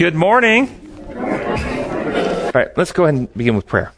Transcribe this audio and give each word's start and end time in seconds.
Good 0.00 0.14
morning. 0.14 0.66
All 1.10 2.52
right, 2.54 2.68
let's 2.74 2.90
go 2.90 3.04
ahead 3.04 3.16
and 3.16 3.34
begin 3.34 3.54
with 3.54 3.66
prayer. 3.66 3.92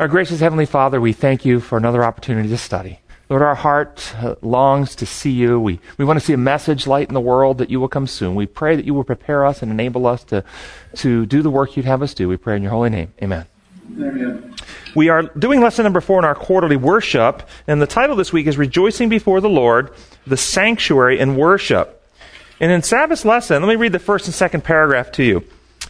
Our 0.00 0.08
gracious 0.08 0.40
Heavenly 0.40 0.64
Father, 0.64 1.02
we 1.02 1.12
thank 1.12 1.44
you 1.44 1.60
for 1.60 1.76
another 1.76 2.02
opportunity 2.02 2.48
to 2.48 2.56
study. 2.56 3.00
Lord, 3.28 3.42
our 3.42 3.56
heart 3.56 4.14
uh, 4.16 4.36
longs 4.40 4.96
to 4.96 5.04
see 5.04 5.32
you. 5.32 5.60
We, 5.60 5.80
we 5.98 6.06
want 6.06 6.18
to 6.18 6.24
see 6.24 6.32
a 6.32 6.38
message 6.38 6.86
light 6.86 7.08
in 7.08 7.12
the 7.12 7.20
world 7.20 7.58
that 7.58 7.68
you 7.68 7.78
will 7.78 7.88
come 7.88 8.06
soon. 8.06 8.34
We 8.34 8.46
pray 8.46 8.74
that 8.74 8.86
you 8.86 8.94
will 8.94 9.04
prepare 9.04 9.44
us 9.44 9.60
and 9.60 9.70
enable 9.70 10.06
us 10.06 10.24
to, 10.24 10.42
to 10.94 11.26
do 11.26 11.42
the 11.42 11.50
work 11.50 11.76
you'd 11.76 11.84
have 11.84 12.00
us 12.00 12.14
do. 12.14 12.26
We 12.26 12.38
pray 12.38 12.56
in 12.56 12.62
your 12.62 12.72
holy 12.72 12.88
name. 12.88 13.12
Amen. 13.22 13.44
Amen. 13.98 14.54
We 14.94 15.10
are 15.10 15.24
doing 15.24 15.60
lesson 15.60 15.82
number 15.82 16.00
four 16.00 16.18
in 16.20 16.24
our 16.24 16.34
quarterly 16.34 16.76
worship, 16.76 17.46
and 17.66 17.82
the 17.82 17.86
title 17.86 18.16
this 18.16 18.32
week 18.32 18.46
is 18.46 18.56
Rejoicing 18.56 19.10
Before 19.10 19.42
the 19.42 19.50
Lord, 19.50 19.90
the 20.26 20.38
Sanctuary 20.38 21.20
and 21.20 21.36
Worship. 21.36 21.92
And 22.60 22.72
in 22.72 22.82
Sabbath's 22.82 23.24
lesson, 23.24 23.62
let 23.62 23.68
me 23.68 23.76
read 23.76 23.92
the 23.92 23.98
first 23.98 24.26
and 24.26 24.34
second 24.34 24.64
paragraph 24.64 25.12
to 25.12 25.22
you. 25.22 25.44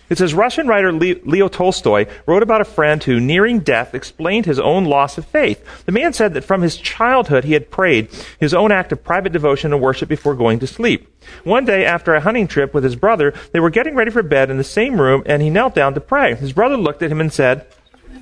It 0.09 0.19
says 0.19 0.35
Russian 0.35 0.69
writer 0.69 0.93
Leo 0.93 1.49
Tolstoy 1.49 2.07
wrote 2.27 2.43
about 2.43 2.61
a 2.61 2.65
friend 2.65 3.03
who, 3.03 3.19
nearing 3.19 3.59
death, 3.61 3.93
explained 3.93 4.47
his 4.47 4.61
own 4.61 4.85
loss 4.85 5.19
of 5.19 5.27
faith. 5.27 5.65
The 5.85 5.93
man 5.93 6.13
said 6.13 6.35
that 6.35 6.45
from 6.45 6.63
his 6.63 6.77
childhood 6.77 7.45
he 7.45 7.55
had 7.55 7.71
prayed 7.73 8.09
his 8.39 8.55
own 8.55 8.71
act 8.71 8.93
of 8.93 9.03
private 9.03 9.33
devotion 9.33 9.73
and 9.73 9.83
worship 9.83 10.09
before 10.09 10.37
going 10.37 10.61
to 10.61 10.67
sleep. 10.67 11.13
One 11.43 11.65
day, 11.65 11.85
after 11.85 12.15
a 12.15 12.21
hunting 12.21 12.47
trip 12.47 12.73
with 12.73 12.85
his 12.85 12.95
brother, 12.95 13.35
they 13.53 13.59
were 13.59 13.71
getting 13.71 13.97
ready 13.97 14.13
for 14.13 14.23
bed 14.23 14.49
in 14.49 14.59
the 14.59 14.65
same 14.65 15.01
room, 15.01 15.25
and 15.27 15.43
he 15.43 15.51
knelt 15.51 15.75
down 15.75 15.95
to 15.95 16.01
pray. 16.01 16.37
His 16.37 16.53
brother 16.53 16.77
looked 16.77 17.03
at 17.03 17.11
him 17.11 17.21
and 17.21 17.33
said, 17.33 17.67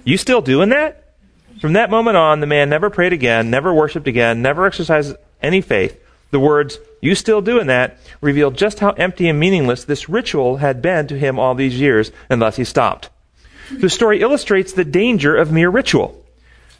You 0.04 0.16
still 0.16 0.40
doing 0.40 0.70
that? 0.70 1.14
From 1.60 1.74
that 1.74 1.90
moment 1.90 2.16
on, 2.16 2.40
the 2.40 2.46
man 2.46 2.70
never 2.70 2.88
prayed 2.88 3.12
again, 3.12 3.50
never 3.50 3.74
worshiped 3.74 4.08
again, 4.08 4.40
never 4.40 4.66
exercised 4.66 5.16
any 5.42 5.60
faith. 5.60 6.00
The 6.30 6.40
words, 6.40 6.78
you 7.04 7.14
still 7.14 7.42
doing 7.42 7.66
that, 7.66 7.98
revealed 8.22 8.56
just 8.56 8.80
how 8.80 8.92
empty 8.92 9.28
and 9.28 9.38
meaningless 9.38 9.84
this 9.84 10.08
ritual 10.08 10.56
had 10.56 10.80
been 10.80 11.06
to 11.08 11.18
him 11.18 11.38
all 11.38 11.54
these 11.54 11.78
years, 11.78 12.10
and 12.30 12.40
thus 12.40 12.56
he 12.56 12.64
stopped. 12.64 13.10
The 13.70 13.90
story 13.90 14.22
illustrates 14.22 14.72
the 14.72 14.86
danger 14.86 15.36
of 15.36 15.52
mere 15.52 15.68
ritual. 15.68 16.24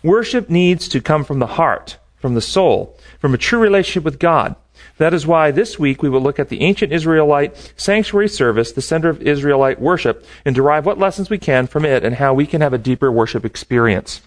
Worship 0.03 0.49
needs 0.49 0.89
to 0.89 1.03
come 1.03 1.25
from 1.25 1.41
the 1.41 1.47
heart, 1.47 1.99
from 2.17 2.35
the 2.35 2.41
soul, 2.41 2.99
from 3.19 3.35
a 3.35 3.39
true 3.39 3.59
relationship 3.59 4.03
with 4.03 4.19
God. 4.19 4.57
That 4.97 5.13
is 5.13 5.27
why 5.27 5.51
this 5.51 5.79
week 5.79 6.03
we 6.03 6.09
will 6.09 6.23
look 6.23 6.39
at 6.39 6.49
the 6.49 6.63
ancient 6.63 6.91
Israelite 6.91 7.73
sanctuary 7.77 8.29
service, 8.29 8.73
the 8.73 8.81
center 8.81 9.11
of 9.11 9.21
Israelite 9.21 9.79
worship, 9.79 10.25
and 10.47 10.55
derive 10.55 10.87
what 10.87 10.99
lessons 10.99 11.29
we 11.29 11.39
can 11.39 11.67
from 11.67 11.85
it 11.85 12.03
and 12.03 12.15
how 12.15 12.33
we 12.33 12.47
can 12.47 12.63
have 12.63 12.73
a 12.73 12.79
deeper 12.79 13.13
worship 13.13 13.45
experience. 13.45 14.23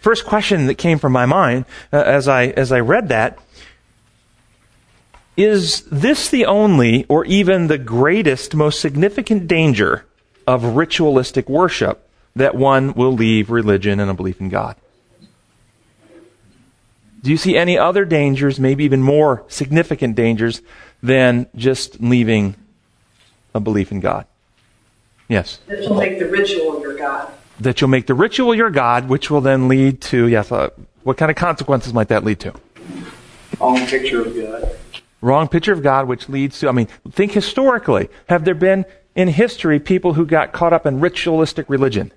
First 0.00 0.24
question 0.24 0.66
that 0.66 0.76
came 0.76 0.98
from 0.98 1.12
my 1.12 1.26
mind 1.26 1.64
uh, 1.92 1.96
as 1.96 2.28
I 2.28 2.46
as 2.48 2.70
I 2.70 2.78
read 2.78 3.08
that 3.08 3.38
is 5.38 5.82
this 5.82 6.28
the 6.28 6.44
only, 6.46 7.06
or 7.08 7.24
even 7.24 7.68
the 7.68 7.78
greatest, 7.78 8.56
most 8.56 8.80
significant 8.80 9.46
danger 9.46 10.04
of 10.48 10.76
ritualistic 10.76 11.48
worship 11.48 12.10
that 12.34 12.56
one 12.56 12.92
will 12.94 13.12
leave 13.12 13.48
religion 13.48 14.00
and 14.00 14.10
a 14.10 14.14
belief 14.14 14.40
in 14.40 14.48
God? 14.48 14.74
Do 17.22 17.30
you 17.30 17.36
see 17.36 17.56
any 17.56 17.78
other 17.78 18.04
dangers, 18.04 18.58
maybe 18.58 18.82
even 18.82 19.00
more 19.00 19.44
significant 19.46 20.16
dangers, 20.16 20.60
than 21.04 21.46
just 21.54 22.00
leaving 22.00 22.56
a 23.54 23.60
belief 23.60 23.92
in 23.92 24.00
God? 24.00 24.26
Yes? 25.28 25.60
That 25.68 25.82
you'll 25.82 25.94
make 25.94 26.18
the 26.18 26.26
ritual 26.26 26.80
your 26.80 26.96
God. 26.96 27.32
That 27.60 27.80
you'll 27.80 27.90
make 27.90 28.08
the 28.08 28.14
ritual 28.14 28.56
your 28.56 28.70
God, 28.70 29.08
which 29.08 29.30
will 29.30 29.40
then 29.40 29.68
lead 29.68 30.00
to, 30.02 30.26
yes, 30.26 30.50
uh, 30.50 30.70
what 31.04 31.16
kind 31.16 31.30
of 31.30 31.36
consequences 31.36 31.94
might 31.94 32.08
that 32.08 32.24
lead 32.24 32.40
to? 32.40 32.54
Wrong 33.60 33.86
picture 33.86 34.22
of 34.22 34.34
God. 34.34 34.76
Wrong 35.20 35.48
picture 35.48 35.72
of 35.72 35.82
God, 35.82 36.06
which 36.06 36.28
leads 36.28 36.60
to, 36.60 36.68
I 36.68 36.72
mean, 36.72 36.88
think 37.10 37.32
historically. 37.32 38.08
Have 38.28 38.44
there 38.44 38.54
been 38.54 38.84
in 39.16 39.28
history 39.28 39.80
people 39.80 40.14
who 40.14 40.24
got 40.24 40.52
caught 40.52 40.72
up 40.72 40.86
in 40.86 41.00
ritualistic 41.00 41.68
religion? 41.68 42.12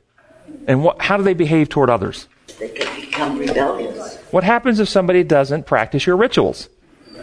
And 0.67 0.83
what, 0.83 1.02
how 1.02 1.17
do 1.17 1.23
they 1.23 1.33
behave 1.33 1.69
toward 1.69 1.89
others? 1.89 2.27
They 2.59 2.69
can 2.69 3.02
become 3.02 3.39
rebellious. 3.39 4.17
What 4.29 4.44
happens 4.44 4.79
if 4.79 4.88
somebody 4.88 5.23
doesn't 5.23 5.66
practice 5.66 6.06
your 6.06 6.16
rituals? 6.16 6.69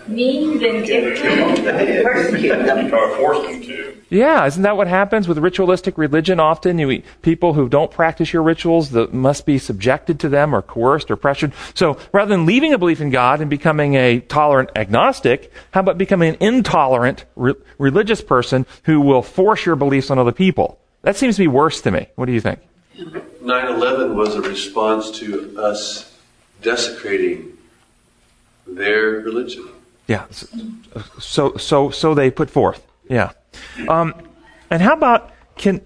Mean, 0.08 0.58
vindictive, 0.58 1.62
persecute 2.04 2.48
them. 2.48 2.94
Or 2.94 3.16
force 3.16 3.46
them 3.46 3.62
to. 3.62 3.98
Yeah, 4.10 4.46
isn't 4.46 4.62
that 4.62 4.76
what 4.76 4.86
happens 4.86 5.28
with 5.28 5.36
ritualistic 5.36 5.98
religion? 5.98 6.40
Often, 6.40 6.78
you 6.78 7.02
people 7.20 7.52
who 7.52 7.68
don't 7.68 7.90
practice 7.90 8.32
your 8.32 8.42
rituals 8.42 8.90
that 8.90 9.12
must 9.12 9.44
be 9.44 9.58
subjected 9.58 10.18
to 10.20 10.30
them 10.30 10.54
or 10.54 10.62
coerced 10.62 11.10
or 11.10 11.16
pressured. 11.16 11.52
So, 11.74 11.98
rather 12.10 12.30
than 12.30 12.46
leaving 12.46 12.72
a 12.72 12.78
belief 12.78 13.02
in 13.02 13.10
God 13.10 13.42
and 13.42 13.50
becoming 13.50 13.94
a 13.96 14.20
tolerant 14.20 14.70
agnostic, 14.76 15.52
how 15.72 15.80
about 15.80 15.98
becoming 15.98 16.30
an 16.30 16.36
intolerant 16.40 17.26
re- 17.36 17.54
religious 17.78 18.22
person 18.22 18.64
who 18.84 19.02
will 19.02 19.22
force 19.22 19.66
your 19.66 19.76
beliefs 19.76 20.10
on 20.10 20.18
other 20.18 20.32
people? 20.32 20.78
That 21.02 21.16
seems 21.16 21.36
to 21.36 21.42
be 21.42 21.48
worse 21.48 21.82
to 21.82 21.90
me. 21.90 22.08
What 22.14 22.26
do 22.26 22.32
you 22.32 22.40
think? 22.40 22.60
9/11 22.96 24.14
was 24.14 24.34
a 24.34 24.40
response 24.40 25.10
to 25.18 25.54
us 25.58 26.16
desecrating 26.62 27.58
their 28.66 29.10
religion. 29.20 29.68
Yeah. 30.08 30.26
So, 31.20 31.56
so, 31.58 31.90
so 31.90 32.14
they 32.14 32.30
put 32.30 32.50
forth. 32.50 32.84
Yeah. 33.08 33.32
Um, 33.88 34.14
and 34.70 34.82
how 34.82 34.94
about 34.94 35.30
can, 35.56 35.82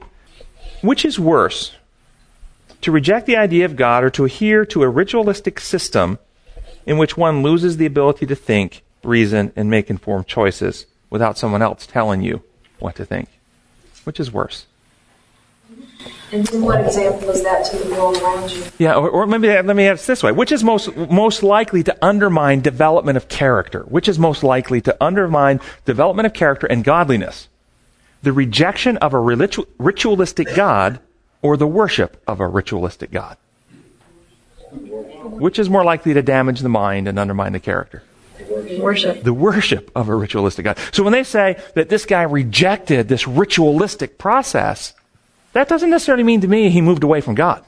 which 0.81 1.05
is 1.05 1.19
worse? 1.19 1.73
To 2.83 2.93
reject 2.93 3.27
the 3.27 3.37
idea 3.37 3.65
of 3.65 3.77
God 3.77 4.03
or 4.03 4.11
to 4.11 4.25
adhere 4.25 4.65
to 4.67 4.83
a 4.83 4.89
ritualistic 4.89 5.61
system 5.61 6.19
in 6.87 6.99
which 6.99 7.17
one 7.17 7.43
loses 7.43 7.77
the 7.77 7.87
ability 7.87 8.27
to 8.27 8.35
think, 8.35 8.83
reason, 9.05 9.53
and 9.55 9.69
make 9.69 9.91
informed 9.91 10.27
choices 10.27 10.87
without 11.11 11.37
someone 11.39 11.63
else 11.63 11.87
telling 11.87 12.23
you 12.23 12.43
what 12.79 12.97
to 12.97 13.05
think? 13.05 13.29
Which 14.05 14.19
is 14.19 14.33
worse? 14.33 14.67
And 16.33 16.47
then 16.47 16.63
what 16.63 16.81
example 16.81 17.29
is 17.31 17.43
that 17.43 17.67
to 17.67 17.77
the 17.77 17.91
world 17.91 18.17
around 18.17 18.51
you? 18.51 18.65
Yeah, 18.79 18.95
or, 18.95 19.11
or 19.11 19.27
maybe 19.27 19.49
let 19.49 19.77
me 19.77 19.87
ask 19.87 20.07
this 20.07 20.23
way: 20.23 20.33
Which 20.33 20.51
is 20.51 20.65
most 20.65 20.97
most 20.97 21.43
likely 21.43 21.83
to 21.83 21.97
undermine 22.05 22.61
development 22.61 23.17
of 23.17 23.29
character? 23.29 23.83
Which 23.83 24.09
is 24.09 24.19
most 24.19 24.43
likely 24.43 24.81
to 24.83 24.97
undermine 25.03 25.61
development 25.85 26.27
of 26.27 26.33
character 26.33 26.67
and 26.67 26.85
godliness? 26.85 27.49
the 28.23 28.33
rejection 28.33 28.97
of 28.99 29.15
a 29.15 29.19
ritualistic 29.19 30.55
God 30.55 31.01
or 31.43 31.57
the 31.57 31.67
worship 31.67 32.23
of 32.27 32.41
a 32.41 32.47
ritualistic 32.47 33.11
God? 33.11 33.37
Which 34.71 35.59
is 35.59 35.69
more 35.69 35.85
likely 35.85 36.15
to 36.15 36.23
damage 36.23 36.61
the 36.61 36.69
mind 36.69 37.09
and 37.09 37.19
undermine 37.19 37.53
the 37.53 37.61
character? 37.61 38.03
Worship. 38.79 39.23
The 39.23 39.35
worship 39.35 39.91
of 39.95 40.09
a 40.09 40.15
ritualistic 40.15 40.65
God. 40.65 40.79
So 40.93 41.03
when 41.03 41.13
they 41.13 41.25
say 41.25 41.61
that 41.75 41.89
this 41.89 42.07
guy 42.07 42.23
rejected 42.23 43.09
this 43.09 43.27
ritualistic 43.27 44.19
process, 44.19 44.95
that 45.53 45.69
doesn't 45.69 45.91
necessarily 45.91 46.25
mean 46.25 46.41
to 46.41 46.49
me 46.49 46.71
he 46.71 46.81
moved 46.81 47.05
away 47.05 47.21
from 47.21 47.35
God. 47.35 47.65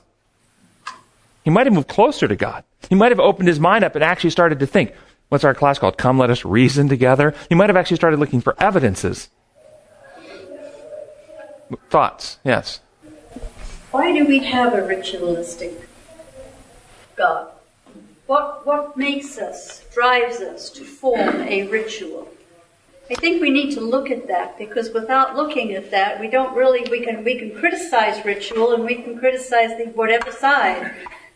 He 1.44 1.50
might 1.50 1.66
have 1.66 1.74
moved 1.74 1.88
closer 1.88 2.26
to 2.26 2.36
God. 2.36 2.64
He 2.88 2.94
might 2.94 3.12
have 3.12 3.20
opened 3.20 3.48
his 3.48 3.60
mind 3.60 3.84
up 3.84 3.94
and 3.94 4.02
actually 4.02 4.30
started 4.30 4.60
to 4.60 4.66
think. 4.66 4.94
What's 5.28 5.44
our 5.44 5.54
class 5.54 5.78
called? 5.78 5.98
Come, 5.98 6.18
let 6.18 6.30
us 6.30 6.44
reason 6.44 6.88
together. 6.88 7.34
He 7.48 7.54
might 7.54 7.68
have 7.68 7.76
actually 7.76 7.96
started 7.96 8.20
looking 8.20 8.40
for 8.40 8.54
evidences 8.62 9.28
Thoughts? 11.90 12.38
Yes. 12.44 12.80
Why 13.90 14.12
do 14.12 14.24
we 14.24 14.40
have 14.40 14.74
a 14.74 14.86
ritualistic 14.86 15.88
God? 17.16 17.50
What, 18.26 18.66
what 18.66 18.96
makes 18.96 19.38
us, 19.38 19.84
drives 19.92 20.40
us 20.40 20.70
to 20.70 20.84
form 20.84 21.42
a 21.42 21.68
ritual? 21.68 22.28
I 23.10 23.14
think 23.16 23.42
we 23.42 23.50
need 23.50 23.74
to 23.74 23.80
look 23.80 24.10
at 24.10 24.28
that 24.28 24.56
because 24.56 24.90
without 24.90 25.36
looking 25.36 25.74
at 25.74 25.90
that, 25.90 26.20
we 26.20 26.28
don't 26.28 26.56
really, 26.56 26.88
we 26.90 27.04
can, 27.04 27.22
we 27.22 27.38
can 27.38 27.54
criticize 27.54 28.24
ritual 28.24 28.72
and 28.72 28.84
we 28.84 28.94
can 28.94 29.18
criticize 29.18 29.76
the 29.76 29.92
whatever 29.94 30.32
side. 30.32 30.90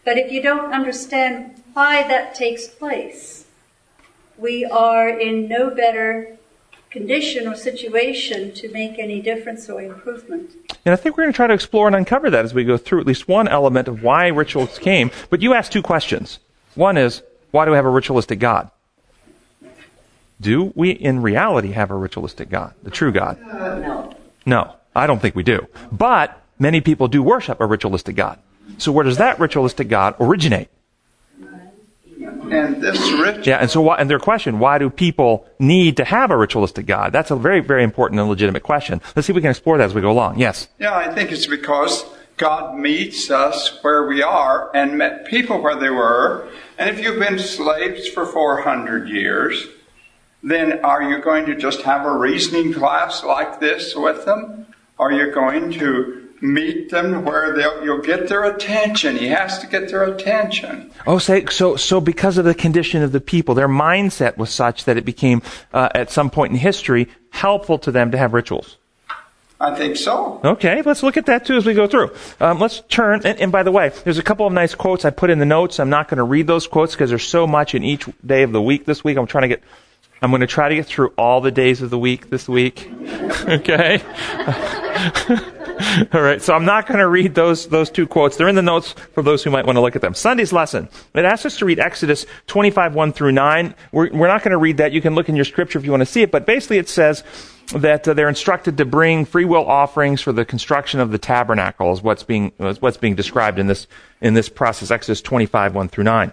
But 0.05 0.17
if 0.17 0.33
you 0.33 0.43
don't 0.43 0.73
understand 0.73 1.63
why 1.75 2.09
that 2.09 2.35
takes 2.35 2.67
place, 2.67 3.45
we 4.39 4.65
are 4.65 5.11
in 5.11 5.47
no 5.47 5.69
better 5.69 6.39
condition 6.91 7.47
or 7.47 7.55
situation 7.55 8.53
to 8.55 8.73
make 8.73 8.99
any 8.99 9.21
difference 9.21 9.69
or 9.69 9.83
improvement. 9.83 10.53
And 10.87 10.95
I 10.95 10.97
think 10.97 11.19
we're 11.19 11.25
going 11.25 11.35
to 11.35 11.37
try 11.37 11.49
to 11.49 11.53
explore 11.53 11.87
and 11.87 11.95
uncover 11.95 12.31
that 12.31 12.47
as 12.47 12.55
we 12.55 12.65
go 12.65 12.79
through 12.79 13.01
at 13.01 13.07
least 13.07 13.29
one 13.29 13.47
element 13.47 13.89
of 13.89 14.03
why 14.03 14.29
rituals 14.29 14.79
came. 14.79 15.11
But 15.29 15.43
you 15.43 15.53
asked 15.53 15.73
two 15.73 15.83
questions. 15.83 16.39
One 16.75 16.97
is, 16.97 17.23
why 17.51 17.67
do 17.67 17.73
we 17.73 17.77
have 17.77 17.85
a 17.85 17.91
ritualistic 17.91 18.39
God? 18.39 18.71
Do 20.41 20.73
we 20.77 20.91
in 20.91 21.21
reality 21.23 21.73
have 21.73 21.91
a 21.91 21.97
ritualistic 21.97 22.49
God, 22.49 22.75
the 22.83 22.91
true 22.91 23.13
God? 23.13 23.39
Uh, 23.43 23.79
no. 23.79 24.17
No, 24.47 24.75
I 24.95 25.07
don't 25.07 25.21
think 25.21 25.35
we 25.35 25.43
do. 25.43 25.67
But 25.91 26.41
many 26.59 26.81
people 26.81 27.09
do 27.09 27.23
worship 27.23 27.61
a 27.61 27.67
ritualistic 27.67 28.17
God. 28.17 28.39
So 28.79 28.93
where 28.93 29.05
does 29.05 29.19
that 29.19 29.41
ritualistic 29.41 29.89
God 29.89 30.15
originate? 30.21 30.69
And 32.51 32.81
this 32.81 32.99
ritual. 33.13 33.45
Yeah, 33.45 33.59
and 33.59 33.71
so 33.71 33.83
why, 33.83 33.97
and 33.97 34.09
their 34.09 34.19
question, 34.19 34.59
why 34.59 34.79
do 34.79 34.89
people 34.89 35.47
need 35.59 35.99
to 35.99 36.05
have 36.05 36.31
a 36.31 36.37
ritualistic 36.37 36.87
God? 36.87 37.13
That's 37.13 37.31
a 37.31 37.37
very, 37.37 37.61
very 37.61 37.83
important 37.83 38.21
and 38.21 38.29
legitimate 38.29 38.63
question. 38.63 39.03
Let's 39.15 39.27
see 39.27 39.33
if 39.33 39.35
we 39.35 39.43
can 39.43 39.51
explore 39.51 39.77
that 39.79 39.85
as 39.85 39.95
we 39.95 40.01
go 40.01 40.11
along. 40.11 40.39
Yes? 40.39 40.69
Yeah, 40.79 40.95
I 40.95 41.13
think 41.15 41.31
it's 41.31 41.47
because 41.47 42.05
God 42.39 42.79
meets 42.79 43.31
us 43.31 43.79
where 43.83 44.07
we 44.07 44.23
are 44.23 44.75
and 44.75 44.97
met 44.97 45.27
people 45.27 45.61
where 45.61 45.77
they 45.77 45.91
were. 45.91 46.49
And 46.79 46.89
if 46.89 47.01
you've 47.01 47.19
been 47.19 47.39
slaves 47.39 48.09
for 48.09 48.25
400 48.25 49.09
years, 49.09 49.67
then 50.43 50.85
are 50.85 51.03
you 51.03 51.21
going 51.21 51.47
to 51.47 51.57
just 51.57 51.83
have 51.83 52.07
a 52.07 52.17
reasoning 52.17 52.73
class 52.73 53.25
like 53.25 53.61
this 53.61 53.95
with 53.95 54.25
them? 54.25 54.67
Are 54.99 55.13
you 55.13 55.33
going 55.33 55.73
to 55.73 56.29
meet 56.41 56.91
them 56.91 57.25
where 57.25 57.55
they'll, 57.57 57.85
you'll 57.85 58.03
get 58.03 58.29
their 58.29 58.45
attention? 58.45 59.17
He 59.17 59.29
has 59.29 59.59
to 59.61 59.67
get 59.67 59.91
their 59.91 60.05
attention. 60.05 60.91
Oh, 61.07 61.19
say, 61.19 61.47
so, 61.47 61.77
so 61.77 62.01
because 62.01 62.39
of 62.39 62.45
the 62.45 62.55
condition 62.55 63.03
of 63.03 63.13
the 63.13 63.21
people, 63.21 63.55
their 63.55 63.69
mindset 63.69 64.37
was 64.37 64.51
such 64.51 64.85
that 64.85 64.97
it 64.97 65.05
became, 65.05 65.43
uh, 65.73 65.89
at 65.95 66.11
some 66.11 66.31
point 66.31 66.53
in 66.53 66.59
history, 66.59 67.09
helpful 67.31 67.79
to 67.81 67.91
them 67.91 68.11
to 68.13 68.19
have 68.19 68.33
rituals. 68.33 68.77
I 69.61 69.75
think 69.75 69.97
so. 69.97 70.41
Okay, 70.45 70.83
let's 70.83 71.03
look 71.03 71.17
at 71.17 71.27
that 71.27 71.45
too 71.45 71.57
as 71.57 71.67
we 71.67 71.75
go 71.75 71.89
through. 71.89 72.15
Um, 72.39 72.61
let's 72.61 72.81
turn, 72.89 73.23
and, 73.25 73.41
and, 73.41 73.51
by 73.51 73.65
the 73.65 73.73
way, 73.73 73.91
there's 74.05 74.19
a 74.19 74.23
couple 74.23 74.47
of 74.47 74.53
nice 74.53 74.77
quotes 74.77 75.05
I 75.05 75.11
put 75.11 75.31
in 75.31 75.41
the 75.41 75.47
notes. 75.47 75.81
I'm 75.81 75.91
not 75.91 76.07
going 76.07 76.19
to 76.19 76.25
read 76.25 76.47
those 76.47 76.69
quotes 76.69 76.95
because 76.95 77.11
there's 77.11 77.27
so 77.27 77.45
much 77.45 77.75
in 77.75 77.83
each 77.83 78.07
day 78.25 78.45
of 78.45 78.53
the 78.53 78.63
week 78.63 78.85
this 78.85 79.03
week. 79.03 79.19
I'm 79.19 79.27
trying 79.27 79.43
to 79.43 79.49
get, 79.49 79.63
I'm 80.21 80.31
going 80.31 80.41
to 80.41 80.47
try 80.47 80.69
to 80.69 80.75
get 80.75 80.87
through 80.87 81.13
all 81.17 81.41
the 81.41 81.51
days 81.51 81.83
of 81.83 81.91
the 81.91 81.99
week 81.99 82.31
this 82.31 82.49
week. 82.49 82.91
okay? 83.49 84.03
all 86.13 86.21
right, 86.21 86.43
so 86.43 86.55
I'm 86.55 86.65
not 86.65 86.87
going 86.87 86.99
to 86.99 87.09
read 87.09 87.35
those, 87.35 87.69
those 87.69 87.91
two 87.91 88.07
quotes. 88.07 88.37
They're 88.37 88.49
in 88.49 88.57
the 88.57 88.63
notes 88.63 88.93
for 89.13 89.23
those 89.23 89.45
who 89.45 89.51
might 89.51 89.65
want 89.65 89.77
to 89.77 89.81
look 89.81 89.95
at 89.95 90.03
them. 90.03 90.15
Sunday's 90.15 90.53
lesson. 90.53 90.89
It 91.15 91.25
asks 91.25 91.47
us 91.47 91.59
to 91.59 91.65
read 91.65 91.79
Exodus 91.79 92.27
25, 92.49 92.95
1 92.95 93.13
through 93.13 93.33
9. 93.33 93.75
We're, 93.93 94.11
we're 94.11 94.29
not 94.29 94.43
going 94.43 94.53
to 94.53 94.59
read 94.59 94.79
that. 94.79 94.93
You 94.93 95.01
can 95.01 95.15
look 95.15 95.29
in 95.29 95.37
your 95.37 95.45
scripture 95.45 95.79
if 95.79 95.85
you 95.85 95.93
want 95.93 96.01
to 96.01 96.07
see 96.07 96.23
it, 96.23 96.31
but 96.31 96.47
basically 96.47 96.79
it 96.79 96.89
says, 96.89 97.23
that 97.73 98.09
uh, 98.09 98.15
they're 98.15 98.31
instructed 98.31 98.79
to 98.79 98.87
bring 98.87 99.27
free 99.27 99.45
will 99.45 99.67
offerings 99.67 100.23
for 100.23 100.33
the 100.33 100.45
construction 100.45 101.01
of 101.01 101.11
the 101.11 101.19
tabernacle 101.19 101.93
is 101.93 102.03
what's 102.03 102.23
being, 102.23 102.53
is 102.59 102.81
what's 102.81 102.97
being 102.97 103.15
described 103.15 103.59
in 103.59 103.67
this, 103.67 103.87
in 104.21 104.35
this 104.35 104.49
process, 104.49 104.91
Exodus 104.91 105.21
25, 105.21 105.75
1 105.75 105.89
through 105.89 106.05
9. 106.05 106.33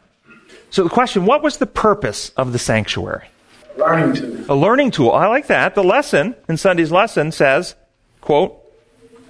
So 0.69 0.83
the 0.83 0.89
question, 0.89 1.25
what 1.25 1.43
was 1.43 1.57
the 1.57 1.65
purpose 1.65 2.29
of 2.37 2.53
the 2.53 2.59
sanctuary? 2.59 3.27
Learning 3.77 4.13
tool. 4.15 4.45
A 4.49 4.55
learning 4.55 4.91
tool. 4.91 5.11
I 5.11 5.27
like 5.27 5.47
that. 5.47 5.75
The 5.75 5.83
lesson 5.83 6.35
in 6.47 6.57
Sunday's 6.57 6.91
lesson 6.91 7.31
says, 7.31 7.75
quote, 8.21 8.61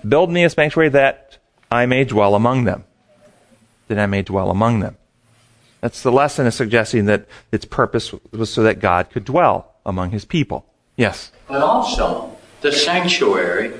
build 0.07 0.30
me 0.30 0.44
a 0.44 0.50
sanctuary 0.50 0.89
that 0.89 1.38
I 1.71 1.86
may 1.86 2.03
dwell 2.03 2.36
among 2.36 2.65
them. 2.65 2.83
That 3.88 4.00
I 4.00 4.06
may 4.06 4.21
dwell 4.21 4.51
among 4.51 4.80
them. 4.80 4.97
That's 5.81 6.01
the 6.01 6.12
lesson 6.12 6.47
is 6.47 6.56
suggesting 6.56 7.06
that 7.06 7.27
its 7.51 7.65
purpose 7.65 8.13
was 8.31 8.51
so 8.51 8.63
that 8.63 8.80
God 8.80 9.09
could 9.12 9.25
dwell 9.25 9.74
among 9.86 10.12
his 10.12 10.25
people. 10.25 10.65
Yes. 10.95 11.31
But 11.48 11.62
also, 11.62 12.36
the 12.62 12.71
sanctuary 12.71 13.74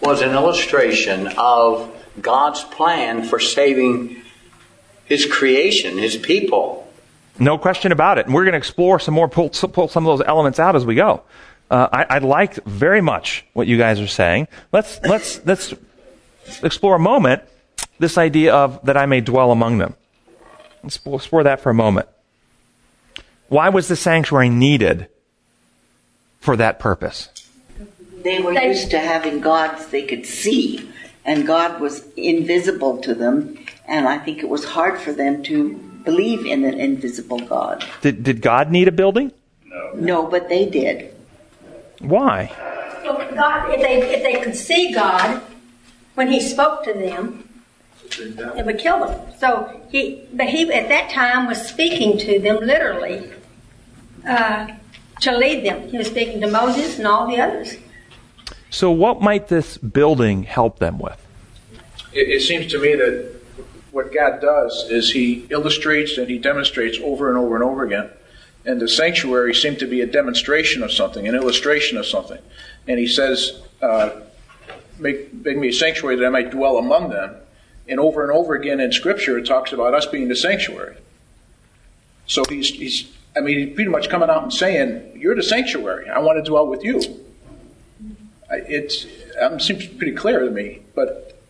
was 0.00 0.22
an 0.22 0.30
illustration 0.30 1.28
of 1.38 1.94
God's 2.20 2.64
plan 2.64 3.22
for 3.22 3.38
saving 3.38 4.22
His 5.04 5.26
creation, 5.26 5.96
His 5.96 6.16
people. 6.16 6.81
No 7.38 7.58
question 7.58 7.92
about 7.92 8.18
it. 8.18 8.26
And 8.26 8.34
we're 8.34 8.44
going 8.44 8.52
to 8.52 8.58
explore 8.58 8.98
some 9.00 9.14
more, 9.14 9.28
pull, 9.28 9.50
pull 9.50 9.88
some 9.88 10.06
of 10.06 10.18
those 10.18 10.26
elements 10.26 10.58
out 10.58 10.76
as 10.76 10.84
we 10.84 10.94
go. 10.94 11.22
Uh, 11.70 11.88
I, 11.92 12.16
I 12.16 12.18
like 12.18 12.62
very 12.64 13.00
much 13.00 13.46
what 13.54 13.66
you 13.66 13.78
guys 13.78 14.00
are 14.00 14.06
saying. 14.06 14.48
Let's, 14.72 15.00
let's, 15.02 15.44
let's 15.46 15.74
explore 16.62 16.96
a 16.96 16.98
moment 16.98 17.42
this 17.98 18.18
idea 18.18 18.54
of 18.54 18.84
that 18.84 18.96
I 18.96 19.06
may 19.06 19.20
dwell 19.20 19.50
among 19.50 19.78
them. 19.78 19.94
Let's 20.82 20.98
explore 21.06 21.44
that 21.44 21.60
for 21.60 21.70
a 21.70 21.74
moment. 21.74 22.08
Why 23.48 23.68
was 23.68 23.88
the 23.88 23.96
sanctuary 23.96 24.50
needed 24.50 25.08
for 26.40 26.56
that 26.56 26.78
purpose? 26.78 27.28
They 28.22 28.40
were 28.40 28.52
used 28.52 28.90
to 28.90 28.98
having 28.98 29.40
gods 29.40 29.86
they 29.88 30.02
could 30.02 30.26
see, 30.26 30.90
and 31.24 31.46
God 31.46 31.80
was 31.80 32.06
invisible 32.16 32.98
to 32.98 33.14
them, 33.14 33.58
and 33.86 34.08
I 34.08 34.18
think 34.18 34.38
it 34.38 34.48
was 34.48 34.64
hard 34.64 35.00
for 35.00 35.12
them 35.12 35.42
to 35.44 35.91
believe 36.04 36.46
in 36.46 36.64
an 36.64 36.74
invisible 36.74 37.40
God. 37.40 37.84
Did, 38.00 38.22
did 38.22 38.42
God 38.42 38.70
need 38.70 38.88
a 38.88 38.92
building? 38.92 39.32
No. 39.66 39.90
No, 39.94 40.26
but 40.26 40.48
they 40.48 40.66
did. 40.66 41.14
Why? 42.00 42.50
Well, 43.04 43.16
God, 43.34 43.70
if 43.70 43.80
they, 43.80 44.14
if 44.14 44.22
they 44.22 44.40
could 44.42 44.56
see 44.56 44.92
God 44.92 45.42
when 46.14 46.28
He 46.28 46.40
spoke 46.40 46.84
to 46.84 46.92
them, 46.92 47.48
it 48.18 48.66
would 48.66 48.78
kill 48.78 49.06
them. 49.06 49.32
So 49.38 49.80
he, 49.90 50.26
but 50.32 50.48
he 50.48 50.70
at 50.70 50.88
that 50.88 51.10
time 51.10 51.46
was 51.46 51.66
speaking 51.66 52.18
to 52.18 52.38
them 52.38 52.58
literally. 52.60 53.32
Uh, 54.26 54.68
to 55.22 55.36
lead 55.36 55.64
them. 55.64 55.88
He 55.88 55.98
was 55.98 56.08
speaking 56.08 56.40
to 56.40 56.50
Moses 56.50 56.98
and 56.98 57.06
all 57.06 57.26
the 57.26 57.40
others. 57.40 57.76
So, 58.70 58.90
what 58.90 59.20
might 59.20 59.48
this 59.48 59.78
building 59.78 60.42
help 60.44 60.78
them 60.78 60.98
with? 60.98 61.18
It, 62.12 62.28
it 62.28 62.40
seems 62.42 62.66
to 62.72 62.80
me 62.80 62.94
that 62.94 63.41
what 63.92 64.12
God 64.12 64.40
does 64.40 64.86
is 64.90 65.12
He 65.12 65.46
illustrates 65.50 66.18
and 66.18 66.28
He 66.28 66.38
demonstrates 66.38 66.98
over 67.02 67.28
and 67.28 67.38
over 67.38 67.54
and 67.54 67.62
over 67.62 67.84
again. 67.84 68.10
And 68.64 68.80
the 68.80 68.88
sanctuary 68.88 69.54
seemed 69.54 69.78
to 69.80 69.86
be 69.86 70.00
a 70.00 70.06
demonstration 70.06 70.82
of 70.82 70.92
something, 70.92 71.26
an 71.28 71.34
illustration 71.34 71.98
of 71.98 72.06
something. 72.06 72.38
And 72.88 72.98
He 72.98 73.06
says, 73.06 73.60
uh, 73.80 74.20
make, 74.98 75.32
make 75.32 75.58
me 75.58 75.68
a 75.68 75.72
sanctuary 75.72 76.16
that 76.16 76.26
I 76.26 76.30
might 76.30 76.50
dwell 76.50 76.78
among 76.78 77.10
them. 77.10 77.36
And 77.88 78.00
over 78.00 78.22
and 78.22 78.32
over 78.32 78.54
again 78.54 78.80
in 78.80 78.92
Scripture, 78.92 79.38
it 79.38 79.46
talks 79.46 79.72
about 79.72 79.94
us 79.94 80.06
being 80.06 80.28
the 80.28 80.36
sanctuary. 80.36 80.96
So 82.26 82.44
he's, 82.48 82.70
he's 82.70 83.12
I 83.36 83.40
mean, 83.40 83.58
he's 83.58 83.74
pretty 83.74 83.90
much 83.90 84.08
coming 84.08 84.30
out 84.30 84.42
and 84.42 84.52
saying, 84.52 85.18
"You're 85.20 85.34
the 85.34 85.42
sanctuary. 85.42 86.08
I 86.08 86.18
want 86.20 86.42
to 86.42 86.48
dwell 86.48 86.66
with 86.66 86.84
you." 86.84 87.00
Um, 89.40 89.58
seems 89.58 89.86
pretty 89.86 90.12
clear 90.12 90.40
to 90.40 90.50
me, 90.50 90.82
but 90.94 91.40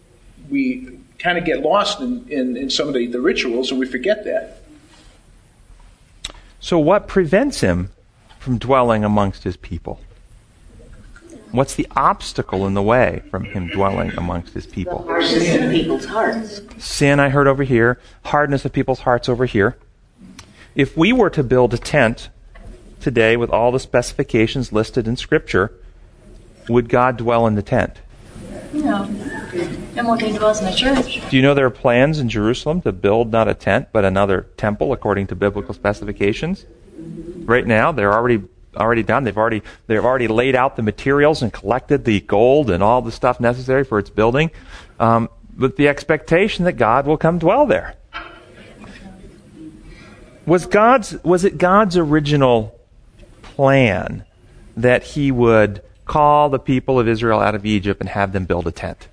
we 0.49 0.99
kind 1.23 1.39
of 1.39 1.45
get 1.45 1.61
lost 1.61 2.01
in, 2.01 2.29
in, 2.29 2.57
in 2.57 2.69
some 2.69 2.89
of 2.89 2.95
the, 2.95 3.07
the 3.07 3.21
rituals 3.21 3.71
and 3.71 3.79
we 3.79 3.87
forget 3.87 4.25
that. 4.25 4.59
So, 6.61 6.79
what 6.79 7.09
prevents 7.09 7.61
him 7.61 7.91
from 8.39 8.59
dwelling 8.59 9.05
amongst 9.05 9.45
his 9.45 9.57
people? 9.57 10.01
What's 11.53 11.75
the 11.75 11.87
obstacle 11.95 12.67
in 12.67 12.75
the 12.75 12.83
way 12.83 13.23
from 13.31 13.45
him 13.45 13.69
dwelling 13.69 14.13
amongst 14.17 14.55
his 14.55 14.67
people? 14.67 15.01
The 15.01 15.05
hardness 15.05 15.55
of 15.55 15.71
people's 15.71 16.05
hearts. 16.07 16.61
Sin, 16.79 17.21
I 17.21 17.29
heard 17.29 17.47
over 17.47 17.63
here. 17.63 18.01
Hardness 18.25 18.65
of 18.65 18.73
people's 18.73 19.01
hearts 19.01 19.29
over 19.29 19.45
here. 19.45 19.77
If 20.75 20.97
we 20.97 21.13
were 21.13 21.29
to 21.31 21.43
build 21.43 21.75
a 21.75 21.79
tent 21.79 22.31
today 23.01 23.37
with 23.37 23.51
all 23.51 23.71
the 23.71 23.81
specifications 23.81 24.73
listed 24.73 25.07
in 25.07 25.17
Scripture, 25.17 25.75
would 26.69 26.89
God 26.89 27.19
dwell 27.19 27.47
in 27.47 27.55
the 27.55 27.63
tent? 27.63 27.99
He 28.73 28.81
dwells 28.81 30.61
in 30.61 30.67
the 30.67 30.75
church. 30.75 31.31
Do 31.31 31.37
you 31.37 31.43
know 31.43 31.53
there 31.55 31.67
are 31.67 31.71
plans 31.71 32.19
in 32.19 32.29
Jerusalem 32.29 32.81
to 32.83 32.93
build 32.93 33.31
not 33.31 33.47
a 33.49 33.55
tent, 33.55 33.89
but 33.93 34.05
another 34.05 34.47
temple 34.57 34.93
according 34.93 35.27
to 35.29 35.37
biblical 35.37 35.75
specifications? 35.75 36.65
Right 37.45 37.67
now, 37.67 37.93
they're 37.93 38.13
already 38.13 38.43
already 38.77 39.03
done. 39.03 39.25
They've 39.25 39.37
already 39.37 39.63
they've 39.87 40.05
already 40.05 40.29
laid 40.29 40.55
out 40.55 40.77
the 40.77 40.83
materials 40.83 41.43
and 41.43 41.53
collected 41.53 42.05
the 42.05 42.21
gold 42.21 42.71
and 42.71 42.83
all 42.83 43.03
the 43.03 43.13
stuff 43.13 43.41
necessary 43.41 43.85
for 43.85 43.99
its 43.99 44.09
building, 44.09 44.51
um, 44.99 45.29
with 45.59 45.77
the 45.77 45.89
expectation 45.89 46.65
that 46.65 46.75
God 46.75 47.07
will 47.07 47.19
come 47.19 47.39
dwell 47.39 47.67
there. 47.67 47.97
Was 50.47 50.67
God's 50.67 51.23
was 51.23 51.45
it 51.45 51.59
God's 51.59 51.97
original 51.97 52.79
plan 53.43 54.25
that 54.77 55.03
he 55.03 55.31
would 55.31 55.83
call 56.13 56.51
the 56.51 56.59
people 56.59 57.01
of 57.01 57.09
Israel 57.09 57.41
out 57.41 57.55
of 57.55 57.65
Egypt 57.65 58.01
and 58.01 58.09
have 58.11 58.33
them 58.33 58.45
build 58.45 58.67
a 58.67 58.71
tent 58.71 59.09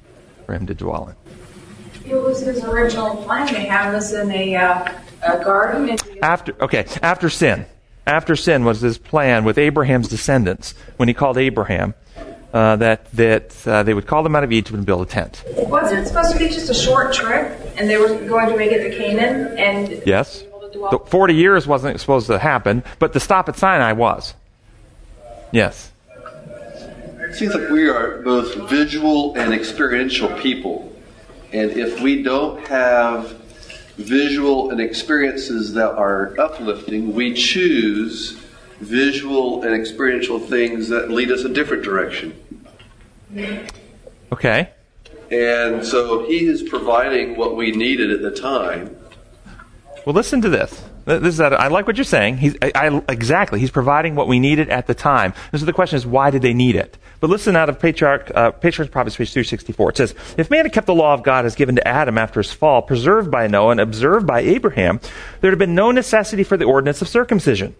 for 0.46 0.53
him 0.53 0.68
to 0.68 0.74
dwell 0.74 1.08
in? 1.08 2.12
It 2.12 2.15
was 2.15 2.41
his 2.41 2.63
original 2.63 3.15
plan 3.24 3.48
to 3.48 3.60
have 3.60 3.94
us 3.94 4.12
in 4.12 4.29
a, 4.32 4.56
uh, 4.56 4.91
a 5.24 5.44
garden. 5.44 5.98
After 6.22 6.56
okay, 6.62 6.86
after 7.01 7.29
sin, 7.29 7.65
after 8.06 8.36
sin 8.36 8.65
was 8.65 8.82
his 8.82 8.98
plan 8.98 9.46
with 9.46 9.58
Abraham's 9.58 10.10
descendants 10.10 10.74
when 10.98 11.08
he 11.08 11.13
called 11.13 11.38
Abraham 11.38 11.94
uh, 12.53 12.75
that 12.77 13.10
that 13.13 13.68
uh, 13.68 13.84
they 13.84 13.94
would 13.94 14.08
call 14.08 14.24
them 14.24 14.36
out 14.36 14.44
of 14.44 14.51
Egypt 14.51 14.75
and 14.75 14.86
build 14.86 15.01
a 15.01 15.06
tent. 15.06 15.44
Wasn't 15.56 16.00
it 16.01 16.08
supposed 16.08 16.34
to 16.34 16.39
be 16.39 16.50
just 16.50 16.70
a 16.70 16.74
short 16.74 17.13
trip, 17.13 17.58
and 17.77 17.89
they 17.89 17.98
were 17.98 18.08
going 18.27 18.50
to 18.50 18.58
make 18.58 18.72
it 18.72 18.89
to 18.89 18.98
Canaan? 18.98 19.58
And 19.58 20.03
yes, 20.06 20.44
the 20.74 21.00
40 21.06 21.34
years 21.34 21.65
wasn't 21.65 22.00
supposed 22.01 22.27
to 22.27 22.39
happen, 22.39 22.84
but 22.98 23.13
the 23.13 23.20
stop 23.20 23.48
at 23.48 23.56
Sinai 23.56 23.94
was. 23.94 24.34
Yes. 25.51 25.88
It 27.29 27.36
seems 27.36 27.53
like 27.53 27.69
we 27.69 27.88
are 27.88 28.24
both 28.24 28.55
visual 28.69 29.36
and 29.36 29.53
experiential 29.53 30.29
people. 30.39 30.91
And 31.53 31.69
if 31.69 32.01
we 32.01 32.24
don't 32.24 32.65
have 32.67 33.33
visual 33.98 34.71
and 34.71 34.81
experiences 34.81 35.74
that 35.74 35.91
are 35.95 36.33
uplifting, 36.39 37.13
we 37.13 37.36
choose 37.36 38.31
visual 38.79 39.62
and 39.62 39.79
experiential 39.79 40.39
things 40.39 40.89
that 40.89 41.12
lead 41.12 41.31
us 41.31 41.43
a 41.43 41.50
different 41.50 41.83
direction. 41.83 42.33
Okay. 44.31 44.71
And 45.29 45.86
so 45.86 46.25
he 46.25 46.48
is 46.48 46.63
providing 46.63 47.36
what 47.36 47.55
we 47.55 47.71
needed 47.71 48.09
at 48.09 48.24
the 48.24 48.31
time. 48.31 48.98
Well, 50.03 50.15
listen 50.15 50.41
to 50.41 50.50
this. 50.50 50.83
This 51.05 51.36
is 51.36 51.41
I 51.41 51.67
like 51.67 51.86
what 51.86 51.98
you're 51.98 52.03
saying. 52.03 52.38
He's, 52.38 52.55
I, 52.62 52.71
I, 52.75 53.03
exactly. 53.07 53.59
He's 53.59 53.71
providing 53.71 54.15
what 54.15 54.27
we 54.27 54.39
needed 54.39 54.69
at 54.69 54.88
the 54.88 54.93
time. 54.95 55.33
Is 55.53 55.65
the 55.65 55.74
question: 55.74 55.98
is 55.98 56.05
why 56.05 56.29
did 56.29 56.41
they 56.41 56.53
need 56.53 56.75
it? 56.75 56.98
But 57.19 57.29
listen 57.29 57.55
out 57.55 57.69
of 57.69 57.79
Patriarch, 57.79 58.31
uh, 58.33 58.51
Patriarch's 58.51 58.91
Prophets, 58.91 59.17
page 59.17 59.33
364. 59.33 59.89
It 59.89 59.97
says, 59.97 60.15
"If 60.38 60.49
man 60.49 60.65
had 60.65 60.73
kept 60.73 60.88
the 60.88 60.95
law 60.95 61.13
of 61.13 61.23
God 61.23 61.45
as 61.45 61.55
given 61.55 61.75
to 61.75 61.88
Adam 61.88 62.17
after 62.17 62.39
his 62.39 62.53
fall, 62.53 62.81
preserved 62.81 63.29
by 63.29 63.47
Noah 63.47 63.71
and 63.71 63.79
observed 63.79 64.25
by 64.25 64.39
Abraham, 64.39 64.99
there 65.41 65.49
would 65.49 65.53
have 65.53 65.59
been 65.59 65.75
no 65.75 65.91
necessity 65.91 66.43
for 66.43 66.55
the 66.57 66.65
ordinance 66.65 67.01
of 67.01 67.07
circumcision." 67.07 67.75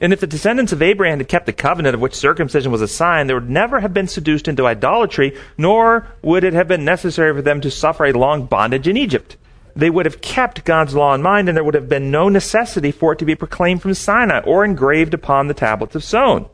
And 0.00 0.12
if 0.12 0.18
the 0.18 0.26
descendants 0.26 0.72
of 0.72 0.82
Abraham 0.82 1.18
had 1.18 1.28
kept 1.28 1.46
the 1.46 1.52
covenant 1.52 1.94
of 1.94 2.00
which 2.00 2.14
circumcision 2.14 2.72
was 2.72 2.82
a 2.82 2.88
sign, 2.88 3.28
they 3.28 3.34
would 3.34 3.48
never 3.48 3.78
have 3.78 3.94
been 3.94 4.08
seduced 4.08 4.48
into 4.48 4.66
idolatry, 4.66 5.36
nor 5.56 6.06
would 6.22 6.42
it 6.42 6.54
have 6.54 6.66
been 6.66 6.84
necessary 6.84 7.32
for 7.32 7.40
them 7.40 7.60
to 7.60 7.70
suffer 7.70 8.06
a 8.06 8.12
long 8.12 8.46
bondage 8.46 8.88
in 8.88 8.96
Egypt. 8.96 9.36
They 9.76 9.90
would 9.90 10.04
have 10.04 10.20
kept 10.20 10.64
God's 10.64 10.96
law 10.96 11.14
in 11.14 11.22
mind, 11.22 11.48
and 11.48 11.56
there 11.56 11.62
would 11.62 11.74
have 11.74 11.88
been 11.88 12.10
no 12.10 12.28
necessity 12.28 12.90
for 12.90 13.12
it 13.12 13.20
to 13.20 13.24
be 13.24 13.36
proclaimed 13.36 13.80
from 13.80 13.94
Sinai 13.94 14.40
or 14.40 14.64
engraved 14.64 15.14
upon 15.14 15.46
the 15.46 15.54
tablets 15.54 15.94
of 15.94 16.02
stone. 16.02 16.46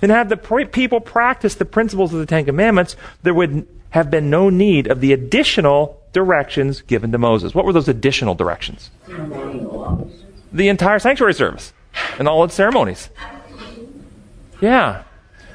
And 0.00 0.10
had 0.10 0.28
the 0.28 0.36
people 0.36 1.00
practiced 1.00 1.58
the 1.58 1.64
principles 1.64 2.12
of 2.12 2.20
the 2.20 2.26
Ten 2.26 2.44
Commandments, 2.44 2.96
there 3.22 3.34
would 3.34 3.66
have 3.90 4.10
been 4.10 4.30
no 4.30 4.48
need 4.50 4.86
of 4.86 5.00
the 5.00 5.12
additional 5.12 6.00
directions 6.12 6.82
given 6.82 7.12
to 7.12 7.18
Moses. 7.18 7.54
What 7.54 7.64
were 7.64 7.72
those 7.72 7.88
additional 7.88 8.34
directions? 8.34 8.90
The 10.52 10.68
entire 10.68 10.98
sanctuary 10.98 11.34
service 11.34 11.72
and 12.18 12.28
all 12.28 12.44
its 12.44 12.54
ceremonies. 12.54 13.10
Yeah. 14.60 15.02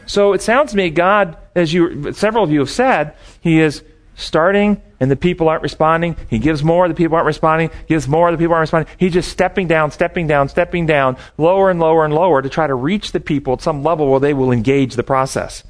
So 0.05 0.33
it 0.33 0.41
sounds 0.41 0.71
to 0.71 0.77
me, 0.77 0.89
God, 0.89 1.37
as 1.55 1.73
you, 1.73 2.13
several 2.13 2.43
of 2.43 2.51
you 2.51 2.59
have 2.59 2.69
said, 2.69 3.13
He 3.41 3.59
is 3.59 3.83
starting 4.15 4.81
and 4.99 5.11
the 5.11 5.15
people 5.15 5.47
aren't 5.49 5.63
responding. 5.63 6.15
He 6.29 6.39
gives 6.39 6.63
more, 6.63 6.87
the 6.87 6.93
people 6.93 7.15
aren't 7.15 7.27
responding. 7.27 7.69
He 7.69 7.93
gives 7.93 8.07
more, 8.07 8.31
the 8.31 8.37
people 8.37 8.53
aren't 8.53 8.63
responding. 8.63 8.93
He's 8.97 9.13
just 9.13 9.29
stepping 9.29 9.67
down, 9.67 9.91
stepping 9.91 10.27
down, 10.27 10.49
stepping 10.49 10.85
down, 10.85 11.17
lower 11.37 11.69
and 11.69 11.79
lower 11.79 12.03
and 12.03 12.13
lower 12.13 12.41
to 12.41 12.49
try 12.49 12.67
to 12.67 12.75
reach 12.75 13.11
the 13.11 13.19
people 13.19 13.53
at 13.53 13.61
some 13.61 13.83
level 13.83 14.09
where 14.09 14.19
they 14.19 14.33
will 14.33 14.51
engage 14.51 14.95
the 14.95 15.03
process. 15.03 15.63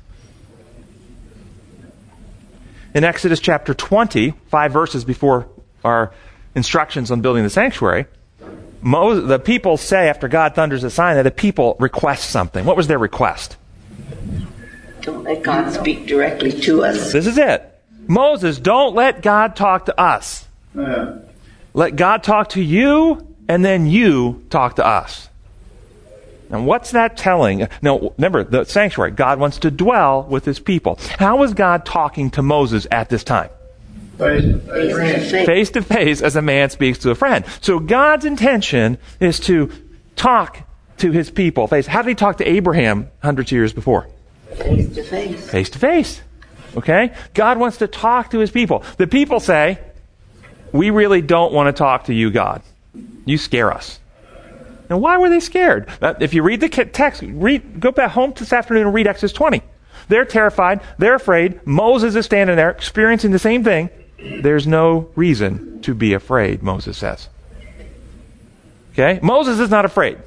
In 2.94 3.04
Exodus 3.04 3.40
chapter 3.40 3.74
20, 3.74 4.34
five 4.48 4.72
verses 4.72 5.06
before 5.06 5.48
our 5.84 6.14
instructions 6.56 7.12
on 7.12 7.22
building 7.22 7.44
the 7.44 7.50
sanctuary, 7.50 8.06
Moses, 8.82 9.28
the 9.28 9.40
people 9.40 9.78
say 9.78 10.08
after 10.08 10.28
God 10.28 10.56
thunders 10.56 10.84
a 10.84 10.90
sign 10.90 11.16
that 11.16 11.24
the 11.24 11.32
people 11.32 11.76
request 11.80 12.30
something. 12.30 12.64
What 12.66 12.78
was 12.78 12.88
their 12.88 13.00
request? 13.00 13.58
Don't 15.02 15.24
let 15.24 15.44
God 15.44 15.72
speak 15.72 16.06
directly 16.06 16.52
to 16.62 16.84
us. 16.84 17.12
This 17.12 17.28
is 17.28 17.38
it. 17.38 17.77
Moses, 18.08 18.60
don't 18.60 18.96
let 18.96 19.22
God 19.22 19.56
talk 19.56 19.86
to 19.86 20.00
us. 20.00 20.48
Yeah. 20.76 21.20
Let 21.74 21.96
God 21.96 22.24
talk 22.24 22.50
to 22.50 22.62
you, 22.62 23.36
and 23.48 23.64
then 23.64 23.86
you 23.88 24.46
talk 24.50 24.78
to 24.78 24.86
us. 24.86 25.30
And 26.50 26.66
what's 26.66 26.92
that 26.92 27.18
telling? 27.18 27.68
Now, 27.82 28.14
remember, 28.18 28.44
the 28.44 28.64
sanctuary, 28.64 29.12
God 29.12 29.40
wants 29.40 29.60
to 29.60 29.72
dwell 29.72 30.24
with 30.24 30.46
his 30.46 30.60
people. 30.60 30.98
How 31.20 31.38
was 31.38 31.54
God 31.54 31.86
talking 31.86 32.30
to 32.32 32.42
Moses 32.42 32.88
at 32.90 33.10
this 33.10 33.24
time? 33.24 33.50
Face 34.18 35.70
to 35.72 35.82
face 35.82 36.22
as 36.22 36.36
a 36.36 36.42
man 36.42 36.70
speaks 36.70 37.00
to 37.00 37.12
a 37.12 37.16
friend. 37.16 37.46
So 37.62 37.80
God's 37.80 38.26
intention 38.26 38.98
is 39.20 39.40
to 39.42 39.72
talk 40.16 40.60
to 41.00 41.12
his 41.12 41.30
people. 41.30 41.68
Face. 41.68 41.86
How 41.86 42.02
did 42.02 42.10
he 42.10 42.16
talk 42.16 42.38
to 42.38 42.50
Abraham 42.50 43.10
hundreds 43.22 43.50
of 43.50 43.58
years 43.58 43.74
before? 43.74 44.08
Face 44.56 44.96
to 44.96 45.04
face. 45.04 45.50
Face 45.52 45.70
to 45.72 45.80
face. 45.80 46.22
Okay? 46.76 47.14
God 47.34 47.58
wants 47.58 47.78
to 47.78 47.88
talk 47.88 48.32
to 48.32 48.40
his 48.40 48.52
people. 48.52 48.84
The 48.98 49.08
people 49.08 49.40
say, 49.40 49.80
We 50.72 50.90
really 50.90 51.22
don't 51.22 51.54
want 51.54 51.74
to 51.74 51.78
talk 51.78 52.06
to 52.06 52.14
you, 52.14 52.32
God. 52.32 52.62
You 53.26 53.38
scare 53.38 53.72
us. 53.72 54.00
Now, 54.90 54.98
why 54.98 55.18
were 55.18 55.30
they 55.30 55.40
scared? 55.40 55.90
If 56.02 56.34
you 56.34 56.44
read 56.44 56.62
the 56.62 56.70
text, 56.70 57.22
read, 57.22 57.80
go 57.80 57.92
back 57.92 58.12
home 58.12 58.34
this 58.36 58.54
afternoon 58.54 58.84
and 58.84 58.94
read 58.94 59.08
Exodus 59.08 59.34
20. 59.34 59.62
They're 60.08 60.26
terrified. 60.26 60.82
They're 60.98 61.16
afraid. 61.16 61.66
Moses 61.68 62.16
is 62.16 62.26
standing 62.26 62.56
there 62.56 62.70
experiencing 62.70 63.32
the 63.32 63.40
same 63.40 63.64
thing. 63.64 63.90
There's 64.18 64.66
no 64.66 65.10
reason 65.16 65.82
to 65.82 65.94
be 65.94 66.14
afraid, 66.14 66.64
Moses 66.64 66.98
says. 66.98 67.28
Okay? 68.94 69.20
Moses 69.22 69.60
is 69.60 69.70
not 69.70 69.86
afraid. 69.86 70.18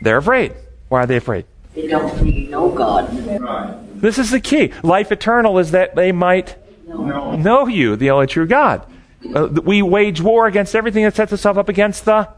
They're 0.00 0.18
afraid. 0.18 0.54
Why 0.88 1.02
are 1.02 1.06
they 1.06 1.16
afraid? 1.16 1.46
They 1.74 1.88
don't 1.88 2.16
really 2.18 2.46
know 2.46 2.70
God. 2.70 3.12
Right. 3.40 3.76
This 4.00 4.18
is 4.18 4.30
the 4.30 4.40
key. 4.40 4.72
Life 4.82 5.10
eternal 5.12 5.58
is 5.58 5.72
that 5.72 5.94
they 5.94 6.12
might 6.12 6.56
no. 6.86 7.36
know 7.36 7.66
you, 7.66 7.96
the 7.96 8.10
only 8.10 8.26
true 8.26 8.46
God. 8.46 8.86
Uh, 9.34 9.48
we 9.48 9.82
wage 9.82 10.20
war 10.20 10.46
against 10.46 10.74
everything 10.74 11.04
that 11.04 11.16
sets 11.16 11.32
itself 11.32 11.56
up 11.56 11.68
against 11.68 12.04
the 12.04 12.28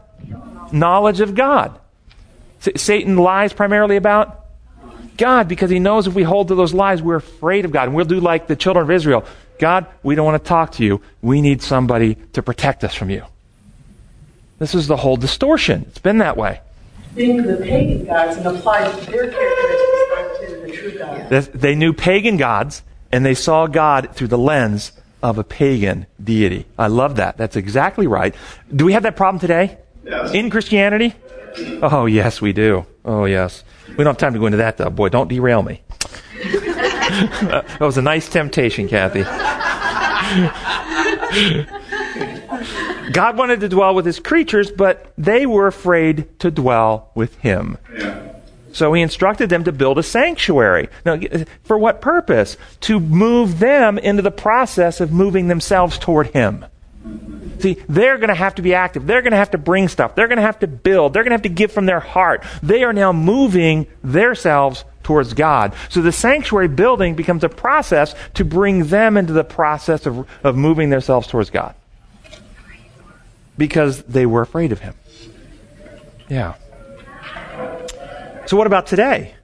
knowledge 0.71 1.19
of 1.19 1.35
God. 1.35 1.79
S- 2.65 2.81
Satan 2.81 3.17
lies 3.17 3.53
primarily 3.53 3.95
about 3.95 4.45
God 5.17 5.47
because 5.47 5.69
he 5.69 5.79
knows 5.79 6.07
if 6.07 6.15
we 6.15 6.23
hold 6.23 6.47
to 6.47 6.55
those 6.55 6.73
lies, 6.73 7.01
we're 7.01 7.17
afraid 7.17 7.65
of 7.65 7.71
God. 7.71 7.83
And 7.83 7.95
we'll 7.95 8.05
do 8.05 8.19
like 8.19 8.47
the 8.47 8.55
children 8.55 8.83
of 8.83 8.91
Israel. 8.91 9.25
God, 9.59 9.87
we 10.01 10.15
don't 10.15 10.25
want 10.25 10.41
to 10.41 10.47
talk 10.47 10.71
to 10.73 10.85
you. 10.85 11.01
We 11.21 11.41
need 11.41 11.61
somebody 11.61 12.15
to 12.33 12.41
protect 12.41 12.83
us 12.83 12.95
from 12.95 13.09
you. 13.09 13.23
This 14.57 14.73
is 14.73 14.87
the 14.87 14.97
whole 14.97 15.17
distortion. 15.17 15.85
It's 15.87 15.99
been 15.99 16.19
that 16.19 16.37
way. 16.37 16.61
Think 17.13 17.45
the 17.45 17.57
pagan 17.57 18.05
gods 18.05 18.37
and 18.37 18.45
apply 18.47 18.87
their 18.89 19.31
characteristics 19.31 19.88
They 21.29 21.75
knew 21.75 21.93
pagan 21.93 22.37
gods 22.37 22.83
and 23.11 23.25
they 23.25 23.33
saw 23.33 23.67
God 23.67 24.15
through 24.15 24.27
the 24.27 24.37
lens 24.37 24.91
of 25.21 25.37
a 25.37 25.43
pagan 25.43 26.05
deity. 26.23 26.65
I 26.77 26.87
love 26.87 27.17
that. 27.17 27.37
That's 27.37 27.55
exactly 27.55 28.07
right. 28.07 28.33
Do 28.73 28.85
we 28.85 28.93
have 28.93 29.03
that 29.03 29.15
problem 29.15 29.39
today? 29.39 29.77
Yes. 30.03 30.33
In 30.33 30.49
Christianity? 30.49 31.13
Oh, 31.81 32.05
yes, 32.05 32.41
we 32.41 32.53
do. 32.53 32.85
Oh, 33.03 33.25
yes. 33.25 33.63
We 33.89 33.95
don't 33.95 34.07
have 34.07 34.17
time 34.17 34.33
to 34.33 34.39
go 34.39 34.45
into 34.45 34.59
that, 34.59 34.77
though. 34.77 34.89
Boy, 34.89 35.09
don't 35.09 35.27
derail 35.27 35.61
me. 35.61 35.81
that 36.43 37.77
was 37.79 37.97
a 37.97 38.01
nice 38.01 38.29
temptation, 38.29 38.87
Kathy. 38.87 39.23
God 43.11 43.37
wanted 43.37 43.61
to 43.61 43.69
dwell 43.69 43.95
with 43.95 44.05
his 44.05 44.19
creatures, 44.19 44.71
but 44.71 45.11
they 45.17 45.45
were 45.45 45.67
afraid 45.67 46.39
to 46.39 46.51
dwell 46.51 47.11
with 47.15 47.35
him. 47.37 47.77
Yeah. 47.97 48.28
So 48.79 48.93
he 48.93 49.01
instructed 49.01 49.49
them 49.49 49.65
to 49.65 49.73
build 49.73 49.97
a 49.99 50.03
sanctuary. 50.03 50.87
Now, 51.05 51.19
for 51.63 51.77
what 51.77 51.99
purpose? 51.99 52.55
To 52.81 53.01
move 53.01 53.59
them 53.59 53.97
into 53.97 54.21
the 54.21 54.31
process 54.31 55.01
of 55.01 55.11
moving 55.11 55.49
themselves 55.49 55.97
toward 55.97 56.27
him. 56.27 56.63
See, 57.59 57.75
they're 57.89 58.15
going 58.15 58.29
to 58.29 58.35
have 58.35 58.55
to 58.55 58.61
be 58.61 58.73
active. 58.73 59.05
They're 59.05 59.21
going 59.21 59.33
to 59.33 59.37
have 59.37 59.51
to 59.51 59.57
bring 59.57 59.89
stuff. 59.89 60.15
They're 60.15 60.29
going 60.29 60.37
to 60.37 60.43
have 60.43 60.59
to 60.59 60.67
build. 60.67 61.11
They're 61.11 61.23
going 61.23 61.31
to 61.31 61.35
have 61.35 61.41
to 61.41 61.49
give 61.49 61.73
from 61.73 61.87
their 61.87 61.99
heart. 61.99 62.45
They 62.63 62.85
are 62.85 62.93
now 62.93 63.11
moving 63.11 63.85
themselves 64.01 64.85
towards 65.03 65.33
God. 65.33 65.73
So 65.89 66.01
the 66.01 66.13
sanctuary 66.13 66.69
building 66.69 67.15
becomes 67.15 67.43
a 67.43 67.49
process 67.49 68.15
to 68.35 68.45
bring 68.45 68.85
them 68.85 69.17
into 69.17 69.33
the 69.33 69.43
process 69.43 70.05
of, 70.05 70.25
of 70.41 70.55
moving 70.55 70.89
themselves 70.89 71.27
towards 71.27 71.49
God. 71.49 71.75
Because 73.57 74.03
they 74.03 74.25
were 74.25 74.41
afraid 74.41 74.71
of 74.71 74.79
Him. 74.79 74.93
Yeah. 76.29 76.53
So 78.49 78.57
what 78.57 78.65
about 78.65 78.87
today? 78.87 79.35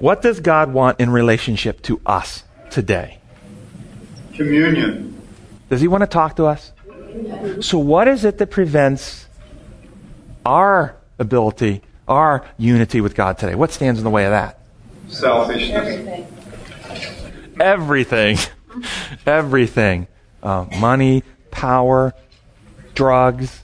What 0.00 0.22
does 0.22 0.40
God 0.40 0.72
want 0.72 0.98
in 0.98 1.08
relationship 1.10 1.82
to 1.82 2.00
us 2.04 2.42
today? 2.68 3.20
Communion. 4.34 5.22
Does 5.70 5.80
He 5.80 5.86
want 5.86 6.00
to 6.00 6.08
talk 6.08 6.34
to 6.34 6.46
us? 6.46 6.72
So, 7.60 7.78
what 7.78 8.08
is 8.08 8.24
it 8.24 8.38
that 8.38 8.48
prevents 8.48 9.28
our 10.44 10.96
ability, 11.20 11.82
our 12.08 12.44
unity 12.58 13.00
with 13.00 13.14
God 13.14 13.38
today? 13.38 13.54
What 13.54 13.70
stands 13.70 14.00
in 14.00 14.04
the 14.04 14.10
way 14.10 14.24
of 14.24 14.32
that? 14.32 14.58
Selfishness. 15.06 16.26
Everything. 17.60 17.60
Everything. 17.60 18.38
Everything. 19.26 20.08
Uh, 20.42 20.66
money, 20.80 21.22
power, 21.52 22.14
drugs, 22.96 23.62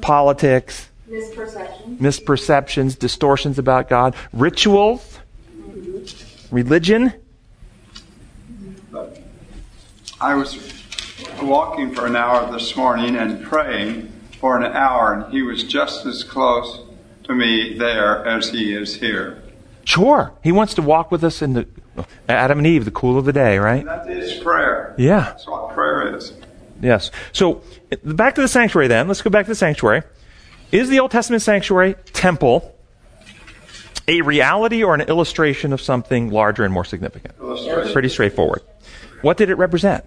politics, 0.00 0.89
misperceptions. 1.10 1.98
misperceptions, 1.98 2.98
distortions 2.98 3.58
about 3.58 3.88
God, 3.88 4.14
rituals, 4.32 5.18
religion. 6.50 7.12
I 10.20 10.34
was 10.34 10.58
walking 11.42 11.94
for 11.94 12.06
an 12.06 12.14
hour 12.16 12.50
this 12.52 12.76
morning 12.76 13.16
and 13.16 13.42
praying 13.42 14.12
for 14.38 14.58
an 14.58 14.64
hour, 14.72 15.14
and 15.14 15.32
he 15.32 15.42
was 15.42 15.64
just 15.64 16.06
as 16.06 16.22
close 16.24 16.80
to 17.24 17.34
me 17.34 17.76
there 17.78 18.26
as 18.26 18.50
he 18.50 18.74
is 18.74 18.96
here. 18.96 19.42
Sure. 19.84 20.32
He 20.42 20.52
wants 20.52 20.74
to 20.74 20.82
walk 20.82 21.10
with 21.10 21.24
us 21.24 21.42
in 21.42 21.54
the 21.54 21.66
Adam 22.28 22.58
and 22.58 22.66
Eve, 22.66 22.84
the 22.84 22.90
cool 22.90 23.18
of 23.18 23.24
the 23.24 23.32
day, 23.32 23.58
right? 23.58 23.84
That 23.84 24.08
is 24.10 24.40
prayer. 24.42 24.94
Yeah. 24.98 25.20
That's 25.20 25.46
what 25.46 25.74
prayer 25.74 26.14
is. 26.14 26.34
Yes. 26.80 27.10
So 27.32 27.62
back 28.04 28.34
to 28.36 28.40
the 28.40 28.48
sanctuary 28.48 28.88
then. 28.88 29.08
Let's 29.08 29.22
go 29.22 29.30
back 29.30 29.46
to 29.46 29.50
the 29.50 29.56
sanctuary. 29.56 30.02
Is 30.72 30.88
the 30.88 31.00
Old 31.00 31.10
Testament 31.10 31.42
sanctuary 31.42 31.94
temple 32.12 32.76
a 34.06 34.22
reality 34.22 34.82
or 34.82 34.94
an 34.94 35.02
illustration 35.02 35.72
of 35.72 35.80
something 35.80 36.30
larger 36.30 36.64
and 36.64 36.72
more 36.72 36.84
significant? 36.84 37.36
Pretty 37.92 38.08
straightforward. 38.08 38.62
What 39.22 39.36
did 39.36 39.50
it 39.50 39.56
represent? 39.56 40.04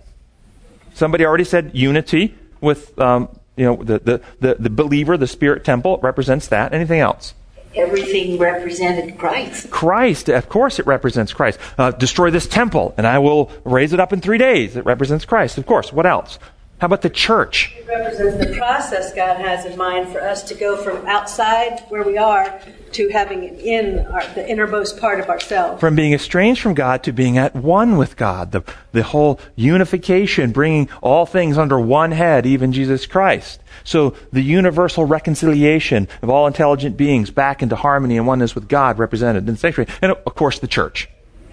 Somebody 0.94 1.26
already 1.26 1.44
said 1.44 1.72
unity 1.74 2.36
with, 2.62 2.98
um, 3.00 3.30
you 3.58 3.66
know, 3.66 3.76
the, 3.76 4.00
the, 4.00 4.22
the, 4.40 4.56
the 4.60 4.70
believer, 4.70 5.18
the 5.18 5.28
spirit 5.28 5.64
temple 5.64 6.00
represents 6.02 6.48
that. 6.48 6.74
Anything 6.74 7.00
else? 7.00 7.34
Everything 7.76 8.38
represented 8.38 9.18
Christ. 9.18 9.72
Christ, 9.72 10.30
of 10.30 10.48
course, 10.48 10.80
it 10.80 10.86
represents 10.86 11.34
Christ. 11.34 11.60
Uh, 11.78 11.92
destroy 11.92 12.30
this 12.30 12.48
temple, 12.48 12.94
and 12.98 13.08
I 13.08 13.20
will 13.20 13.52
raise 13.66 13.94
it 13.94 14.00
up 14.00 14.14
in 14.14 14.22
three 14.22 14.38
days. 14.38 14.76
It 14.76 14.86
represents 14.86 15.26
Christ, 15.26 15.58
of 15.58 15.66
course. 15.66 15.92
What 15.92 16.06
else? 16.06 16.38
How 16.84 16.88
about 16.88 17.02
the 17.02 17.10
church? 17.10 17.74
It 17.78 17.88
represents 17.88 18.46
the 18.46 18.58
process 18.58 19.14
God 19.14 19.38
has 19.38 19.64
in 19.64 19.78
mind 19.78 20.12
for 20.12 20.20
us 20.20 20.44
to 20.44 20.54
go 20.54 20.76
from 20.76 21.08
outside 21.08 21.80
where 21.88 22.04
we 22.04 22.18
are 22.18 22.60
to 22.92 23.08
having 23.08 23.46
it 23.46 23.58
in 23.62 24.06
our, 24.08 24.28
the 24.36 24.46
innermost 24.46 25.00
part 25.00 25.22
of 25.22 25.30
ourselves. 25.30 25.80
From 25.80 25.96
being 25.96 26.12
estranged 26.12 26.60
from 26.60 26.74
God 26.74 27.02
to 27.04 27.14
being 27.14 27.38
at 27.38 27.56
one 27.56 27.96
with 27.96 28.18
God. 28.18 28.52
The, 28.52 28.66
the 28.92 29.02
whole 29.02 29.40
unification, 29.56 30.52
bringing 30.52 30.90
all 31.02 31.26
things 31.26 31.58
under 31.58 31.80
one 31.80 32.12
head, 32.12 32.46
even 32.46 32.74
Jesus 32.74 33.06
Christ. 33.06 33.62
So 33.86 34.18
the 34.34 34.42
universal 34.42 35.06
reconciliation 35.06 36.10
of 36.22 36.30
all 36.30 36.48
intelligent 36.48 36.98
beings 36.98 37.32
back 37.32 37.64
into 37.64 37.78
harmony 37.78 38.18
and 38.18 38.28
oneness 38.28 38.56
with 38.56 38.68
God 38.68 39.00
represented 39.00 39.48
in 39.48 39.54
the 39.54 39.58
sanctuary. 39.58 39.90
And 40.02 40.12
of 40.12 40.36
course 40.36 40.60
the 40.60 40.68
church. 40.68 41.08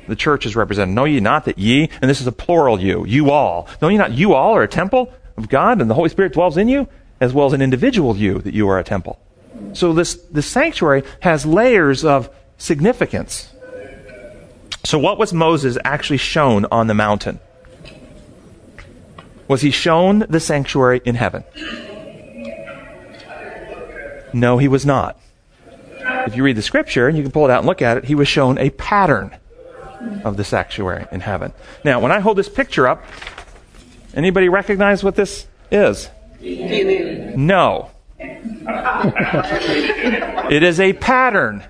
The 0.09 0.17
church 0.17 0.45
is 0.45 0.57
represented. 0.57 0.93
Know 0.93 1.05
ye 1.05 1.21
not 1.21 1.45
that 1.45 1.57
ye, 1.57 1.89
and 2.03 2.11
this 2.11 2.21
is 2.21 2.27
a 2.27 2.33
plural 2.33 2.81
you, 2.81 3.05
you 3.07 3.31
all. 3.31 3.69
Know 3.81 3.87
ye 3.87 3.97
not 3.97 4.11
you 4.11 4.35
all 4.35 4.57
are 4.57 4.65
a 4.65 4.69
temple 4.69 5.13
of 5.41 5.49
God 5.49 5.81
and 5.81 5.91
the 5.91 5.95
Holy 5.95 6.09
Spirit 6.09 6.33
dwells 6.33 6.57
in 6.57 6.69
you, 6.69 6.87
as 7.21 7.33
well 7.33 7.47
as 7.47 7.53
an 7.53 7.63
individual 7.63 8.17
you, 8.17 8.39
that 8.39 8.55
you 8.55 8.69
are 8.69 8.79
a 8.79 8.85
temple. 8.85 9.19
So 9.73 9.93
this, 9.93 10.15
this 10.15 10.47
sanctuary 10.47 11.03
has 11.21 11.45
layers 11.45 12.05
of 12.05 12.31
significance. 12.59 13.53
So 14.85 14.99
what 14.99 15.19
was 15.19 15.33
Moses 15.33 15.77
actually 15.85 16.19
shown 16.19 16.67
on 16.71 16.87
the 16.87 16.95
mountain? 16.95 17.41
Was 19.49 19.63
he 19.63 19.71
shown 19.71 20.21
the 20.29 20.41
sanctuary 20.41 21.01
in 21.05 21.17
heaven? 21.17 21.45
No, 24.33 24.59
he 24.59 24.69
was 24.69 24.87
not. 24.87 25.19
If 26.27 26.37
you 26.37 26.45
read 26.45 26.57
the 26.57 26.63
scripture, 26.63 27.09
and 27.09 27.17
you 27.17 27.25
can 27.25 27.33
pull 27.33 27.47
it 27.47 27.51
out 27.51 27.59
and 27.59 27.67
look 27.67 27.83
at 27.83 27.97
it, 27.97 28.05
he 28.05 28.15
was 28.15 28.29
shown 28.29 28.59
a 28.59 28.71
pattern 28.71 29.37
of 30.25 30.37
the 30.37 30.45
sanctuary 30.45 31.07
in 31.11 31.21
heaven. 31.21 31.53
Now, 31.85 32.01
when 32.01 32.13
I 32.13 32.21
hold 32.21 32.39
this 32.39 32.49
picture 32.49 32.87
up, 32.87 33.03
anybody 34.15 34.49
recognize 34.49 35.05
what 35.05 35.17
this 35.17 35.47
is? 35.71 36.09
No. 37.37 37.91
it 40.51 40.63
is 40.63 40.81
a 40.81 40.93
pattern, 40.95 41.63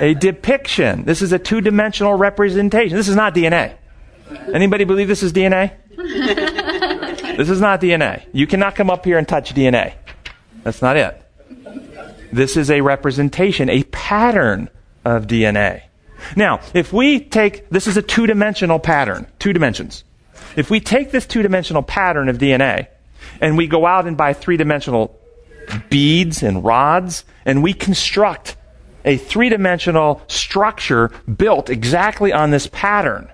a 0.00 0.14
depiction. 0.14 1.04
This 1.04 1.22
is 1.22 1.32
a 1.32 1.38
two 1.38 1.60
dimensional 1.60 2.14
representation. 2.14 2.96
This 2.96 3.08
is 3.08 3.16
not 3.16 3.34
DNA. 3.34 3.74
Anybody 4.52 4.84
believe 4.84 5.08
this 5.08 5.22
is 5.22 5.32
DNA? 5.32 5.72
this 5.96 7.48
is 7.48 7.60
not 7.60 7.80
DNA. 7.80 8.26
You 8.32 8.46
cannot 8.46 8.74
come 8.74 8.90
up 8.90 9.04
here 9.04 9.18
and 9.18 9.26
touch 9.26 9.54
DNA. 9.54 9.94
That's 10.62 10.82
not 10.82 10.96
it. 10.96 11.22
This 12.32 12.56
is 12.56 12.70
a 12.70 12.80
representation, 12.80 13.70
a 13.70 13.84
pattern 13.84 14.68
of 15.04 15.26
DNA. 15.26 15.82
Now, 16.36 16.60
if 16.74 16.92
we 16.92 17.20
take, 17.20 17.68
this 17.70 17.86
is 17.86 17.96
a 17.96 18.02
two 18.02 18.26
dimensional 18.26 18.78
pattern, 18.78 19.26
two 19.38 19.52
dimensions. 19.52 20.04
If 20.58 20.70
we 20.70 20.80
take 20.80 21.12
this 21.12 21.24
two 21.24 21.42
dimensional 21.42 21.84
pattern 21.84 22.28
of 22.28 22.38
DNA 22.38 22.88
and 23.40 23.56
we 23.56 23.68
go 23.68 23.86
out 23.86 24.08
and 24.08 24.16
buy 24.16 24.32
three 24.32 24.56
dimensional 24.56 25.16
beads 25.88 26.42
and 26.42 26.64
rods 26.64 27.24
and 27.44 27.62
we 27.62 27.72
construct 27.72 28.56
a 29.04 29.18
three 29.18 29.50
dimensional 29.50 30.20
structure 30.26 31.12
built 31.32 31.70
exactly 31.70 32.32
on 32.32 32.50
this 32.50 32.66
pattern, 32.66 33.30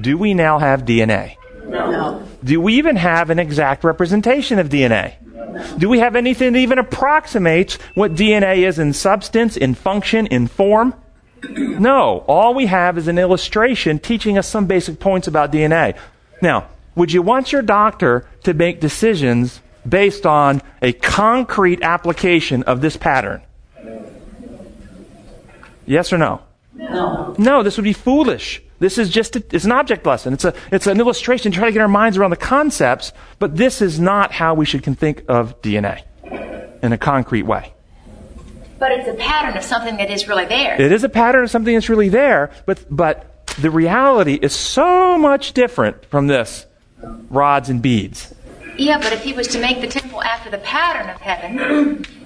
do 0.00 0.16
we 0.16 0.34
now 0.34 0.60
have 0.60 0.84
DNA? 0.84 1.34
No. 1.66 2.28
Do 2.44 2.60
we 2.60 2.74
even 2.74 2.94
have 2.94 3.30
an 3.30 3.40
exact 3.40 3.82
representation 3.82 4.60
of 4.60 4.68
DNA? 4.68 5.14
Do 5.78 5.88
we 5.88 5.98
have 5.98 6.14
anything 6.14 6.52
that 6.52 6.60
even 6.60 6.78
approximates 6.78 7.74
what 7.94 8.14
DNA 8.14 8.58
is 8.58 8.78
in 8.78 8.92
substance, 8.92 9.56
in 9.56 9.74
function, 9.74 10.28
in 10.28 10.46
form? 10.46 10.94
No. 11.42 12.24
All 12.28 12.54
we 12.54 12.66
have 12.66 12.98
is 12.98 13.08
an 13.08 13.18
illustration 13.18 13.98
teaching 13.98 14.38
us 14.38 14.46
some 14.46 14.66
basic 14.66 15.00
points 15.00 15.26
about 15.26 15.50
DNA. 15.50 15.98
Now, 16.42 16.68
would 16.96 17.12
you 17.12 17.22
want 17.22 17.52
your 17.52 17.62
doctor 17.62 18.26
to 18.42 18.52
make 18.52 18.80
decisions 18.80 19.60
based 19.88 20.26
on 20.26 20.60
a 20.82 20.92
concrete 20.92 21.82
application 21.82 22.64
of 22.64 22.80
this 22.80 22.96
pattern? 22.96 23.40
Yes 25.86 26.12
or 26.12 26.18
no? 26.18 26.42
No. 26.74 27.34
No, 27.38 27.62
this 27.62 27.76
would 27.76 27.84
be 27.84 27.92
foolish. 27.92 28.62
This 28.78 28.98
is 28.98 29.10
just 29.10 29.36
a, 29.36 29.44
it's 29.52 29.64
an 29.64 29.72
object 29.72 30.04
lesson. 30.04 30.32
It's 30.32 30.44
a 30.44 30.54
it's 30.72 30.86
an 30.86 30.98
illustration 30.98 31.52
to 31.52 31.58
try 31.58 31.68
to 31.68 31.72
get 31.72 31.80
our 31.80 31.88
minds 31.88 32.18
around 32.18 32.30
the 32.30 32.36
concepts, 32.36 33.12
but 33.38 33.56
this 33.56 33.80
is 33.80 34.00
not 34.00 34.32
how 34.32 34.54
we 34.54 34.64
should 34.64 34.84
think 34.84 35.24
of 35.28 35.60
DNA 35.62 36.02
in 36.82 36.92
a 36.92 36.98
concrete 36.98 37.42
way. 37.42 37.72
But 38.80 38.90
it's 38.92 39.08
a 39.08 39.14
pattern 39.14 39.56
of 39.56 39.62
something 39.62 39.96
that 39.98 40.10
is 40.10 40.26
really 40.26 40.46
there. 40.46 40.80
It 40.80 40.90
is 40.90 41.04
a 41.04 41.08
pattern 41.08 41.44
of 41.44 41.50
something 41.50 41.74
that's 41.74 41.88
really 41.88 42.08
there, 42.08 42.50
but 42.66 42.84
but 42.90 43.31
the 43.60 43.70
reality 43.70 44.34
is 44.34 44.54
so 44.54 45.18
much 45.18 45.52
different 45.52 46.04
from 46.06 46.26
this 46.26 46.66
rods 47.30 47.68
and 47.68 47.82
beads. 47.82 48.34
Yeah, 48.76 48.98
but 48.98 49.12
if 49.12 49.22
he 49.22 49.32
was 49.32 49.48
to 49.48 49.60
make 49.60 49.80
the 49.80 49.86
temple 49.86 50.22
after 50.22 50.50
the 50.50 50.58
pattern 50.58 51.10
of 51.10 51.20
heaven, 51.20 52.06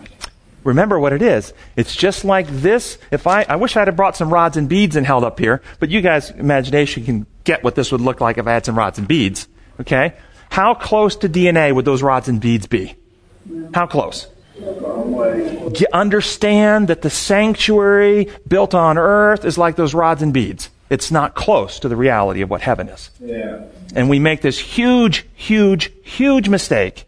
Remember 0.67 0.99
what 0.99 1.13
it 1.13 1.23
is. 1.23 1.53
It's 1.77 1.95
just 1.95 2.25
like 2.25 2.49
this. 2.49 2.99
If 3.13 3.29
I, 3.29 3.47
I 3.49 3.55
wish 3.55 3.77
I'd 3.77 3.87
have 3.87 3.95
brought 3.95 4.17
some 4.17 4.35
rods 4.35 4.57
and 4.57 4.69
beads 4.69 4.97
and 4.97 5.07
held 5.07 5.23
up 5.23 5.39
here, 5.39 5.63
but 5.79 5.91
you 5.91 6.01
guys' 6.01 6.31
imagination 6.31 7.05
can 7.05 7.25
get 7.45 7.63
what 7.63 7.77
this 7.77 7.93
would 7.93 8.01
look 8.01 8.21
like 8.21 8.37
if 8.37 8.49
I 8.49 8.53
had 8.53 8.67
some 8.67 8.77
rods 8.77 8.99
and 8.99 9.07
beads. 9.07 9.47
Okay? 9.81 10.15
How 10.51 10.75
close 10.75 11.15
to 11.17 11.29
DNA 11.29 11.73
would 11.73 11.85
those 11.85 12.03
rods 12.03 12.29
and 12.29 12.41
beads 12.41 12.67
be? 12.67 12.97
How 13.75 13.87
close? 13.87 14.27
You 14.59 15.87
understand 15.93 16.89
that 16.89 17.01
the 17.01 17.11
sanctuary 17.11 18.29
built 18.49 18.75
on 18.75 18.99
earth 18.99 19.45
is 19.45 19.57
like 19.57 19.77
those 19.77 19.95
rods 19.95 20.21
and 20.21 20.35
beads. 20.35 20.69
It's 20.89 21.11
not 21.11 21.35
close 21.35 21.81
to 21.81 21.89
the 21.89 21.97
reality 21.97 22.43
of 22.43 22.51
what 22.51 22.61
heaven 22.61 22.89
is. 22.89 23.11
Yeah. 23.21 23.65
And 23.95 24.09
we 24.09 24.19
make 24.19 24.41
this 24.41 24.59
huge, 24.59 25.27
huge, 25.35 25.91
huge 26.05 26.49
mistake 26.49 27.05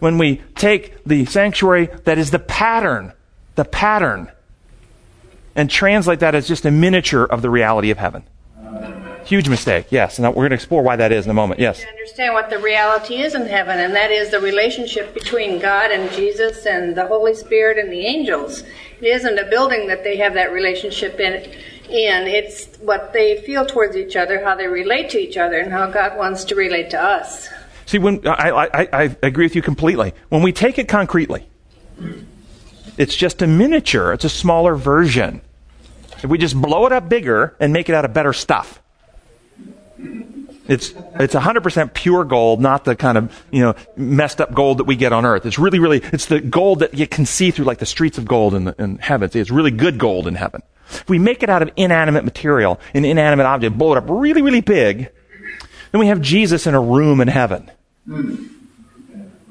when 0.00 0.18
we 0.18 0.42
take 0.54 1.02
the 1.04 1.24
sanctuary 1.24 1.88
that 2.04 2.18
is 2.18 2.30
the 2.30 2.38
pattern, 2.38 3.12
the 3.54 3.64
pattern, 3.64 4.30
and 5.54 5.70
translate 5.70 6.20
that 6.20 6.34
as 6.34 6.48
just 6.48 6.64
a 6.64 6.70
miniature 6.70 7.24
of 7.24 7.42
the 7.42 7.50
reality 7.50 7.90
of 7.90 7.98
heaven. 7.98 8.24
Huge 9.24 9.48
mistake, 9.48 9.86
yes. 9.90 10.18
And 10.18 10.26
we're 10.28 10.34
going 10.34 10.50
to 10.50 10.56
explore 10.56 10.82
why 10.82 10.96
that 10.96 11.12
is 11.12 11.24
in 11.24 11.30
a 11.30 11.34
moment, 11.34 11.60
yes. 11.60 11.80
to 11.80 11.88
understand 11.88 12.34
what 12.34 12.50
the 12.50 12.58
reality 12.58 13.22
is 13.22 13.34
in 13.34 13.46
heaven, 13.46 13.78
and 13.78 13.94
that 13.94 14.10
is 14.10 14.30
the 14.30 14.40
relationship 14.40 15.14
between 15.14 15.60
God 15.60 15.92
and 15.92 16.10
Jesus 16.12 16.66
and 16.66 16.96
the 16.96 17.06
Holy 17.06 17.34
Spirit 17.34 17.78
and 17.78 17.92
the 17.92 18.04
angels. 18.04 18.64
It 19.00 19.06
isn't 19.06 19.38
a 19.38 19.48
building 19.48 19.86
that 19.86 20.02
they 20.02 20.16
have 20.16 20.34
that 20.34 20.52
relationship 20.52 21.20
in. 21.20 21.48
In 21.92 22.26
it's 22.26 22.76
what 22.78 23.12
they 23.12 23.42
feel 23.42 23.66
towards 23.66 23.96
each 23.96 24.16
other, 24.16 24.42
how 24.42 24.54
they 24.54 24.66
relate 24.66 25.10
to 25.10 25.18
each 25.18 25.36
other, 25.36 25.58
and 25.58 25.70
how 25.70 25.90
God 25.90 26.16
wants 26.16 26.44
to 26.44 26.54
relate 26.54 26.88
to 26.90 27.02
us. 27.02 27.50
See, 27.84 27.98
when 27.98 28.26
I, 28.26 28.50
I, 28.50 28.88
I 28.92 29.16
agree 29.22 29.44
with 29.44 29.54
you 29.54 29.60
completely. 29.60 30.14
When 30.30 30.42
we 30.42 30.52
take 30.52 30.78
it 30.78 30.88
concretely, 30.88 31.46
it's 32.96 33.14
just 33.14 33.42
a 33.42 33.46
miniature. 33.46 34.14
It's 34.14 34.24
a 34.24 34.30
smaller 34.30 34.74
version. 34.74 35.42
If 36.22 36.30
we 36.30 36.38
just 36.38 36.60
blow 36.60 36.86
it 36.86 36.92
up 36.92 37.10
bigger 37.10 37.54
and 37.60 37.74
make 37.74 37.90
it 37.90 37.94
out 37.94 38.06
of 38.06 38.14
better 38.14 38.32
stuff, 38.32 38.80
it's 40.68 40.94
it's 41.16 41.34
100% 41.34 41.92
pure 41.92 42.24
gold, 42.24 42.60
not 42.60 42.84
the 42.84 42.96
kind 42.96 43.18
of 43.18 43.44
you 43.50 43.60
know 43.60 43.74
messed 43.96 44.40
up 44.40 44.54
gold 44.54 44.78
that 44.78 44.84
we 44.84 44.96
get 44.96 45.12
on 45.12 45.26
earth. 45.26 45.44
It's 45.44 45.58
really, 45.58 45.78
really 45.78 45.98
it's 45.98 46.26
the 46.26 46.40
gold 46.40 46.78
that 46.78 46.94
you 46.94 47.06
can 47.06 47.26
see 47.26 47.50
through 47.50 47.66
like 47.66 47.78
the 47.78 47.86
streets 47.86 48.16
of 48.16 48.24
gold 48.24 48.54
in, 48.54 48.64
the, 48.64 48.74
in 48.78 48.98
heaven. 48.98 49.28
It's 49.34 49.50
really 49.50 49.72
good 49.72 49.98
gold 49.98 50.26
in 50.26 50.36
heaven. 50.36 50.62
If 51.00 51.08
we 51.08 51.18
make 51.18 51.42
it 51.42 51.50
out 51.50 51.62
of 51.62 51.70
inanimate 51.76 52.24
material, 52.24 52.80
an 52.94 53.04
inanimate 53.04 53.46
object, 53.46 53.76
blow 53.78 53.92
it 53.92 53.98
up 53.98 54.04
really, 54.08 54.42
really 54.42 54.60
big, 54.60 55.10
then 55.90 55.98
we 55.98 56.06
have 56.06 56.20
Jesus 56.20 56.66
in 56.66 56.74
a 56.74 56.80
room 56.80 57.20
in 57.20 57.28
heaven. 57.28 57.70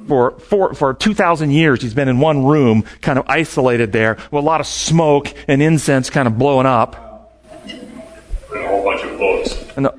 For, 0.07 0.31
for, 0.39 0.73
for 0.73 0.93
2,000 0.93 1.51
years, 1.51 1.81
he's 1.81 1.93
been 1.93 2.07
in 2.07 2.19
one 2.19 2.43
room, 2.43 2.83
kind 3.01 3.19
of 3.19 3.25
isolated 3.27 3.91
there, 3.91 4.15
with 4.31 4.43
a 4.43 4.45
lot 4.45 4.59
of 4.59 4.67
smoke 4.67 5.33
and 5.47 5.61
incense 5.61 6.09
kind 6.09 6.27
of 6.27 6.37
blowing 6.37 6.65
up. 6.65 7.31
And 7.63 7.79
a 8.53 8.67
whole 8.67 8.83
bunch 8.83 9.03
of 9.03 9.17
books. 9.17 9.65
And 9.77 9.85
a, 9.85 9.93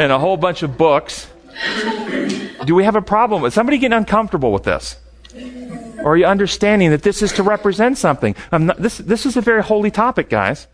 and 0.00 0.12
a 0.12 0.18
whole 0.18 0.36
bunch 0.36 0.62
of 0.62 0.78
books. 0.78 1.26
Do 2.64 2.74
we 2.74 2.84
have 2.84 2.96
a 2.96 3.02
problem 3.02 3.42
with 3.42 3.52
somebody 3.52 3.78
getting 3.78 3.96
uncomfortable 3.96 4.52
with 4.52 4.62
this? 4.62 4.96
Or 6.04 6.12
are 6.12 6.16
you 6.16 6.26
understanding 6.26 6.90
that 6.90 7.02
this 7.02 7.22
is 7.22 7.32
to 7.34 7.42
represent 7.42 7.98
something? 7.98 8.34
Not, 8.50 8.76
this, 8.76 8.98
this 8.98 9.26
is 9.26 9.36
a 9.36 9.40
very 9.40 9.62
holy 9.62 9.90
topic, 9.90 10.28
guys. 10.28 10.66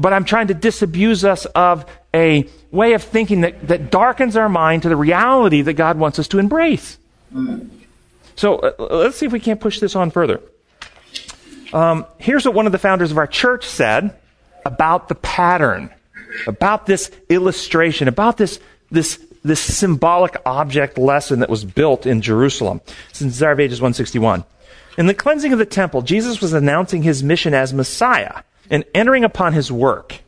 But 0.00 0.12
I'm 0.12 0.24
trying 0.24 0.48
to 0.48 0.54
disabuse 0.54 1.24
us 1.24 1.44
of 1.46 1.84
a 2.14 2.48
way 2.70 2.94
of 2.94 3.02
thinking 3.02 3.42
that, 3.42 3.68
that 3.68 3.90
darkens 3.90 4.36
our 4.36 4.48
mind 4.48 4.82
to 4.82 4.88
the 4.88 4.96
reality 4.96 5.62
that 5.62 5.74
God 5.74 5.98
wants 5.98 6.18
us 6.18 6.28
to 6.28 6.38
embrace. 6.38 6.98
So 8.36 8.56
uh, 8.56 8.72
let's 8.78 9.16
see 9.16 9.26
if 9.26 9.32
we 9.32 9.40
can't 9.40 9.60
push 9.60 9.80
this 9.80 9.96
on 9.96 10.10
further. 10.10 10.40
Um, 11.72 12.06
here's 12.18 12.44
what 12.44 12.54
one 12.54 12.66
of 12.66 12.72
the 12.72 12.78
founders 12.78 13.10
of 13.10 13.18
our 13.18 13.26
church 13.26 13.66
said 13.66 14.16
about 14.64 15.08
the 15.08 15.14
pattern, 15.14 15.90
about 16.46 16.86
this 16.86 17.10
illustration, 17.28 18.08
about 18.08 18.36
this, 18.36 18.60
this, 18.90 19.22
this 19.46 19.60
symbolic 19.60 20.36
object 20.44 20.98
lesson 20.98 21.40
that 21.40 21.50
was 21.50 21.64
built 21.64 22.06
in 22.06 22.20
Jerusalem. 22.20 22.80
Since 23.12 23.34
Desire 23.34 23.52
of 23.52 23.60
Ages 23.60 23.80
161. 23.80 24.44
In 24.98 25.06
the 25.06 25.14
cleansing 25.14 25.52
of 25.52 25.58
the 25.58 25.66
temple, 25.66 26.02
Jesus 26.02 26.40
was 26.40 26.52
announcing 26.52 27.02
his 27.02 27.22
mission 27.22 27.54
as 27.54 27.72
Messiah 27.72 28.42
and 28.70 28.84
entering 28.94 29.24
upon 29.24 29.52
his 29.52 29.70
work. 29.70 30.20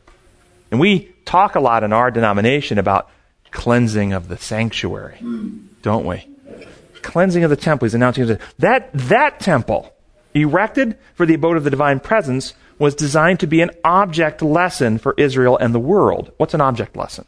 And 0.71 0.79
we 0.79 1.11
talk 1.25 1.55
a 1.55 1.59
lot 1.59 1.83
in 1.83 1.91
our 1.91 2.11
denomination 2.11 2.77
about 2.77 3.09
cleansing 3.51 4.13
of 4.13 4.27
the 4.27 4.37
sanctuary, 4.37 5.17
don't 5.81 6.05
we? 6.05 6.27
Cleansing 7.01 7.43
of 7.43 7.49
the 7.49 7.55
temple. 7.55 7.85
He's 7.85 7.95
announcing 7.95 8.37
that 8.59 8.91
that 8.93 9.39
temple, 9.39 9.91
erected 10.35 10.97
for 11.15 11.25
the 11.25 11.33
abode 11.33 11.57
of 11.57 11.63
the 11.63 11.71
divine 11.71 11.99
presence, 11.99 12.53
was 12.77 12.93
designed 12.93 13.39
to 13.39 13.47
be 13.47 13.61
an 13.61 13.71
object 13.83 14.41
lesson 14.41 14.99
for 14.99 15.15
Israel 15.17 15.57
and 15.57 15.73
the 15.73 15.79
world. 15.79 16.31
What's 16.37 16.53
an 16.53 16.61
object 16.61 16.95
lesson? 16.95 17.25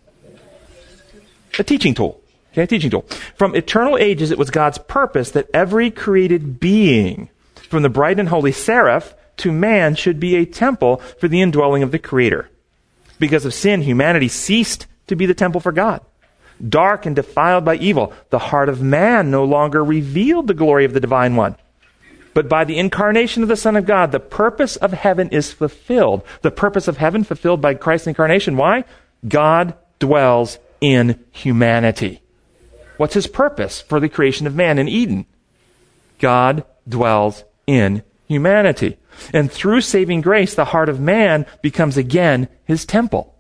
A 1.59 1.63
teaching 1.63 1.93
tool. 1.93 2.21
Okay, 2.51 2.65
teaching 2.65 2.91
tool. 2.91 3.05
From 3.35 3.55
eternal 3.55 3.97
ages, 3.97 4.31
it 4.31 4.37
was 4.37 4.49
God's 4.49 4.77
purpose 4.77 5.31
that 5.31 5.49
every 5.53 5.89
created 5.89 6.59
being, 6.59 7.29
from 7.55 7.83
the 7.83 7.89
bright 7.89 8.19
and 8.19 8.29
holy 8.29 8.51
seraph 8.51 9.13
to 9.37 9.51
man, 9.51 9.95
should 9.95 10.19
be 10.19 10.35
a 10.35 10.45
temple 10.45 10.97
for 11.19 11.27
the 11.27 11.41
indwelling 11.41 11.83
of 11.83 11.91
the 11.91 11.99
Creator. 11.99 12.49
Because 13.19 13.45
of 13.45 13.53
sin, 13.53 13.81
humanity 13.81 14.27
ceased 14.27 14.87
to 15.07 15.15
be 15.15 15.25
the 15.25 15.33
temple 15.33 15.61
for 15.61 15.71
God. 15.71 16.01
Dark 16.67 17.05
and 17.05 17.15
defiled 17.15 17.65
by 17.65 17.75
evil, 17.75 18.13
the 18.29 18.39
heart 18.39 18.69
of 18.69 18.81
man 18.81 19.31
no 19.31 19.43
longer 19.43 19.83
revealed 19.83 20.47
the 20.47 20.53
glory 20.53 20.85
of 20.85 20.93
the 20.93 20.99
Divine 20.99 21.35
One. 21.35 21.55
But 22.33 22.47
by 22.47 22.63
the 22.63 22.77
incarnation 22.77 23.43
of 23.43 23.49
the 23.49 23.55
Son 23.55 23.75
of 23.75 23.85
God, 23.85 24.11
the 24.11 24.19
purpose 24.19 24.75
of 24.75 24.93
heaven 24.93 25.29
is 25.29 25.51
fulfilled. 25.51 26.23
The 26.41 26.51
purpose 26.51 26.87
of 26.87 26.97
heaven 26.97 27.23
fulfilled 27.23 27.61
by 27.61 27.73
Christ's 27.73 28.07
incarnation. 28.07 28.57
Why? 28.57 28.85
God 29.27 29.73
dwells 29.99 30.57
in 30.81 31.23
humanity. 31.31 32.21
What's 32.97 33.13
his 33.13 33.27
purpose 33.27 33.81
for 33.81 33.99
the 33.99 34.09
creation 34.09 34.47
of 34.47 34.55
man 34.55 34.77
in 34.77 34.89
Eden? 34.89 35.25
God 36.19 36.65
dwells 36.87 37.43
in 37.65 38.03
humanity. 38.27 38.97
And 39.33 39.51
through 39.51 39.81
saving 39.81 40.21
grace, 40.21 40.55
the 40.55 40.65
heart 40.65 40.89
of 40.89 40.99
man 40.99 41.45
becomes 41.61 41.97
again 41.97 42.47
his 42.65 42.85
temple. 42.85 43.35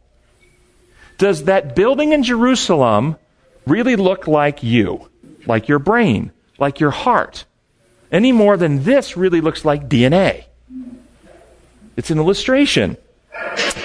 Does 1.17 1.43
that 1.45 1.75
building 1.75 2.13
in 2.13 2.23
Jerusalem 2.23 3.17
really 3.67 3.95
look 3.95 4.27
like 4.27 4.63
you? 4.63 5.09
Like 5.45 5.67
your 5.67 5.79
brain? 5.79 6.31
Like 6.57 6.79
your 6.79 6.91
heart? 6.91 7.45
Any 8.11 8.31
more 8.31 8.57
than 8.57 8.83
this 8.83 9.15
really 9.15 9.41
looks 9.41 9.63
like 9.63 9.87
DNA? 9.87 10.45
It's 11.95 12.09
an 12.09 12.17
illustration. 12.17 12.97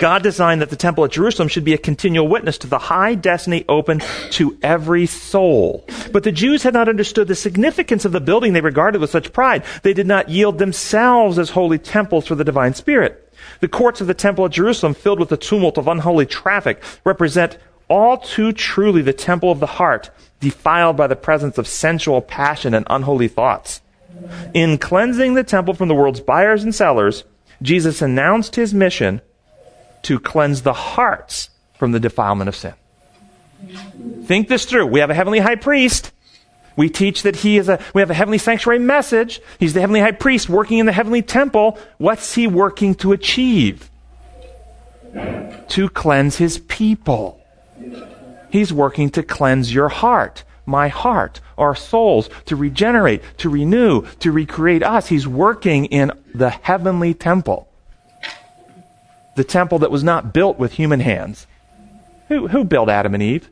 God 0.01 0.23
designed 0.23 0.61
that 0.61 0.71
the 0.71 0.77
temple 0.77 1.05
at 1.05 1.13
Jerusalem 1.13 1.49
should 1.49 1.65
be 1.65 1.73
a 1.73 1.79
continual 1.79 2.29
witness 2.29 2.59
to 2.59 2.67
the 2.67 2.79
high 2.79 3.15
destiny 3.15 3.65
open 3.69 4.03
to 4.31 4.59
every 4.63 5.07
soul. 5.07 5.87
But 6.13 6.23
the 6.23 6.33
Jews 6.33 6.63
had 6.63 6.75
not 6.75 6.89
understood 6.89 7.29
the 7.29 7.35
significance 7.35 8.05
of 8.05 8.13
the 8.13 8.21
building 8.21 8.53
they 8.53 8.61
regarded 8.61 9.01
with 9.01 9.11
such 9.11 9.33
pride. 9.33 9.65
They 9.83 9.95
did 9.95 10.07
not 10.07 10.29
yield 10.29 10.59
themselves 10.59 11.39
as 11.39 11.51
holy 11.51 11.79
temples 11.79 12.27
for 12.27 12.35
the 12.35 12.45
divine 12.45 12.75
spirit. 12.75 13.33
The 13.61 13.69
courts 13.69 14.01
of 14.01 14.07
the 14.07 14.15
temple 14.15 14.45
at 14.45 14.53
Jerusalem, 14.53 14.95
filled 14.95 15.21
with 15.21 15.29
the 15.29 15.37
tumult 15.37 15.79
of 15.79 15.89
unholy 15.89 16.27
traffic, 16.27 16.83
represent 17.05 17.59
all 17.89 18.19
too 18.19 18.53
truly 18.53 19.03
the 19.03 19.13
temple 19.13 19.51
of 19.51 19.61
the 19.61 19.67
heart, 19.67 20.11
defiled 20.41 20.97
by 20.97 21.07
the 21.07 21.17
presence 21.17 21.57
of 21.57 21.69
sensual 21.69 22.21
passion 22.21 22.75
and 22.75 22.87
unholy 22.91 23.29
thoughts. 23.29 23.81
In 24.55 24.79
cleansing 24.79 25.35
the 25.35 25.45
temple 25.45 25.75
from 25.75 25.89
the 25.89 25.95
world's 25.95 26.21
buyers 26.21 26.65
and 26.65 26.75
sellers, 26.75 27.25
Jesus 27.63 28.03
announced 28.03 28.57
his 28.57 28.75
mission 28.75 29.21
to 30.07 30.21
cleanse 30.21 30.63
the 30.63 30.73
hearts 30.73 31.51
from 31.75 31.91
the 31.91 31.99
defilement 31.99 32.47
of 32.47 32.55
sin. 32.55 32.75
Think 34.23 34.47
this 34.47 34.65
through. 34.65 34.87
We 34.87 35.01
have 35.01 35.11
a 35.11 35.15
heavenly 35.15 35.41
high 35.41 35.57
priest. 35.57 36.13
We 36.77 36.89
teach 36.89 37.25
that 37.25 37.35
he 37.35 37.59
is 37.59 37.69
a, 37.69 37.81
we 37.93 38.03
have 38.03 38.11
a 38.11 38.15
heavenly 38.15 38.39
sanctuary 38.39 38.79
message. 38.79 39.41
He's 39.59 39.75
the 39.75 39.81
heavenly 39.81 39.99
high 39.99 40.13
priest 40.13 40.49
working 40.49 40.79
in 40.79 40.87
the 40.87 40.93
heavenly 40.93 41.23
temple. 41.23 41.77
What's 41.99 42.35
he 42.35 42.47
working 42.47 42.95
to 42.97 43.11
achieve? 43.11 43.91
To 45.71 45.89
cleanse 45.89 46.37
his 46.37 46.59
people. 46.59 47.41
He's 48.49 48.73
working 48.73 49.11
to 49.11 49.25
cleanse 49.25 49.75
your 49.75 49.89
heart, 49.89 50.45
my 50.67 50.87
heart, 50.87 51.41
our 51.59 51.75
souls, 51.75 52.31
to 52.45 52.55
regenerate, 52.55 53.23
to 53.39 53.49
renew, 53.49 54.07
to 54.21 54.31
recreate 54.31 54.85
us. 54.85 55.09
He's 55.09 55.27
working 55.27 55.87
in 55.87 56.13
the 56.33 56.51
heavenly 56.51 57.13
temple 57.13 57.69
the 59.37 59.45
temple 59.45 59.79
that 59.81 59.91
was 59.91 60.03
not 60.03 60.33
built 60.33 60.59
with 60.59 60.73
human 60.73 61.01
hands. 61.01 61.47
Who, 62.29 62.49
who 62.49 62.65
built 62.65 62.89
Adam 62.89 63.15
and 63.15 63.23
Eve? 63.23 63.49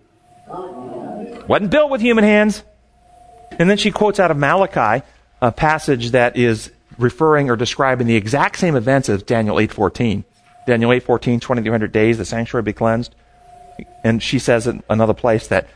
Wasn't 1.47 1.71
built 1.71 1.91
with 1.91 2.01
human 2.01 2.25
hands. 2.25 2.65
And 3.59 3.71
then 3.71 3.77
she 3.77 3.91
quotes 3.91 4.19
out 4.19 4.31
of 4.31 4.37
Malachi 4.37 5.05
a 5.41 5.53
passage 5.53 6.11
that 6.11 6.37
is 6.37 6.73
referring 6.99 7.51
or 7.51 7.57
describing 7.57 8.07
the 8.07 8.17
exact 8.17 8.59
same 8.59 8.77
events 8.77 9.09
as 9.09 9.23
Daniel 9.23 9.57
8:14. 9.57 10.25
Daniel 10.67 10.91
8:14, 10.91 11.41
2300 11.41 11.93
days 11.93 12.19
the 12.19 12.25
sanctuary 12.25 12.63
be 12.63 12.73
cleansed. 12.73 13.15
And 14.03 14.23
she 14.23 14.39
says 14.39 14.67
in 14.67 14.83
another 14.89 15.15
place 15.15 15.47
that 15.49 15.69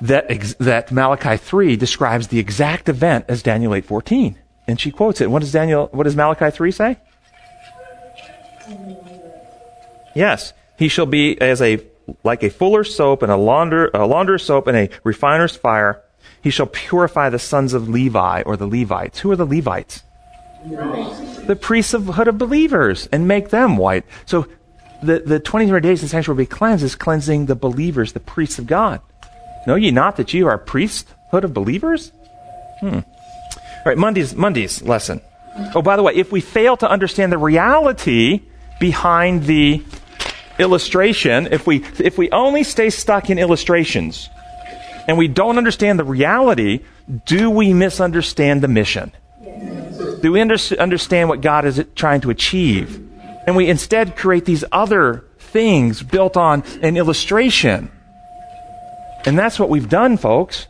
that 0.00 0.30
ex- 0.30 0.54
that 0.54 0.90
Malachi 0.90 1.36
3 1.36 1.76
describes 1.76 2.28
the 2.28 2.38
exact 2.38 2.88
event 2.88 3.26
as 3.28 3.42
Daniel 3.42 3.72
8:14. 3.72 4.34
And 4.66 4.80
she 4.80 4.90
quotes 4.90 5.20
it. 5.20 5.30
What 5.30 5.40
does 5.40 5.52
Daniel 5.52 5.88
what 5.92 6.04
does 6.04 6.16
Malachi 6.16 6.50
3 6.50 6.70
say? 6.72 6.98
Yes, 10.14 10.52
he 10.78 10.88
shall 10.88 11.06
be 11.06 11.40
as 11.40 11.62
a 11.62 11.84
like 12.24 12.42
a 12.42 12.50
fuller's 12.50 12.94
soap 12.94 13.22
and 13.22 13.30
a 13.30 13.36
launder 13.36 13.90
a 13.94 14.06
launderer's 14.06 14.44
soap 14.44 14.66
and 14.66 14.76
a 14.76 14.90
refiner's 15.04 15.56
fire. 15.56 16.02
He 16.42 16.50
shall 16.50 16.66
purify 16.66 17.28
the 17.28 17.38
sons 17.38 17.74
of 17.74 17.88
Levi 17.88 18.42
or 18.42 18.56
the 18.56 18.66
Levites. 18.66 19.20
Who 19.20 19.30
are 19.30 19.36
the 19.36 19.46
Levites? 19.46 20.02
The 21.46 21.58
priesthood 21.60 22.28
of 22.28 22.38
believers 22.38 23.08
and 23.12 23.28
make 23.28 23.50
them 23.50 23.76
white. 23.76 24.04
So 24.26 24.46
the, 25.02 25.20
the 25.20 25.40
23 25.40 25.80
days 25.80 26.00
the 26.02 26.08
sanctuary 26.08 26.36
will 26.36 26.42
be 26.42 26.46
cleansed 26.46 26.84
is 26.84 26.94
cleansing 26.94 27.46
the 27.46 27.54
believers, 27.54 28.12
the 28.12 28.20
priests 28.20 28.58
of 28.58 28.66
God. 28.66 29.00
Know 29.66 29.74
ye 29.74 29.90
not 29.90 30.16
that 30.16 30.34
you 30.34 30.48
are 30.48 30.58
priesthood 30.58 31.44
of 31.44 31.54
believers? 31.54 32.12
Hmm. 32.80 33.00
All 33.00 33.82
right, 33.86 33.98
Monday's, 33.98 34.34
Monday's 34.34 34.82
lesson. 34.82 35.20
Oh, 35.74 35.82
by 35.82 35.96
the 35.96 36.02
way, 36.02 36.14
if 36.14 36.30
we 36.32 36.40
fail 36.40 36.76
to 36.78 36.88
understand 36.88 37.32
the 37.32 37.38
reality 37.38 38.42
behind 38.80 39.44
the 39.44 39.84
illustration, 40.58 41.46
if 41.52 41.66
we, 41.66 41.84
if 42.00 42.18
we 42.18 42.30
only 42.30 42.64
stay 42.64 42.90
stuck 42.90 43.30
in 43.30 43.38
illustrations 43.38 44.28
and 45.06 45.16
we 45.16 45.28
don't 45.28 45.58
understand 45.58 45.98
the 45.98 46.04
reality, 46.04 46.80
do 47.24 47.48
we 47.50 47.72
misunderstand 47.72 48.62
the 48.62 48.68
mission? 48.68 49.12
Do 50.22 50.32
we 50.32 50.40
under, 50.40 50.56
understand 50.78 51.28
what 51.28 51.40
God 51.40 51.64
is 51.64 51.84
trying 51.94 52.22
to 52.22 52.30
achieve? 52.30 53.06
And 53.46 53.56
we 53.56 53.68
instead 53.68 54.16
create 54.16 54.44
these 54.44 54.64
other 54.72 55.24
things 55.38 56.02
built 56.02 56.36
on 56.36 56.62
an 56.82 56.96
illustration. 56.96 57.90
And 59.24 59.38
that's 59.38 59.58
what 59.58 59.68
we've 59.68 59.88
done, 59.88 60.16
folks. 60.16 60.66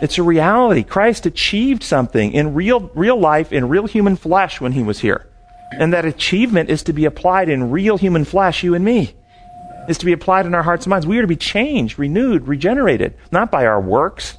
It's 0.00 0.18
a 0.18 0.22
reality. 0.22 0.82
Christ 0.82 1.26
achieved 1.26 1.82
something 1.82 2.32
in 2.32 2.54
real, 2.54 2.90
real 2.94 3.18
life, 3.18 3.52
in 3.52 3.68
real 3.68 3.86
human 3.86 4.16
flesh 4.16 4.60
when 4.60 4.72
he 4.72 4.82
was 4.82 5.00
here. 5.00 5.26
And 5.72 5.92
that 5.92 6.04
achievement 6.04 6.70
is 6.70 6.82
to 6.84 6.92
be 6.92 7.04
applied 7.04 7.48
in 7.48 7.70
real 7.70 7.96
human 7.96 8.24
flesh, 8.24 8.62
you 8.62 8.74
and 8.74 8.84
me. 8.84 9.14
Is 9.88 9.98
to 9.98 10.06
be 10.06 10.12
applied 10.12 10.46
in 10.46 10.54
our 10.54 10.62
hearts 10.62 10.86
and 10.86 10.90
minds. 10.90 11.06
We 11.06 11.18
are 11.18 11.22
to 11.22 11.28
be 11.28 11.36
changed, 11.36 11.98
renewed, 11.98 12.48
regenerated, 12.48 13.14
not 13.30 13.50
by 13.50 13.66
our 13.66 13.80
works, 13.80 14.38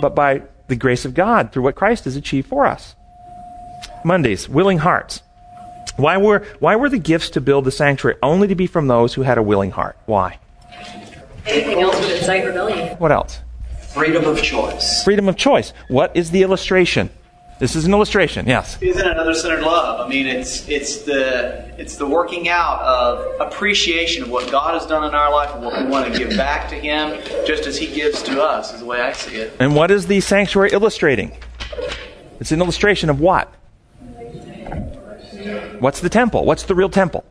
but 0.00 0.14
by 0.14 0.42
the 0.68 0.76
grace 0.76 1.04
of 1.04 1.14
God 1.14 1.52
through 1.52 1.64
what 1.64 1.74
Christ 1.74 2.04
has 2.04 2.16
achieved 2.16 2.48
for 2.48 2.66
us. 2.66 2.94
Mondays, 4.04 4.48
willing 4.48 4.78
hearts. 4.78 5.22
Why 5.96 6.16
were, 6.16 6.46
why 6.58 6.76
were 6.76 6.88
the 6.88 6.98
gifts 6.98 7.30
to 7.30 7.40
build 7.40 7.64
the 7.64 7.70
sanctuary 7.70 8.18
only 8.22 8.48
to 8.48 8.54
be 8.54 8.66
from 8.66 8.88
those 8.88 9.14
who 9.14 9.22
had 9.22 9.38
a 9.38 9.42
willing 9.42 9.70
heart? 9.70 9.96
Why? 10.06 10.38
Anything 11.46 11.80
else 11.80 11.98
would 12.00 12.10
incite 12.10 12.44
rebellion. 12.44 12.96
What 12.98 13.12
else? 13.12 13.40
Freedom 13.92 14.24
of 14.24 14.42
choice. 14.42 15.04
Freedom 15.04 15.28
of 15.28 15.36
choice. 15.36 15.72
What 15.88 16.16
is 16.16 16.30
the 16.30 16.42
illustration? 16.42 17.10
This 17.58 17.76
is 17.76 17.84
an 17.84 17.92
illustration, 17.92 18.46
yes. 18.46 18.78
Isn't 18.80 19.06
another 19.06 19.32
centered 19.32 19.62
love? 19.62 20.04
I 20.04 20.08
mean, 20.08 20.26
it's 20.26 20.68
it's 20.68 21.02
the 21.02 21.72
it's 21.78 21.96
the 21.96 22.06
working 22.06 22.48
out 22.48 22.80
of 22.82 23.40
appreciation 23.40 24.24
of 24.24 24.30
what 24.30 24.50
God 24.50 24.74
has 24.74 24.86
done 24.86 25.04
in 25.04 25.14
our 25.14 25.30
life 25.30 25.54
and 25.54 25.64
what 25.64 25.80
we 25.80 25.88
want 25.88 26.12
to 26.12 26.18
give 26.18 26.30
back 26.36 26.68
to 26.70 26.74
Him, 26.74 27.20
just 27.46 27.66
as 27.66 27.78
He 27.78 27.86
gives 27.86 28.22
to 28.24 28.42
us, 28.42 28.74
is 28.74 28.80
the 28.80 28.86
way 28.86 29.00
I 29.00 29.12
see 29.12 29.36
it. 29.36 29.52
And 29.60 29.76
what 29.76 29.92
is 29.92 30.08
the 30.08 30.20
sanctuary 30.20 30.70
illustrating? 30.72 31.36
It's 32.40 32.50
an 32.50 32.60
illustration 32.60 33.08
of 33.08 33.20
what? 33.20 33.54
What's 35.78 36.00
the 36.00 36.08
temple? 36.08 36.44
What's 36.44 36.64
the 36.64 36.74
real 36.74 36.88
temple? 36.88 37.24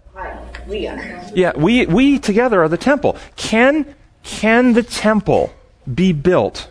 We 0.68 0.88
are. 0.88 1.22
Yeah, 1.36 1.52
we 1.58 1.86
we 1.86 2.20
together 2.20 2.64
are 2.64 2.70
the 2.70 2.78
temple. 2.78 3.18
Can 3.36 3.94
can 4.24 4.74
the 4.74 4.84
temple 4.84 5.54
be 5.94 6.14
built 6.14 6.70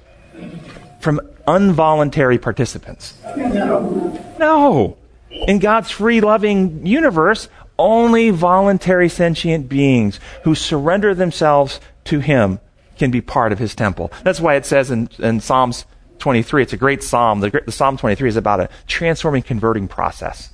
from 1.00 1.20
involuntary 1.46 2.38
participants? 2.38 3.14
No. 3.36 4.34
No. 4.38 4.96
In 5.30 5.58
God's 5.58 5.90
free 5.90 6.20
loving 6.20 6.86
universe, 6.86 7.48
only 7.78 8.30
voluntary 8.30 9.08
sentient 9.08 9.68
beings 9.68 10.20
who 10.44 10.54
surrender 10.54 11.14
themselves 11.14 11.80
to 12.04 12.20
Him 12.20 12.60
can 12.98 13.10
be 13.10 13.20
part 13.20 13.52
of 13.52 13.58
His 13.58 13.74
temple. 13.74 14.12
That's 14.22 14.40
why 14.40 14.54
it 14.54 14.66
says 14.66 14.90
in, 14.90 15.08
in 15.18 15.40
Psalms 15.40 15.84
23, 16.18 16.62
it's 16.62 16.72
a 16.72 16.76
great 16.76 17.02
psalm. 17.02 17.40
The, 17.40 17.62
the 17.64 17.72
Psalm 17.72 17.96
23 17.96 18.28
is 18.28 18.36
about 18.36 18.60
a 18.60 18.68
transforming, 18.86 19.42
converting 19.42 19.88
process. 19.88 20.50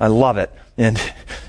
I 0.00 0.06
love 0.06 0.38
it. 0.38 0.52
And, 0.78 1.00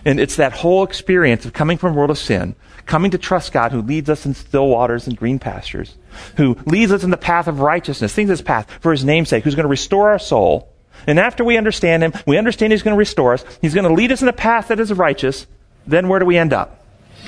and 0.05 0.19
it's 0.19 0.37
that 0.37 0.53
whole 0.53 0.83
experience 0.83 1.45
of 1.45 1.53
coming 1.53 1.77
from 1.77 1.93
a 1.93 1.95
world 1.95 2.09
of 2.09 2.17
sin, 2.17 2.55
coming 2.85 3.11
to 3.11 3.17
trust 3.17 3.51
God 3.53 3.71
who 3.71 3.81
leads 3.81 4.09
us 4.09 4.25
in 4.25 4.33
still 4.33 4.67
waters 4.67 5.07
and 5.07 5.17
green 5.17 5.39
pastures, 5.39 5.95
who 6.37 6.57
leads 6.65 6.91
us 6.91 7.03
in 7.03 7.09
the 7.09 7.17
path 7.17 7.47
of 7.47 7.59
righteousness, 7.59 8.13
things 8.13 8.29
his 8.29 8.41
path 8.41 8.69
for 8.81 8.91
his 8.91 9.03
namesake, 9.03 9.43
who's 9.43 9.55
going 9.55 9.65
to 9.65 9.69
restore 9.69 10.11
our 10.11 10.19
soul. 10.19 10.69
And 11.07 11.19
after 11.19 11.43
we 11.43 11.57
understand 11.57 12.03
him, 12.03 12.13
we 12.25 12.37
understand 12.37 12.71
he's 12.71 12.83
going 12.83 12.95
to 12.95 12.99
restore 12.99 13.33
us, 13.33 13.45
he's 13.61 13.73
going 13.73 13.87
to 13.87 13.93
lead 13.93 14.11
us 14.11 14.21
in 14.21 14.27
a 14.27 14.33
path 14.33 14.69
that 14.69 14.79
is 14.79 14.91
righteous, 14.93 15.47
then 15.87 16.07
where 16.07 16.19
do 16.19 16.25
we 16.25 16.37
end 16.37 16.53
up? 16.53 16.79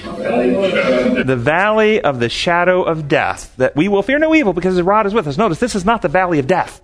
The 0.03 1.37
valley 1.37 2.01
of 2.01 2.19
the 2.19 2.29
shadow 2.29 2.83
of 2.83 3.07
death, 3.07 3.53
that 3.57 3.75
we 3.75 3.87
will 3.87 4.03
fear 4.03 4.19
no 4.19 4.35
evil 4.35 4.53
because 4.53 4.75
his 4.75 4.85
rod 4.85 5.05
is 5.05 5.13
with 5.13 5.27
us. 5.27 5.37
Notice, 5.37 5.59
this 5.59 5.75
is 5.75 5.85
not 5.85 6.01
the 6.01 6.09
valley 6.09 6.39
of 6.39 6.47
death. 6.47 6.81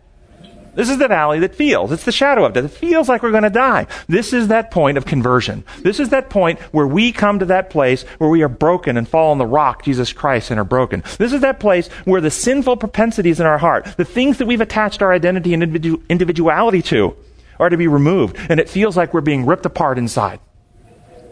This 0.73 0.89
is 0.89 0.97
the 0.97 1.07
valley 1.07 1.39
that 1.39 1.55
feels. 1.55 1.91
It's 1.91 2.05
the 2.05 2.11
shadow 2.11 2.45
of 2.45 2.53
death. 2.53 2.65
It 2.65 2.69
feels 2.69 3.09
like 3.09 3.23
we're 3.23 3.31
going 3.31 3.43
to 3.43 3.49
die. 3.49 3.87
This 4.07 4.31
is 4.31 4.47
that 4.47 4.71
point 4.71 4.97
of 4.97 5.05
conversion. 5.05 5.65
This 5.79 5.99
is 5.99 6.09
that 6.09 6.29
point 6.29 6.59
where 6.73 6.87
we 6.87 7.11
come 7.11 7.39
to 7.39 7.45
that 7.45 7.69
place 7.69 8.03
where 8.19 8.29
we 8.29 8.41
are 8.41 8.49
broken 8.49 8.95
and 8.95 9.07
fall 9.07 9.31
on 9.31 9.37
the 9.37 9.45
rock, 9.45 9.83
Jesus 9.83 10.13
Christ, 10.13 10.49
and 10.49 10.59
are 10.59 10.65
broken. 10.65 11.03
This 11.17 11.33
is 11.33 11.41
that 11.41 11.59
place 11.59 11.89
where 12.05 12.21
the 12.21 12.31
sinful 12.31 12.77
propensities 12.77 13.39
in 13.39 13.45
our 13.45 13.57
heart, 13.57 13.85
the 13.97 14.05
things 14.05 14.37
that 14.37 14.45
we've 14.45 14.61
attached 14.61 15.01
our 15.01 15.11
identity 15.11 15.53
and 15.53 15.61
individu- 15.61 16.01
individuality 16.07 16.81
to, 16.83 17.15
are 17.59 17.69
to 17.69 17.77
be 17.77 17.87
removed. 17.87 18.37
And 18.49 18.59
it 18.59 18.69
feels 18.69 18.95
like 18.95 19.13
we're 19.13 19.21
being 19.21 19.45
ripped 19.45 19.65
apart 19.65 19.97
inside. 19.97 20.39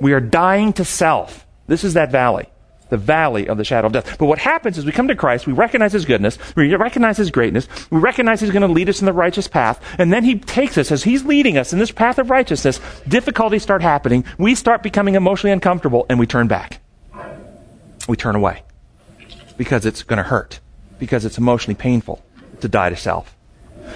We 0.02 0.14
are 0.14 0.22
dying 0.22 0.74
to 0.74 0.86
self. 0.86 1.46
This 1.68 1.84
is 1.84 1.94
that 1.94 2.12
valley 2.12 2.50
the 2.90 2.98
valley 2.98 3.48
of 3.48 3.58
the 3.58 3.64
shadow 3.64 3.88
of 3.88 3.94
death. 3.94 4.18
But 4.18 4.26
what 4.26 4.40
happens 4.40 4.78
is 4.78 4.86
we 4.86 4.92
come 4.92 5.08
to 5.08 5.16
Christ, 5.16 5.48
we 5.48 5.54
recognize 5.54 5.94
His 5.94 6.06
goodness, 6.06 6.38
we 6.56 6.74
recognize 6.76 7.18
His 7.18 7.32
greatness, 7.32 7.68
we 7.90 8.00
recognize 8.00 8.42
He's 8.42 8.52
going 8.52 8.62
to 8.62 8.68
lead 8.68 8.90
us 8.90 9.00
in 9.00 9.06
the 9.06 9.14
righteous 9.14 9.48
path, 9.48 9.84
and 9.98 10.12
then 10.12 10.24
He 10.24 10.40
takes 10.40 10.78
us 10.78 10.92
as 10.92 11.04
He's 11.04 11.24
leading 11.26 11.58
us 11.58 11.74
in 11.74 11.80
this 11.80 11.92
path 11.92 12.20
of 12.20 12.30
righteousness. 12.30 12.80
Difficulties 13.08 13.64
start 13.64 13.82
happening, 13.82 14.26
we 14.38 14.56
start 14.56 14.84
becoming 14.84 15.16
emotionally 15.16 15.54
uncomfortable, 15.54 16.06
and 16.10 16.20
we 16.20 16.28
turn 16.28 16.48
back. 16.48 16.82
We 18.08 18.18
turn 18.18 18.36
away 18.36 18.64
because 19.58 19.86
it's 19.86 20.04
going 20.04 20.18
to 20.18 20.24
hurt, 20.24 20.60
because 20.98 21.26
it's 21.26 21.38
emotionally 21.38 21.76
painful 21.76 22.24
to 22.62 22.68
die 22.68 22.90
to 22.90 22.96
self. 22.96 23.36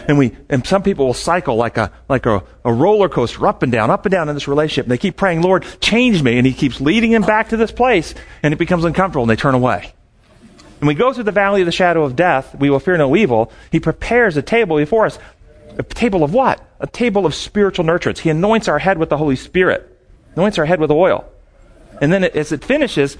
And 0.08 0.18
we, 0.18 0.36
and 0.50 0.66
some 0.66 0.84
people 0.84 1.06
will 1.06 1.14
cycle 1.14 1.56
like 1.56 1.78
a, 1.78 1.92
like 2.10 2.26
a, 2.26 2.44
a 2.66 2.74
roller 2.74 3.10
coaster 3.10 3.48
up 3.48 3.64
and 3.64 3.72
down, 3.72 3.90
up 3.90 4.06
and 4.06 4.12
down 4.12 4.30
in 4.30 4.36
this 4.36 4.48
relationship. 4.48 4.86
And 4.86 4.92
they 4.92 4.98
keep 4.98 5.16
praying, 5.16 5.42
Lord, 5.42 5.66
change 5.80 6.22
me. 6.22 6.38
And 6.38 6.46
he 6.46 6.54
keeps 6.54 6.82
leading 6.82 7.12
them 7.12 7.24
back 7.24 7.50
to 7.50 7.58
this 7.58 7.72
place 7.72 8.14
and 8.42 8.54
it 8.54 8.58
becomes 8.58 8.84
uncomfortable 8.84 9.24
and 9.24 9.30
they 9.30 9.36
turn 9.36 9.56
away. 9.56 9.94
And 10.80 10.88
we 10.88 10.96
go 10.96 11.14
through 11.14 11.24
the 11.24 11.32
valley 11.32 11.62
of 11.62 11.66
the 11.66 11.72
shadow 11.72 12.04
of 12.04 12.16
death. 12.16 12.56
We 12.60 12.70
will 12.70 12.80
fear 12.80 12.98
no 12.98 13.16
evil. 13.16 13.52
He 13.72 13.80
prepares 13.80 14.36
a 14.36 14.42
table 14.42 14.78
before 14.78 15.06
us. 15.06 15.18
A 15.78 15.84
table 15.84 16.24
of 16.24 16.34
what? 16.34 16.62
A 16.80 16.88
table 16.88 17.26
of 17.26 17.34
spiritual 17.34 17.86
nurturance. 17.86 18.18
He 18.18 18.30
anoints 18.30 18.68
our 18.68 18.80
head 18.80 18.98
with 18.98 19.10
the 19.10 19.18
Holy 19.18 19.38
Spirit. 19.38 19.90
Anoints 20.36 20.58
our 20.58 20.66
head 20.66 20.80
with 20.80 20.92
oil. 20.92 21.26
And 22.02 22.12
then 22.12 22.26
as 22.26 22.52
it 22.52 22.66
finishes, 22.66 23.18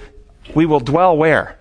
we 0.54 0.66
will 0.66 0.80
dwell 0.80 1.16
where? 1.16 1.58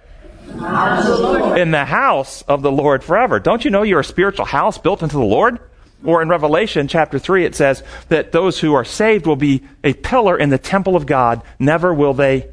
In 0.49 1.71
the 1.71 1.85
house 1.85 2.41
of 2.43 2.61
the 2.61 2.71
Lord 2.71 3.03
forever. 3.03 3.39
Don't 3.39 3.65
you 3.65 3.71
know 3.71 3.83
you're 3.83 4.01
a 4.01 4.03
spiritual 4.05 4.45
house 4.45 4.77
built 4.77 5.03
into 5.03 5.15
the 5.15 5.23
Lord? 5.23 5.59
Or 6.05 6.21
in 6.21 6.27
Revelation 6.27 6.87
chapter 6.87 7.17
3, 7.17 7.45
it 7.45 7.55
says 7.55 7.81
that 8.09 8.33
those 8.33 8.59
who 8.59 8.73
are 8.73 8.83
saved 8.83 9.25
will 9.25 9.37
be 9.37 9.63
a 9.83 9.93
pillar 9.93 10.37
in 10.37 10.49
the 10.49 10.57
temple 10.57 10.95
of 10.95 11.05
God. 11.05 11.41
Never 11.59 11.93
will 11.93 12.13
they 12.13 12.49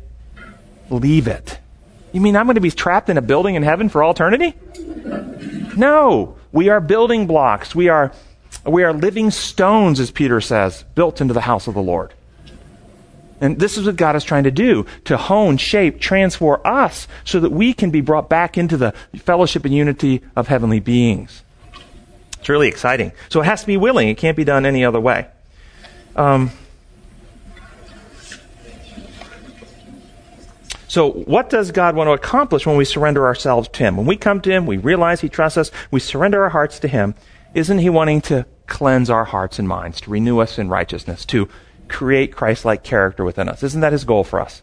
leave 0.88 1.26
it. 1.26 1.58
You 2.12 2.20
mean 2.20 2.36
I'm 2.36 2.46
going 2.46 2.54
to 2.54 2.60
be 2.60 2.70
trapped 2.70 3.08
in 3.08 3.18
a 3.18 3.22
building 3.22 3.56
in 3.56 3.62
heaven 3.62 3.88
for 3.88 4.02
all 4.02 4.12
eternity? 4.12 4.54
No. 5.76 6.36
We 6.52 6.68
are 6.68 6.80
building 6.80 7.26
blocks. 7.26 7.74
We 7.74 7.88
are, 7.88 8.12
we 8.64 8.84
are 8.84 8.92
living 8.92 9.30
stones, 9.30 9.98
as 10.00 10.10
Peter 10.10 10.40
says, 10.40 10.84
built 10.94 11.20
into 11.20 11.34
the 11.34 11.40
house 11.40 11.66
of 11.66 11.74
the 11.74 11.82
Lord. 11.82 12.14
And 13.40 13.58
this 13.58 13.78
is 13.78 13.86
what 13.86 13.96
God 13.96 14.16
is 14.16 14.24
trying 14.24 14.44
to 14.44 14.50
do 14.50 14.84
to 15.04 15.16
hone, 15.16 15.56
shape, 15.56 15.98
transform 15.98 16.60
us 16.64 17.08
so 17.24 17.40
that 17.40 17.50
we 17.50 17.72
can 17.72 17.90
be 17.90 18.00
brought 18.00 18.28
back 18.28 18.58
into 18.58 18.76
the 18.76 18.92
fellowship 19.16 19.64
and 19.64 19.74
unity 19.74 20.22
of 20.36 20.48
heavenly 20.48 20.80
beings. 20.80 21.42
It's 22.38 22.48
really 22.48 22.68
exciting. 22.68 23.12
So 23.28 23.40
it 23.40 23.44
has 23.44 23.62
to 23.62 23.66
be 23.66 23.76
willing, 23.76 24.08
it 24.08 24.16
can't 24.16 24.36
be 24.36 24.44
done 24.44 24.66
any 24.66 24.84
other 24.84 25.00
way. 25.00 25.28
Um, 26.16 26.50
so, 30.88 31.10
what 31.10 31.50
does 31.50 31.70
God 31.70 31.94
want 31.94 32.08
to 32.08 32.12
accomplish 32.12 32.66
when 32.66 32.76
we 32.76 32.84
surrender 32.84 33.24
ourselves 33.24 33.68
to 33.68 33.84
Him? 33.84 33.96
When 33.96 34.06
we 34.06 34.16
come 34.16 34.40
to 34.40 34.50
Him, 34.50 34.66
we 34.66 34.76
realize 34.76 35.20
He 35.20 35.28
trusts 35.28 35.56
us, 35.56 35.70
we 35.90 36.00
surrender 36.00 36.42
our 36.42 36.50
hearts 36.50 36.78
to 36.80 36.88
Him. 36.88 37.14
Isn't 37.54 37.78
He 37.78 37.90
wanting 37.90 38.20
to 38.22 38.44
cleanse 38.66 39.08
our 39.08 39.24
hearts 39.24 39.58
and 39.58 39.68
minds, 39.68 40.00
to 40.02 40.10
renew 40.10 40.40
us 40.40 40.58
in 40.58 40.68
righteousness, 40.68 41.24
to 41.26 41.48
create 41.90 42.34
Christ 42.34 42.64
like 42.64 42.82
character 42.82 43.24
within 43.24 43.48
us. 43.48 43.62
Isn't 43.62 43.82
that 43.82 43.92
his 43.92 44.04
goal 44.04 44.24
for 44.24 44.40
us? 44.40 44.62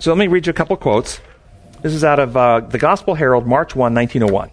So 0.00 0.12
let 0.12 0.18
me 0.18 0.26
read 0.26 0.46
you 0.46 0.50
a 0.50 0.54
couple 0.54 0.76
quotes. 0.76 1.20
This 1.80 1.94
is 1.94 2.04
out 2.04 2.18
of 2.18 2.36
uh, 2.36 2.60
the 2.60 2.78
Gospel 2.78 3.14
Herald, 3.14 3.46
March 3.46 3.74
1, 3.74 3.94
1901. 3.94 4.50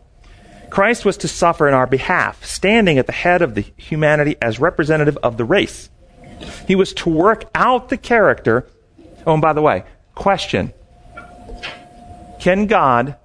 Christ 0.69 1.05
was 1.05 1.17
to 1.17 1.27
suffer 1.27 1.67
in 1.67 1.73
our 1.73 1.87
behalf, 1.87 2.43
standing 2.45 2.97
at 2.97 3.05
the 3.05 3.13
head 3.13 3.41
of 3.41 3.55
the 3.55 3.65
humanity 3.77 4.37
as 4.41 4.59
representative 4.59 5.17
of 5.23 5.37
the 5.37 5.45
race. 5.45 5.89
He 6.67 6.75
was 6.75 6.93
to 6.93 7.09
work 7.09 7.45
out 7.53 7.89
the 7.89 7.97
character. 7.97 8.67
Oh, 9.25 9.33
and 9.33 9.41
by 9.41 9.53
the 9.53 9.61
way, 9.61 9.83
question 10.15 10.73
Can 12.39 12.67
God, 12.67 13.15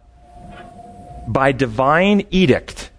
by 1.27 1.53
divine 1.53 2.27
edict, 2.31 2.91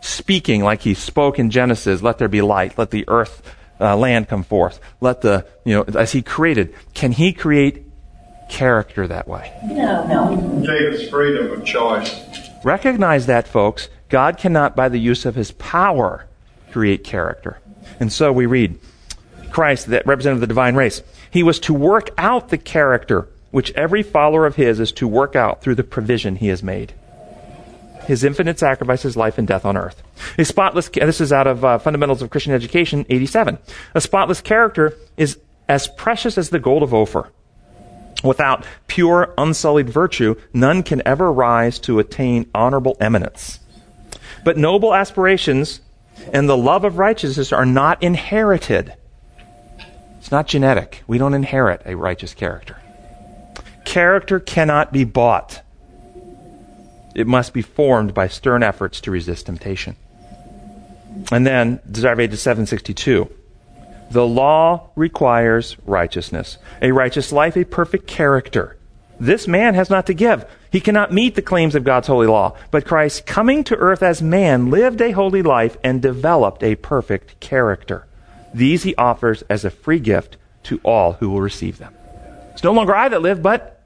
speaking 0.00 0.62
like 0.62 0.82
he 0.82 0.94
spoke 0.94 1.38
in 1.38 1.50
Genesis, 1.50 2.02
let 2.02 2.18
there 2.18 2.28
be 2.28 2.42
light, 2.42 2.78
let 2.78 2.90
the 2.90 3.04
earth 3.08 3.55
uh, 3.80 3.96
land 3.96 4.28
come 4.28 4.42
forth. 4.42 4.80
Let 5.00 5.20
the, 5.20 5.46
you 5.64 5.74
know, 5.74 5.82
as 5.98 6.12
he 6.12 6.22
created, 6.22 6.74
can 6.94 7.12
he 7.12 7.32
create 7.32 7.84
character 8.48 9.06
that 9.06 9.28
way? 9.28 9.52
No, 9.64 10.06
no. 10.06 10.66
David's 10.66 11.08
freedom 11.08 11.52
of 11.52 11.64
choice. 11.64 12.14
Recognize 12.64 13.26
that, 13.26 13.48
folks. 13.48 13.88
God 14.08 14.38
cannot, 14.38 14.76
by 14.76 14.88
the 14.88 15.00
use 15.00 15.26
of 15.26 15.34
his 15.34 15.50
power, 15.52 16.26
create 16.70 17.04
character. 17.04 17.58
And 17.98 18.12
so 18.12 18.32
we 18.32 18.46
read 18.46 18.78
Christ, 19.50 19.86
that 19.86 20.06
representative 20.06 20.42
of 20.42 20.48
the 20.48 20.52
divine 20.52 20.74
race, 20.74 21.02
he 21.30 21.42
was 21.42 21.58
to 21.60 21.74
work 21.74 22.10
out 22.18 22.50
the 22.50 22.58
character 22.58 23.28
which 23.50 23.72
every 23.72 24.02
follower 24.02 24.44
of 24.44 24.56
his 24.56 24.80
is 24.80 24.92
to 24.92 25.08
work 25.08 25.34
out 25.34 25.62
through 25.62 25.74
the 25.74 25.84
provision 25.84 26.36
he 26.36 26.48
has 26.48 26.62
made 26.62 26.92
his 28.06 28.24
infinite 28.24 28.58
sacrifice, 28.58 29.02
his 29.02 29.16
life 29.16 29.38
and 29.38 29.46
death 29.46 29.64
on 29.64 29.76
earth. 29.76 30.02
A 30.38 30.44
spotless, 30.44 30.88
this 30.88 31.20
is 31.20 31.32
out 31.32 31.46
of 31.46 31.64
uh, 31.64 31.78
Fundamentals 31.78 32.22
of 32.22 32.30
Christian 32.30 32.52
Education, 32.52 33.04
87. 33.08 33.58
A 33.94 34.00
spotless 34.00 34.40
character 34.40 34.94
is 35.16 35.38
as 35.68 35.88
precious 35.88 36.38
as 36.38 36.50
the 36.50 36.58
gold 36.58 36.82
of 36.82 36.94
Ophir. 36.94 37.30
Without 38.24 38.64
pure, 38.86 39.34
unsullied 39.36 39.90
virtue, 39.90 40.36
none 40.52 40.82
can 40.82 41.02
ever 41.04 41.30
rise 41.30 41.78
to 41.80 41.98
attain 41.98 42.50
honorable 42.54 42.96
eminence. 43.00 43.60
But 44.44 44.56
noble 44.56 44.94
aspirations 44.94 45.80
and 46.32 46.48
the 46.48 46.56
love 46.56 46.84
of 46.84 46.98
righteousness 46.98 47.52
are 47.52 47.66
not 47.66 48.02
inherited. 48.02 48.94
It's 50.18 50.30
not 50.30 50.48
genetic. 50.48 51.02
We 51.06 51.18
don't 51.18 51.34
inherit 51.34 51.82
a 51.84 51.96
righteous 51.96 52.34
character. 52.34 52.76
Character 53.84 54.40
cannot 54.40 54.92
be 54.92 55.04
bought. 55.04 55.62
It 57.16 57.26
must 57.26 57.54
be 57.54 57.62
formed 57.62 58.12
by 58.12 58.28
stern 58.28 58.62
efforts 58.62 59.00
to 59.00 59.10
resist 59.10 59.46
temptation. 59.46 59.96
And 61.32 61.46
then, 61.46 61.80
Desire 61.90 62.20
Ages 62.20 62.42
762. 62.42 63.30
The 64.10 64.26
law 64.26 64.90
requires 64.96 65.78
righteousness, 65.86 66.58
a 66.82 66.92
righteous 66.92 67.32
life, 67.32 67.56
a 67.56 67.64
perfect 67.64 68.06
character. 68.06 68.76
This 69.18 69.48
man 69.48 69.72
has 69.72 69.88
not 69.88 70.04
to 70.06 70.14
give. 70.14 70.44
He 70.70 70.78
cannot 70.78 71.10
meet 71.10 71.36
the 71.36 71.40
claims 71.40 71.74
of 71.74 71.84
God's 71.84 72.06
holy 72.06 72.26
law. 72.26 72.54
But 72.70 72.84
Christ, 72.84 73.24
coming 73.24 73.64
to 73.64 73.76
earth 73.76 74.02
as 74.02 74.20
man, 74.20 74.70
lived 74.70 75.00
a 75.00 75.12
holy 75.12 75.40
life 75.40 75.78
and 75.82 76.02
developed 76.02 76.62
a 76.62 76.76
perfect 76.76 77.40
character. 77.40 78.06
These 78.52 78.82
he 78.82 78.94
offers 78.96 79.40
as 79.48 79.64
a 79.64 79.70
free 79.70 80.00
gift 80.00 80.36
to 80.64 80.80
all 80.84 81.14
who 81.14 81.30
will 81.30 81.40
receive 81.40 81.78
them. 81.78 81.94
It's 82.52 82.62
no 82.62 82.74
longer 82.74 82.94
I 82.94 83.08
that 83.08 83.22
live, 83.22 83.42
but 83.42 83.82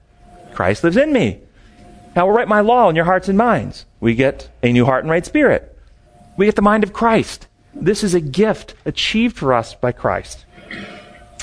Christ 0.52 0.82
lives 0.82 0.96
in 0.96 1.12
me. 1.12 1.42
Now 2.16 2.26
will 2.26 2.32
write 2.32 2.48
my 2.48 2.60
law 2.60 2.88
in 2.88 2.96
your 2.96 3.04
hearts 3.04 3.28
and 3.28 3.38
minds. 3.38 3.86
We 4.00 4.14
get 4.14 4.50
a 4.62 4.72
new 4.72 4.84
heart 4.84 5.04
and 5.04 5.10
right 5.10 5.24
spirit. 5.24 5.76
We 6.36 6.46
get 6.46 6.56
the 6.56 6.62
mind 6.62 6.84
of 6.84 6.92
Christ. 6.92 7.46
This 7.74 8.02
is 8.02 8.14
a 8.14 8.20
gift 8.20 8.74
achieved 8.84 9.36
for 9.36 9.54
us 9.54 9.74
by 9.74 9.92
Christ. 9.92 10.44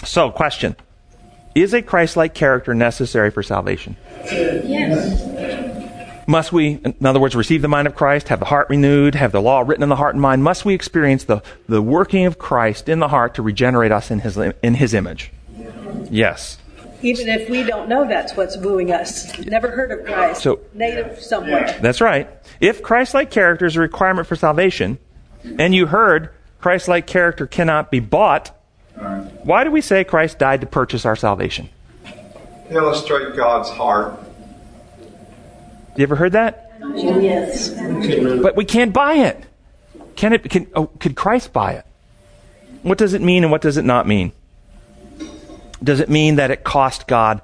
So, 0.03 0.29
question 0.29 0.75
Is 1.55 1.73
a 1.73 1.81
Christ 1.81 2.17
like 2.17 2.33
character 2.33 2.73
necessary 2.73 3.31
for 3.31 3.43
salvation? 3.43 3.95
Yes. 4.25 5.25
Must 6.29 6.51
we, 6.51 6.79
in 6.83 7.05
other 7.05 7.21
words, 7.21 7.37
receive 7.37 7.61
the 7.61 7.69
mind 7.69 7.87
of 7.87 7.95
Christ, 7.95 8.27
have 8.27 8.39
the 8.39 8.45
heart 8.45 8.69
renewed, 8.69 9.15
have 9.15 9.31
the 9.31 9.41
law 9.41 9.61
written 9.61 9.83
in 9.83 9.87
the 9.87 9.95
heart 9.95 10.13
and 10.13 10.21
mind? 10.21 10.43
Must 10.43 10.65
we 10.65 10.73
experience 10.73 11.23
the, 11.23 11.41
the 11.69 11.81
working 11.81 12.25
of 12.25 12.37
Christ 12.37 12.89
in 12.89 12.99
the 12.99 13.07
heart 13.07 13.35
to 13.35 13.41
regenerate 13.41 13.93
us 13.93 14.11
in 14.11 14.19
his, 14.19 14.37
in 14.37 14.73
his 14.73 14.93
image? 14.93 15.31
Yes 16.09 16.57
even 17.01 17.27
if 17.29 17.49
we 17.49 17.63
don't 17.63 17.87
know 17.87 18.07
that's 18.07 18.35
what's 18.35 18.57
wooing 18.57 18.91
us. 18.91 19.37
Never 19.39 19.69
heard 19.69 19.91
of 19.91 20.05
Christ. 20.05 20.41
So, 20.41 20.59
native 20.73 21.19
somewhere. 21.19 21.77
That's 21.81 22.01
right. 22.01 22.29
If 22.59 22.81
Christ 22.81 23.13
like 23.13 23.31
character 23.31 23.65
is 23.65 23.75
a 23.75 23.81
requirement 23.81 24.27
for 24.27 24.35
salvation, 24.35 24.97
and 25.43 25.73
you 25.73 25.87
heard 25.87 26.29
Christ 26.59 26.87
like 26.87 27.07
character 27.07 27.45
cannot 27.45 27.91
be 27.91 27.99
bought, 27.99 28.49
why 29.43 29.63
do 29.63 29.71
we 29.71 29.81
say 29.81 30.03
Christ 30.03 30.39
died 30.39 30.61
to 30.61 30.67
purchase 30.67 31.05
our 31.05 31.15
salvation? 31.15 31.69
illustrate 32.69 33.35
God's 33.35 33.69
heart. 33.69 34.19
You 35.95 36.03
ever 36.03 36.15
heard 36.15 36.33
that? 36.33 36.71
Yes. 36.95 37.69
But 37.69 38.55
we 38.55 38.65
can't 38.65 38.93
buy 38.93 39.13
it. 39.13 39.43
Can 40.15 40.33
it? 40.33 40.49
Can, 40.49 40.67
oh, 40.75 40.87
could 40.87 41.15
Christ 41.15 41.53
buy 41.53 41.73
it? 41.73 41.85
What 42.83 42.97
does 42.97 43.13
it 43.13 43.21
mean 43.21 43.43
and 43.43 43.51
what 43.51 43.61
does 43.61 43.77
it 43.77 43.85
not 43.85 44.07
mean? 44.07 44.31
Does 45.83 45.99
it 45.99 46.09
mean 46.09 46.35
that 46.35 46.51
it 46.51 46.63
cost 46.63 47.07
God 47.07 47.41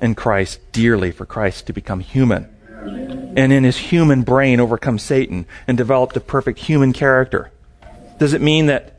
and 0.00 0.16
Christ 0.16 0.60
dearly 0.72 1.10
for 1.10 1.26
Christ 1.26 1.66
to 1.66 1.72
become 1.72 2.00
human? 2.00 2.48
And 3.36 3.52
in 3.52 3.64
his 3.64 3.76
human 3.76 4.22
brain 4.22 4.60
overcome 4.60 4.98
Satan 4.98 5.46
and 5.66 5.76
develop 5.78 6.16
a 6.16 6.20
perfect 6.20 6.58
human 6.58 6.92
character? 6.92 7.50
Does 8.18 8.32
it 8.32 8.42
mean 8.42 8.66
that, 8.66 8.94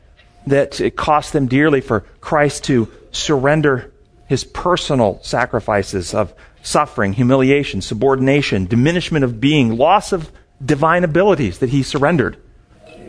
that 0.46 0.80
it 0.80 0.96
cost 0.96 1.32
them 1.32 1.46
dearly 1.46 1.80
for 1.80 2.00
Christ 2.20 2.64
to 2.64 2.88
surrender 3.12 3.92
his 4.28 4.44
personal 4.44 5.20
sacrifices 5.22 6.14
of 6.14 6.32
suffering, 6.62 7.12
humiliation, 7.12 7.82
subordination, 7.82 8.66
diminishment 8.66 9.24
of 9.24 9.40
being, 9.40 9.76
loss 9.76 10.12
of 10.12 10.30
divine 10.64 11.04
abilities 11.04 11.58
that 11.58 11.70
he 11.70 11.82
surrendered? 11.82 12.36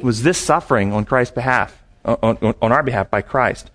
Was 0.01 0.23
this 0.23 0.37
suffering 0.37 0.91
on 0.91 1.05
Christ's 1.05 1.33
behalf, 1.33 1.81
on, 2.03 2.37
on, 2.41 2.55
on 2.61 2.71
our 2.71 2.83
behalf 2.83 3.09
by 3.09 3.21
Christ? 3.21 3.71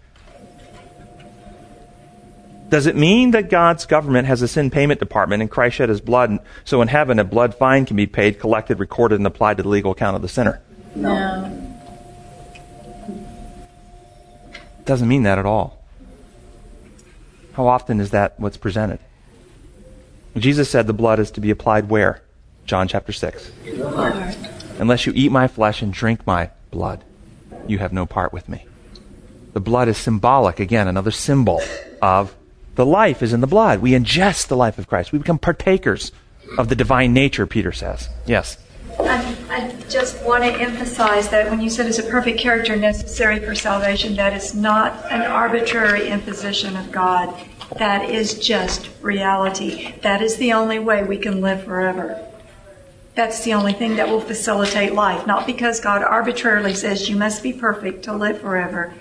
Does 2.68 2.86
it 2.86 2.96
mean 2.96 3.30
that 3.30 3.48
God's 3.48 3.86
government 3.86 4.26
has 4.26 4.42
a 4.42 4.48
sin 4.48 4.70
payment 4.70 5.00
department 5.00 5.40
and 5.40 5.50
Christ 5.50 5.76
shed 5.76 5.88
his 5.88 6.02
blood, 6.02 6.38
so 6.64 6.82
in 6.82 6.88
heaven 6.88 7.18
a 7.18 7.24
blood 7.24 7.54
fine 7.54 7.86
can 7.86 7.96
be 7.96 8.06
paid, 8.06 8.38
collected, 8.38 8.78
recorded, 8.78 9.16
and 9.16 9.26
applied 9.26 9.56
to 9.56 9.62
the 9.62 9.68
legal 9.68 9.92
account 9.92 10.16
of 10.16 10.22
the 10.22 10.28
sinner? 10.28 10.60
No. 10.94 11.74
It 14.78 14.84
doesn't 14.84 15.08
mean 15.08 15.22
that 15.22 15.38
at 15.38 15.46
all. 15.46 15.82
How 17.54 17.66
often 17.66 18.00
is 18.00 18.10
that 18.10 18.38
what's 18.38 18.58
presented? 18.58 18.98
Jesus 20.36 20.68
said 20.70 20.86
the 20.86 20.92
blood 20.92 21.18
is 21.18 21.30
to 21.32 21.40
be 21.40 21.50
applied 21.50 21.88
where? 21.88 22.22
John 22.66 22.86
chapter 22.86 23.12
6. 23.12 23.50
Unless 24.78 25.06
you 25.06 25.12
eat 25.16 25.32
my 25.32 25.48
flesh 25.48 25.80
and 25.80 25.92
drink 25.92 26.26
my 26.26 26.50
blood, 26.70 27.02
you 27.66 27.78
have 27.78 27.92
no 27.94 28.04
part 28.04 28.32
with 28.32 28.48
me. 28.48 28.66
The 29.54 29.60
blood 29.60 29.88
is 29.88 29.96
symbolic, 29.96 30.60
again, 30.60 30.86
another 30.86 31.10
symbol 31.10 31.62
of 32.02 32.34
the 32.78 32.86
life 32.86 33.24
is 33.24 33.32
in 33.32 33.40
the 33.40 33.48
blood. 33.48 33.80
We 33.80 33.90
ingest 33.90 34.46
the 34.46 34.56
life 34.56 34.78
of 34.78 34.86
Christ. 34.86 35.10
We 35.10 35.18
become 35.18 35.36
partakers 35.36 36.12
of 36.56 36.68
the 36.68 36.76
divine 36.76 37.12
nature, 37.12 37.44
Peter 37.44 37.72
says. 37.72 38.08
Yes. 38.24 38.56
I, 39.00 39.36
I 39.50 39.74
just 39.88 40.22
want 40.24 40.44
to 40.44 40.52
emphasize 40.52 41.28
that 41.30 41.50
when 41.50 41.60
you 41.60 41.70
said 41.70 41.86
it's 41.86 41.98
a 41.98 42.04
perfect 42.04 42.38
character 42.38 42.76
necessary 42.76 43.40
for 43.40 43.56
salvation, 43.56 44.14
that 44.14 44.32
is 44.32 44.54
not 44.54 45.10
an 45.10 45.22
arbitrary 45.22 46.08
imposition 46.08 46.76
of 46.76 46.92
God. 46.92 47.34
That 47.80 48.10
is 48.10 48.38
just 48.38 48.90
reality. 49.02 49.92
That 50.02 50.22
is 50.22 50.36
the 50.36 50.52
only 50.52 50.78
way 50.78 51.02
we 51.02 51.18
can 51.18 51.40
live 51.40 51.64
forever. 51.64 52.24
That's 53.16 53.42
the 53.42 53.54
only 53.54 53.72
thing 53.72 53.96
that 53.96 54.08
will 54.08 54.20
facilitate 54.20 54.94
life. 54.94 55.26
Not 55.26 55.48
because 55.48 55.80
God 55.80 56.04
arbitrarily 56.04 56.74
says 56.74 57.08
you 57.08 57.16
must 57.16 57.42
be 57.42 57.52
perfect 57.52 58.04
to 58.04 58.12
live 58.12 58.40
forever. 58.40 58.94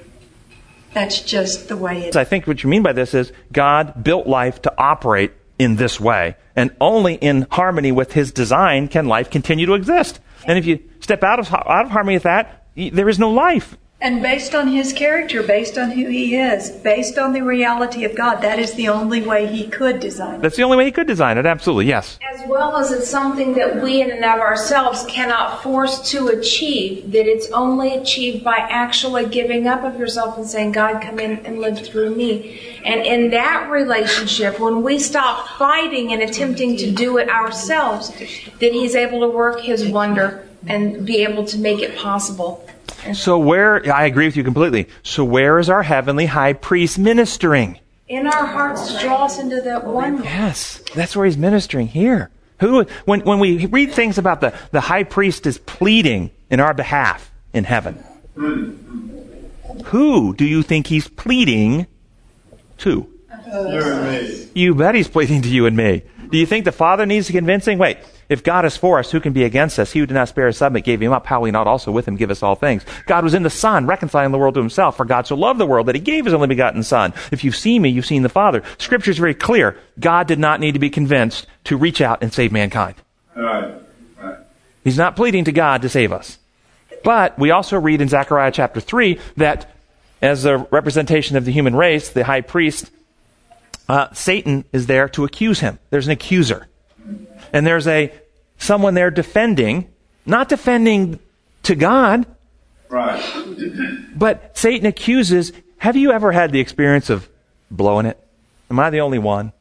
That's 0.94 1.22
just 1.22 1.68
the 1.68 1.78
way 1.78 2.04
it 2.04 2.10
is. 2.10 2.16
I 2.16 2.24
think 2.24 2.48
what 2.48 2.64
you 2.64 2.70
mean 2.70 2.84
by 2.84 2.94
this 2.94 3.14
is 3.14 3.32
God 3.52 4.04
built 4.04 4.28
life 4.28 4.62
to 4.64 4.74
operate 4.78 5.34
in 5.60 5.76
this 5.76 6.00
way. 6.00 6.36
And 6.56 6.76
only 6.80 7.16
in 7.16 7.48
harmony 7.52 7.92
with 7.92 8.14
his 8.14 8.32
design 8.32 8.88
can 8.88 9.08
life 9.08 9.30
continue 9.30 9.66
to 9.66 9.74
exist. 9.74 10.20
And 10.46 10.58
if 10.58 10.66
you 10.66 10.80
step 11.00 11.24
out 11.24 11.40
of, 11.40 11.54
out 11.54 11.86
of 11.86 11.92
harmony 11.92 12.16
with 12.16 12.24
that, 12.24 12.68
there 12.76 13.10
is 13.10 13.20
no 13.20 13.32
life. 13.32 13.78
And 14.00 14.22
based 14.22 14.54
on 14.54 14.68
his 14.68 14.94
character, 14.94 15.42
based 15.42 15.76
on 15.76 15.90
who 15.90 16.06
he 16.08 16.36
is, 16.36 16.70
based 16.70 17.18
on 17.18 17.34
the 17.34 17.42
reality 17.42 18.06
of 18.06 18.16
God, 18.16 18.42
that 18.42 18.60
is 18.60 18.74
the 18.76 18.90
only 18.90 19.24
way 19.24 19.48
he 19.48 19.68
could 19.68 20.00
design 20.00 20.36
it. 20.36 20.42
That's 20.44 20.56
the 20.56 20.62
only 20.62 20.78
way 20.78 20.86
he 20.86 20.92
could 20.92 21.08
design 21.08 21.40
it, 21.40 21.48
absolutely, 21.48 21.88
yes. 21.88 22.20
As 22.32 22.48
well 22.48 22.78
as 22.78 22.92
it's 22.92 23.10
something 23.10 23.56
that 23.56 23.82
we 23.82 24.02
in 24.02 24.12
and 24.12 24.24
of 24.24 24.40
ourselves 24.40 25.04
cannot 25.08 25.64
force 25.64 26.12
to 26.12 26.28
achieve, 26.28 27.12
that 27.12 27.26
it's 27.26 27.50
only 27.50 27.96
achieved 27.96 28.44
by 28.44 28.58
actually 28.58 29.26
giving 29.26 29.68
up 29.68 29.84
of 29.84 30.00
yourself 30.00 30.38
and 30.38 30.46
saying, 30.46 30.74
God, 30.74 31.02
come 31.02 31.20
in 31.20 31.44
and 31.44 31.60
live 31.60 31.80
through 31.80 32.14
me. 32.14 32.80
And 32.86 33.02
in 33.02 33.32
that 33.32 33.68
relationship, 33.72 34.60
when 34.60 34.84
we 34.84 35.00
stop 35.00 35.48
fighting 35.58 36.14
and 36.14 36.22
attempting 36.22 36.78
to 36.78 36.92
do 36.92 37.18
it 37.18 37.30
ourselves, 37.30 38.14
then 38.60 38.74
he's 38.74 38.94
able 38.96 39.22
to 39.22 39.28
work 39.28 39.62
his 39.62 39.88
wonder 39.88 40.48
and 40.68 41.04
be 41.04 41.24
able 41.24 41.46
to 41.46 41.58
make 41.58 41.80
it 41.80 41.98
possible. 41.98 42.67
So 43.14 43.38
where, 43.40 43.94
I 43.94 44.06
agree 44.06 44.26
with 44.26 44.36
you 44.36 44.44
completely. 44.44 44.88
So 45.04 45.24
where 45.24 45.60
is 45.60 45.70
our 45.70 45.84
heavenly 45.84 46.26
high 46.26 46.54
priest 46.54 47.00
ministering? 47.00 47.80
In 48.08 48.26
our 48.26 48.46
hearts 48.46 48.94
to 48.94 49.00
draw 49.00 49.26
us 49.26 49.38
into 49.40 49.62
that 49.62 49.86
one. 49.86 50.24
Yes, 50.24 50.82
that's 50.96 51.16
where 51.16 51.26
he's 51.26 51.38
ministering 51.38 51.88
here. 51.88 52.30
Who, 52.60 52.86
when, 53.06 53.22
when 53.22 53.40
we 53.40 53.66
read 53.68 53.92
things 53.92 54.18
about 54.18 54.42
the, 54.42 54.54
the 54.72 54.82
high 54.82 55.04
priest 55.04 55.46
is 55.46 55.58
pleading 55.60 56.32
in 56.50 56.60
our 56.60 56.74
behalf 56.74 57.32
in 57.54 57.66
heaven, 57.66 58.04
who 59.86 60.34
do 60.34 60.46
you 60.46 60.64
think 60.64 60.88
he's 60.88 61.08
pleading 61.08 61.86
to? 62.80 63.08
You 63.46 63.54
and 63.54 64.28
me. 64.28 64.50
You 64.54 64.76
bet 64.76 64.96
he's 64.96 65.08
pleading 65.08 65.42
to 65.44 65.50
you 65.50 65.66
and 65.66 65.78
me. 65.78 66.04
Do 66.30 66.38
you 66.38 66.46
think 66.46 66.66
the 66.66 66.72
Father 66.72 67.06
needs 67.06 67.30
convincing? 67.30 67.78
Wait, 67.78 67.98
if 68.30 68.44
God 68.44 68.66
is 68.66 68.76
for 68.76 69.00
us, 69.00 69.12
who 69.12 69.20
can 69.20 69.32
be 69.32 69.46
against 69.46 69.80
us? 69.80 69.92
He 69.92 70.00
who 70.00 70.06
did 70.06 70.14
not 70.14 70.28
spare 70.28 70.48
his 70.48 70.58
son, 70.58 70.74
but 70.74 70.84
gave 70.84 71.02
him 71.02 71.14
up, 71.14 71.26
how 71.26 71.40
will 71.40 71.46
he 71.46 71.52
not 71.52 71.68
also 71.68 71.92
with 71.92 72.08
him 72.08 72.18
give 72.18 72.30
us 72.30 72.44
all 72.44 72.56
things? 72.56 72.86
God 73.06 73.24
was 73.24 73.34
in 73.34 73.44
the 73.44 73.50
Son, 73.50 73.86
reconciling 73.86 74.32
the 74.32 74.38
world 74.38 74.56
to 74.56 74.60
himself. 74.60 74.98
For 74.98 75.06
God 75.06 75.28
so 75.28 75.36
loved 75.36 75.60
the 75.60 75.66
world 75.66 75.88
that 75.88 75.96
he 75.96 76.02
gave 76.02 76.26
his 76.26 76.34
only 76.34 76.48
begotten 76.48 76.84
Son. 76.84 77.14
If 77.32 77.44
you've 77.44 77.56
seen 77.56 77.82
me, 77.82 77.90
you've 77.90 78.06
seen 78.06 78.24
the 78.24 78.30
Father. 78.30 78.64
Scripture 78.78 79.12
is 79.12 79.18
very 79.18 79.34
clear. 79.34 79.78
God 80.00 80.28
did 80.28 80.40
not 80.40 80.60
need 80.60 80.74
to 80.74 80.80
be 80.80 80.90
convinced 80.90 81.48
to 81.66 81.78
reach 81.78 82.02
out 82.02 82.22
and 82.22 82.34
save 82.34 82.52
mankind. 82.52 82.96
Right. 83.36 83.76
Right. 84.22 84.38
He's 84.84 84.98
not 84.98 85.16
pleading 85.16 85.46
to 85.46 85.52
God 85.54 85.82
to 85.84 85.90
save 85.90 86.12
us. 86.12 86.38
But 87.04 87.40
we 87.40 87.52
also 87.52 87.80
read 87.80 88.02
in 88.02 88.10
Zechariah 88.10 88.52
chapter 88.52 88.82
3 88.82 89.20
that 89.38 89.72
as 90.22 90.46
a 90.46 90.58
representation 90.58 91.38
of 91.38 91.46
the 91.46 91.52
human 91.52 91.76
race, 91.76 92.10
the 92.10 92.24
high 92.24 92.42
priest, 92.42 92.92
uh, 93.88 94.12
Satan 94.14 94.66
is 94.74 94.88
there 94.88 95.08
to 95.10 95.24
accuse 95.24 95.60
him. 95.60 95.80
There's 95.90 96.08
an 96.08 96.12
accuser. 96.12 96.68
And 97.54 97.66
there's 97.66 97.88
a 97.88 98.12
someone 98.58 98.94
there 98.94 99.12
defending, 99.12 99.90
not 100.26 100.50
defending 100.50 101.20
to 101.64 101.76
God, 101.76 102.26
Right. 102.90 103.22
but 104.16 104.58
Satan 104.58 104.88
accuses. 104.88 105.52
Have 105.80 105.96
you 105.96 106.12
ever 106.12 106.32
had 106.32 106.52
the 106.52 106.60
experience 106.60 107.10
of 107.10 107.30
blowing 107.70 108.06
it? 108.06 108.18
Am 108.72 108.80
I 108.80 108.90
the 108.90 109.02
only 109.02 109.20
one? 109.20 109.52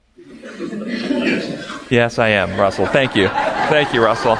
Yes, 1.90 2.18
I 2.18 2.28
am, 2.30 2.58
Russell. 2.58 2.86
Thank 2.86 3.14
you. 3.14 3.28
Thank 3.28 3.92
you, 3.94 4.02
Russell. 4.02 4.36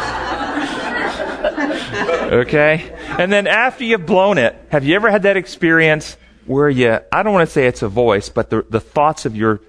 Okay? 2.33 2.93
And 3.19 3.33
then 3.33 3.47
after 3.47 3.85
you've 3.85 4.07
blown 4.07 4.39
it, 4.39 4.57
have 4.71 4.85
you 4.85 4.95
ever 4.97 5.11
had 5.11 5.23
that 5.23 5.37
experience 5.37 6.17
where 6.45 6.69
you, 6.69 6.99
I 7.13 7.23
don't 7.23 7.33
want 7.33 7.47
to 7.49 7.53
say 7.53 7.67
it's 7.67 7.83
a 7.83 7.89
voice, 7.89 8.29
but 8.29 8.51
the, 8.51 8.65
the 8.69 8.81
thoughts 8.81 9.27
of 9.27 9.37
your 9.37 9.61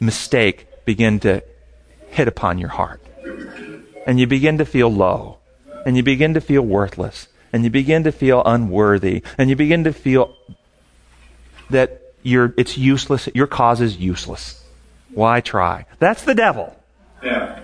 mistake 0.00 0.66
begin 0.84 1.20
to 1.20 1.42
hit 2.08 2.28
upon 2.28 2.58
your 2.58 2.70
heart? 2.70 3.00
And 4.06 4.20
you 4.20 4.26
begin 4.26 4.58
to 4.58 4.64
feel 4.64 4.88
low. 4.88 5.38
And 5.84 5.96
you 5.96 6.02
begin 6.02 6.34
to 6.34 6.40
feel 6.40 6.62
worthless. 6.62 7.28
And 7.52 7.64
you 7.64 7.70
begin 7.70 8.04
to 8.04 8.12
feel 8.12 8.42
unworthy. 8.44 9.22
And 9.38 9.50
you 9.50 9.56
begin 9.56 9.84
to 9.84 9.92
feel 9.92 10.34
that 11.70 12.02
you're, 12.22 12.54
it's 12.56 12.76
useless. 12.76 13.28
Your 13.34 13.46
cause 13.46 13.80
is 13.80 13.96
useless. 13.96 14.62
Why 15.14 15.40
try? 15.40 15.86
That's 15.98 16.22
the 16.24 16.34
devil 16.34 16.76
Yeah. 17.22 17.58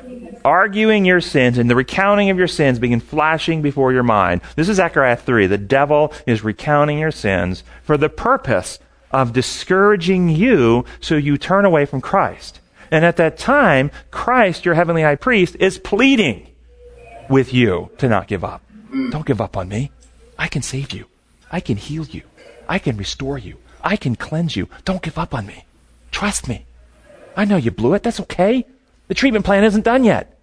arguing 0.44 1.04
your 1.04 1.20
sins 1.20 1.58
and 1.58 1.68
the 1.68 1.76
recounting 1.76 2.30
of 2.30 2.38
your 2.38 2.48
sins 2.48 2.78
begin 2.78 3.00
flashing 3.00 3.60
before 3.60 3.92
your 3.92 4.02
mind. 4.02 4.40
This 4.56 4.68
is 4.68 4.76
Zechariah 4.76 5.16
3. 5.16 5.46
The 5.46 5.58
devil 5.58 6.12
is 6.26 6.42
recounting 6.42 6.98
your 6.98 7.10
sins 7.10 7.62
for 7.82 7.96
the 7.96 8.08
purpose 8.08 8.78
of 9.10 9.32
discouraging 9.32 10.30
you 10.30 10.84
so 11.00 11.16
you 11.16 11.36
turn 11.36 11.64
away 11.66 11.84
from 11.84 12.00
Christ. 12.00 12.60
And 12.92 13.06
at 13.06 13.16
that 13.16 13.38
time, 13.38 13.90
Christ, 14.10 14.66
your 14.66 14.74
heavenly 14.74 15.00
high 15.00 15.16
priest, 15.16 15.56
is 15.58 15.78
pleading 15.78 16.46
with 17.30 17.54
you 17.54 17.90
to 17.96 18.06
not 18.06 18.28
give 18.28 18.44
up. 18.44 18.60
Don't 19.10 19.24
give 19.24 19.40
up 19.40 19.56
on 19.56 19.70
me. 19.70 19.90
I 20.38 20.46
can 20.46 20.60
save 20.60 20.92
you. 20.92 21.06
I 21.50 21.60
can 21.60 21.78
heal 21.78 22.04
you. 22.04 22.22
I 22.68 22.78
can 22.78 22.98
restore 22.98 23.38
you. 23.38 23.56
I 23.82 23.96
can 23.96 24.14
cleanse 24.14 24.56
you. 24.56 24.68
Don't 24.84 25.00
give 25.00 25.16
up 25.16 25.32
on 25.34 25.46
me. 25.46 25.64
Trust 26.10 26.48
me. 26.48 26.66
I 27.34 27.46
know 27.46 27.56
you 27.56 27.70
blew 27.70 27.94
it. 27.94 28.02
That's 28.02 28.20
okay. 28.20 28.66
The 29.08 29.14
treatment 29.14 29.46
plan 29.46 29.64
isn't 29.64 29.86
done 29.86 30.04
yet. 30.04 30.38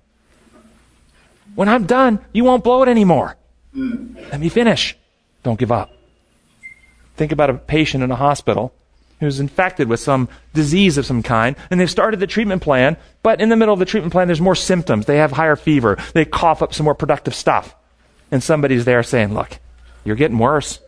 When 1.54 1.70
I'm 1.70 1.86
done, 1.86 2.20
you 2.34 2.46
won't 2.46 2.64
blow 2.64 2.82
it 2.82 2.90
anymore. 2.90 3.38
Let 3.76 4.40
me 4.40 4.50
finish. 4.50 4.98
Don't 5.44 5.60
give 5.60 5.72
up. 5.72 5.92
Think 7.16 7.32
about 7.32 7.52
a 7.52 7.54
patient 7.54 8.04
in 8.04 8.10
a 8.10 8.16
hospital 8.16 8.74
who's 9.20 9.40
infected 9.40 9.88
with 9.90 10.00
some 10.00 10.30
disease 10.54 10.98
of 10.98 11.06
some 11.06 11.24
kind, 11.24 11.56
and 11.70 11.80
they've 11.80 11.90
started 11.90 12.20
the 12.20 12.28
treatment 12.28 12.62
plan, 12.62 12.98
but 13.24 13.42
in 13.42 13.50
the 13.50 13.56
middle 13.56 13.74
of 13.74 13.80
the 13.80 13.86
treatment 13.86 14.12
plan, 14.12 14.28
there's 14.28 14.42
more 14.42 14.56
symptoms. 14.56 15.06
They 15.06 15.18
have 15.18 15.32
higher 15.32 15.56
fever. 15.56 15.98
They 16.14 16.26
cough 16.26 16.62
up 16.62 16.74
some 16.74 16.86
more 16.86 16.96
productive 16.96 17.36
stuff. 17.36 17.76
And 18.32 18.44
somebody's 18.44 18.86
there 18.86 19.04
saying, 19.04 19.34
Look, 19.34 19.60
you're 20.04 20.16
getting 20.16 20.38
worse. 20.38 20.80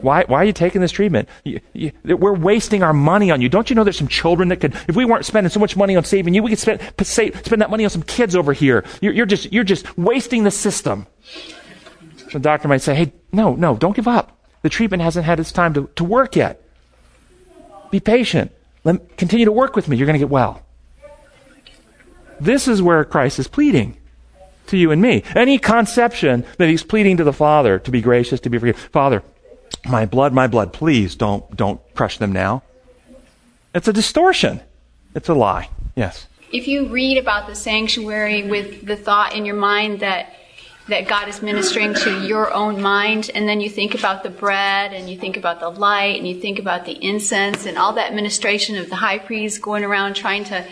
Why, 0.00 0.24
why 0.24 0.38
are 0.38 0.44
you 0.44 0.52
taking 0.52 0.80
this 0.80 0.92
treatment? 0.92 1.28
You, 1.44 1.60
you, 1.72 1.92
we're 2.04 2.34
wasting 2.34 2.82
our 2.82 2.92
money 2.92 3.30
on 3.30 3.40
you. 3.40 3.48
Don't 3.48 3.68
you 3.68 3.76
know 3.76 3.84
there's 3.84 3.98
some 3.98 4.08
children 4.08 4.48
that 4.48 4.56
could, 4.56 4.74
if 4.88 4.96
we 4.96 5.04
weren't 5.04 5.26
spending 5.26 5.50
so 5.50 5.60
much 5.60 5.76
money 5.76 5.94
on 5.94 6.04
saving 6.04 6.32
you, 6.32 6.42
we 6.42 6.50
could 6.50 6.58
spend, 6.58 6.80
spend 7.02 7.62
that 7.62 7.70
money 7.70 7.84
on 7.84 7.90
some 7.90 8.02
kids 8.02 8.34
over 8.34 8.52
here. 8.52 8.84
You're, 9.02 9.12
you're, 9.12 9.26
just, 9.26 9.52
you're 9.52 9.64
just 9.64 9.98
wasting 9.98 10.44
the 10.44 10.50
system. 10.50 11.06
The 12.32 12.38
doctor 12.38 12.68
might 12.68 12.80
say, 12.80 12.94
hey, 12.94 13.12
no, 13.32 13.54
no, 13.54 13.76
don't 13.76 13.94
give 13.94 14.08
up. 14.08 14.38
The 14.62 14.68
treatment 14.68 15.02
hasn't 15.02 15.26
had 15.26 15.40
its 15.40 15.52
time 15.52 15.74
to, 15.74 15.90
to 15.96 16.04
work 16.04 16.36
yet. 16.36 16.59
Be 17.90 18.00
patient. 18.00 18.52
Let, 18.84 19.16
continue 19.16 19.44
to 19.44 19.52
work 19.52 19.76
with 19.76 19.88
me. 19.88 19.96
You're 19.96 20.06
going 20.06 20.18
to 20.18 20.24
get 20.24 20.30
well. 20.30 20.62
This 22.40 22.66
is 22.66 22.80
where 22.80 23.04
Christ 23.04 23.38
is 23.38 23.48
pleading 23.48 23.96
to 24.68 24.76
you 24.76 24.90
and 24.90 25.02
me. 25.02 25.22
Any 25.34 25.58
conception 25.58 26.44
that 26.56 26.68
he's 26.68 26.82
pleading 26.82 27.18
to 27.18 27.24
the 27.24 27.32
Father 27.32 27.78
to 27.80 27.90
be 27.90 28.00
gracious, 28.00 28.40
to 28.40 28.50
be 28.50 28.58
forgiven. 28.58 28.80
Father, 28.92 29.22
my 29.86 30.06
blood, 30.06 30.32
my 30.32 30.46
blood, 30.46 30.72
please 30.72 31.14
don't, 31.14 31.56
don't 31.56 31.80
crush 31.94 32.18
them 32.18 32.32
now. 32.32 32.62
It's 33.74 33.88
a 33.88 33.92
distortion. 33.92 34.60
It's 35.14 35.28
a 35.28 35.34
lie. 35.34 35.68
Yes. 35.94 36.26
If 36.52 36.66
you 36.66 36.88
read 36.88 37.18
about 37.18 37.46
the 37.46 37.54
sanctuary 37.54 38.48
with 38.48 38.86
the 38.86 38.96
thought 38.96 39.34
in 39.34 39.44
your 39.44 39.56
mind 39.56 40.00
that 40.00 40.34
that 40.90 41.08
God 41.08 41.28
is 41.28 41.42
ministering 41.42 41.94
to 41.94 42.24
your 42.26 42.52
own 42.52 42.80
mind, 42.80 43.30
and 43.34 43.48
then 43.48 43.60
you 43.60 43.70
think 43.70 43.94
about 43.94 44.22
the 44.22 44.30
bread, 44.30 44.92
and 44.92 45.08
you 45.08 45.18
think 45.18 45.36
about 45.36 45.58
the 45.58 45.68
light, 45.68 46.18
and 46.18 46.28
you 46.28 46.40
think 46.40 46.58
about 46.58 46.84
the 46.84 46.92
incense, 46.92 47.66
and 47.66 47.78
all 47.78 47.94
that 47.94 48.14
ministration 48.14 48.76
of 48.76 48.88
the 48.88 48.96
high 48.96 49.18
priest 49.18 49.62
going 49.62 49.84
around 49.84 50.14
trying 50.14 50.44
to, 50.44 50.66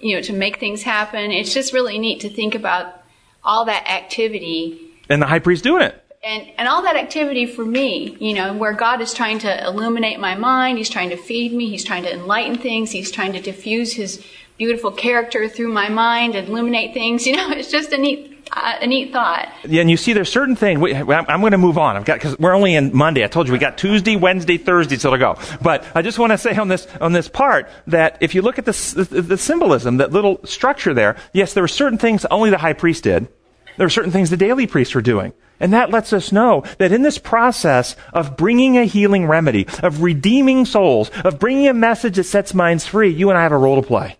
you 0.00 0.14
know, 0.14 0.22
to 0.22 0.32
make 0.32 0.60
things 0.60 0.82
happen. 0.82 1.32
It's 1.32 1.52
just 1.52 1.72
really 1.72 1.98
neat 1.98 2.20
to 2.20 2.30
think 2.30 2.54
about 2.54 3.02
all 3.42 3.64
that 3.64 3.88
activity. 3.90 4.80
And 5.08 5.20
the 5.20 5.26
high 5.26 5.40
priest 5.40 5.64
doing 5.64 5.82
it. 5.82 6.02
And, 6.22 6.48
and 6.58 6.68
all 6.68 6.82
that 6.82 6.96
activity 6.96 7.46
for 7.46 7.64
me, 7.64 8.16
you 8.18 8.34
know, 8.34 8.52
where 8.52 8.72
God 8.72 9.00
is 9.00 9.14
trying 9.14 9.38
to 9.40 9.64
illuminate 9.64 10.18
my 10.18 10.34
mind, 10.34 10.78
He's 10.78 10.90
trying 10.90 11.10
to 11.10 11.16
feed 11.16 11.52
me, 11.52 11.68
He's 11.70 11.84
trying 11.84 12.02
to 12.02 12.12
enlighten 12.12 12.58
things, 12.58 12.90
He's 12.90 13.10
trying 13.10 13.32
to 13.32 13.40
diffuse 13.40 13.92
His 13.94 14.24
beautiful 14.58 14.90
character 14.90 15.48
through 15.48 15.72
my 15.72 15.88
mind, 15.88 16.34
illuminate 16.34 16.94
things. 16.94 17.26
You 17.26 17.36
know, 17.36 17.50
it's 17.50 17.70
just 17.70 17.92
a 17.92 17.98
neat 17.98 18.35
uh, 18.56 18.78
a 18.80 18.86
neat 18.86 19.12
thought. 19.12 19.52
Yeah, 19.68 19.82
and 19.82 19.90
you 19.90 19.96
see, 19.96 20.14
there's 20.14 20.32
certain 20.32 20.56
things. 20.56 20.80
I'm 20.82 21.40
going 21.40 21.52
to 21.52 21.58
move 21.58 21.76
on. 21.76 21.96
I've 21.96 22.04
got 22.04 22.14
because 22.14 22.38
we're 22.38 22.54
only 22.54 22.74
in 22.74 22.96
Monday. 22.96 23.22
I 23.22 23.28
told 23.28 23.46
you 23.46 23.52
we 23.52 23.58
got 23.58 23.76
Tuesday, 23.76 24.16
Wednesday, 24.16 24.56
Thursday 24.56 24.96
till 24.96 25.12
to 25.12 25.18
go. 25.18 25.38
But 25.60 25.84
I 25.94 26.02
just 26.02 26.18
want 26.18 26.32
to 26.32 26.38
say 26.38 26.56
on 26.56 26.68
this 26.68 26.88
on 27.00 27.12
this 27.12 27.28
part 27.28 27.68
that 27.88 28.16
if 28.20 28.34
you 28.34 28.42
look 28.42 28.58
at 28.58 28.64
this, 28.64 28.92
the, 28.92 29.04
the 29.04 29.38
symbolism, 29.38 29.98
that 29.98 30.10
little 30.10 30.40
structure 30.44 30.94
there, 30.94 31.16
yes, 31.34 31.52
there 31.52 31.62
were 31.62 31.68
certain 31.68 31.98
things 31.98 32.24
only 32.24 32.50
the 32.50 32.58
high 32.58 32.72
priest 32.72 33.04
did. 33.04 33.28
There 33.76 33.84
were 33.84 33.90
certain 33.90 34.10
things 34.10 34.30
the 34.30 34.38
daily 34.38 34.66
priests 34.66 34.94
were 34.94 35.02
doing. 35.02 35.34
And 35.60 35.72
that 35.72 35.90
lets 35.90 36.12
us 36.12 36.32
know 36.32 36.64
that 36.78 36.92
in 36.92 37.02
this 37.02 37.18
process 37.18 37.96
of 38.12 38.36
bringing 38.36 38.76
a 38.78 38.84
healing 38.84 39.26
remedy, 39.26 39.66
of 39.82 40.02
redeeming 40.02 40.64
souls, 40.64 41.10
of 41.24 41.38
bringing 41.38 41.68
a 41.68 41.74
message 41.74 42.16
that 42.16 42.24
sets 42.24 42.52
minds 42.52 42.86
free, 42.86 43.10
you 43.10 43.30
and 43.30 43.38
I 43.38 43.42
have 43.42 43.52
a 43.52 43.58
role 43.58 43.80
to 43.80 43.86
play. 43.86 44.16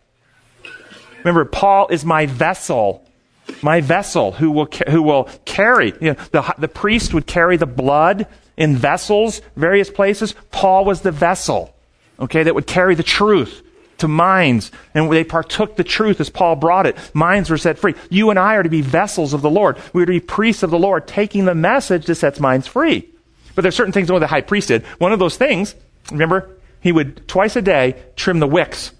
Remember, 1.18 1.44
Paul 1.44 1.88
is 1.88 2.04
my 2.04 2.26
vessel 2.26 3.05
my 3.62 3.80
vessel 3.80 4.32
who 4.32 4.50
will, 4.50 4.68
who 4.88 5.02
will 5.02 5.24
carry. 5.44 5.92
You 6.00 6.12
know, 6.12 6.16
the, 6.32 6.54
the 6.58 6.68
priest 6.68 7.14
would 7.14 7.26
carry 7.26 7.56
the 7.56 7.66
blood 7.66 8.26
in 8.56 8.76
vessels, 8.76 9.40
various 9.56 9.90
places. 9.90 10.34
Paul 10.50 10.84
was 10.84 11.02
the 11.02 11.12
vessel, 11.12 11.74
okay, 12.18 12.42
that 12.42 12.54
would 12.54 12.66
carry 12.66 12.94
the 12.94 13.02
truth 13.02 13.62
to 13.98 14.08
minds, 14.08 14.70
and 14.94 15.10
they 15.10 15.24
partook 15.24 15.76
the 15.76 15.84
truth 15.84 16.20
as 16.20 16.28
Paul 16.28 16.56
brought 16.56 16.86
it. 16.86 16.96
Minds 17.14 17.48
were 17.48 17.58
set 17.58 17.78
free. 17.78 17.94
You 18.10 18.30
and 18.30 18.38
I 18.38 18.56
are 18.56 18.62
to 18.62 18.68
be 18.68 18.82
vessels 18.82 19.32
of 19.32 19.42
the 19.42 19.50
Lord. 19.50 19.78
We 19.92 20.02
are 20.02 20.06
to 20.06 20.12
be 20.12 20.20
priests 20.20 20.62
of 20.62 20.70
the 20.70 20.78
Lord, 20.78 21.06
taking 21.06 21.44
the 21.44 21.54
message 21.54 22.06
that 22.06 22.16
sets 22.16 22.40
minds 22.40 22.66
free. 22.66 23.08
But 23.54 23.62
there's 23.62 23.74
certain 23.74 23.92
things 23.92 24.10
only 24.10 24.20
the 24.20 24.26
high 24.26 24.42
priest 24.42 24.68
did. 24.68 24.84
One 24.98 25.12
of 25.12 25.18
those 25.18 25.36
things, 25.36 25.74
remember, 26.10 26.50
he 26.80 26.92
would 26.92 27.26
twice 27.26 27.56
a 27.56 27.62
day 27.62 27.96
trim 28.16 28.38
the 28.38 28.46
wicks 28.46 28.92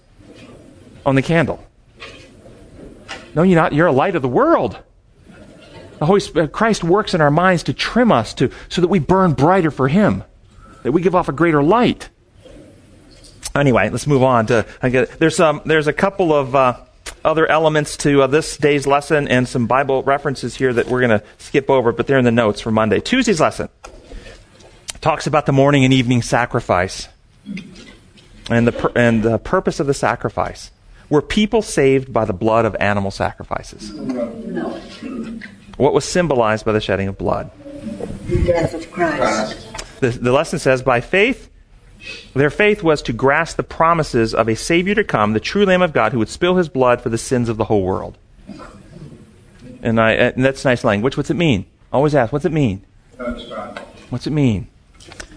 on 1.05 1.15
the 1.15 1.21
candle. 1.21 1.63
No, 3.35 3.43
you're 3.43 3.55
not. 3.55 3.73
You're 3.73 3.87
a 3.87 3.91
light 3.91 4.15
of 4.15 4.21
the 4.21 4.27
world. 4.27 4.77
The 5.99 6.05
Holy 6.05 6.19
Spirit, 6.19 6.51
Christ 6.51 6.83
works 6.83 7.13
in 7.13 7.21
our 7.21 7.31
minds 7.31 7.63
to 7.63 7.73
trim 7.73 8.11
us 8.11 8.33
to, 8.35 8.51
so 8.69 8.81
that 8.81 8.87
we 8.87 8.99
burn 8.99 9.33
brighter 9.33 9.71
for 9.71 9.87
Him, 9.87 10.23
that 10.83 10.91
we 10.91 11.01
give 11.01 11.15
off 11.15 11.27
a 11.27 11.33
greater 11.33 11.63
light. 11.63 12.09
Anyway, 13.55 13.89
let's 13.89 14.05
move 14.05 14.21
on 14.21 14.45
to. 14.47 14.65
There's 15.19 15.35
some. 15.35 15.61
There's 15.65 15.87
a 15.87 15.93
couple 15.93 16.31
of 16.33 16.55
uh, 16.55 16.77
other 17.25 17.47
elements 17.47 17.97
to 17.97 18.21
uh, 18.21 18.27
this 18.27 18.57
day's 18.57 18.85
lesson 18.85 19.27
and 19.27 19.47
some 19.47 19.67
Bible 19.67 20.03
references 20.03 20.55
here 20.55 20.71
that 20.73 20.87
we're 20.87 21.01
going 21.01 21.19
to 21.19 21.23
skip 21.39 21.69
over, 21.69 21.91
but 21.91 22.07
they're 22.07 22.19
in 22.19 22.25
the 22.25 22.31
notes 22.31 22.61
for 22.61 22.71
Monday. 22.71 22.99
Tuesday's 22.99 23.41
lesson 23.41 23.69
talks 25.01 25.27
about 25.27 25.45
the 25.45 25.51
morning 25.51 25.83
and 25.83 25.93
evening 25.93 26.21
sacrifice 26.21 27.07
and 28.49 28.67
the 28.67 28.91
and 28.95 29.23
the 29.23 29.37
purpose 29.39 29.79
of 29.79 29.87
the 29.87 29.93
sacrifice. 29.93 30.71
Were 31.09 31.21
people 31.21 31.61
saved 31.61 32.11
by 32.11 32.25
the 32.25 32.33
blood 32.33 32.65
of 32.65 32.75
animal 32.79 33.11
sacrifices? 33.11 33.93
No. 33.93 34.79
What 35.77 35.93
was 35.93 36.05
symbolized 36.05 36.65
by 36.65 36.73
the 36.73 36.81
shedding 36.81 37.07
of 37.07 37.17
blood? 37.17 37.51
The 38.27 38.43
death 38.43 38.73
of 38.73 38.91
Christ. 38.91 39.99
The, 39.99 40.09
the 40.09 40.31
lesson 40.31 40.59
says, 40.59 40.81
by 40.81 41.01
faith, 41.01 41.49
their 42.33 42.49
faith 42.49 42.83
was 42.83 43.01
to 43.03 43.13
grasp 43.13 43.57
the 43.57 43.63
promises 43.63 44.33
of 44.33 44.47
a 44.49 44.55
Savior 44.55 44.95
to 44.95 45.03
come, 45.03 45.33
the 45.33 45.39
true 45.39 45.65
Lamb 45.65 45.81
of 45.81 45.93
God, 45.93 46.11
who 46.11 46.19
would 46.19 46.29
spill 46.29 46.55
his 46.55 46.69
blood 46.69 47.01
for 47.01 47.09
the 47.09 47.17
sins 47.17 47.47
of 47.49 47.57
the 47.57 47.65
whole 47.65 47.83
world. 47.83 48.17
And, 49.81 50.01
I, 50.01 50.11
and 50.13 50.43
that's 50.43 50.65
nice 50.65 50.83
language. 50.83 51.15
What's 51.15 51.29
it 51.29 51.35
mean? 51.35 51.65
Always 51.93 52.15
ask, 52.15 52.33
what's 52.33 52.45
it 52.45 52.51
mean? 52.51 52.83
What's 54.09 54.27
it 54.27 54.31
mean? 54.31 54.67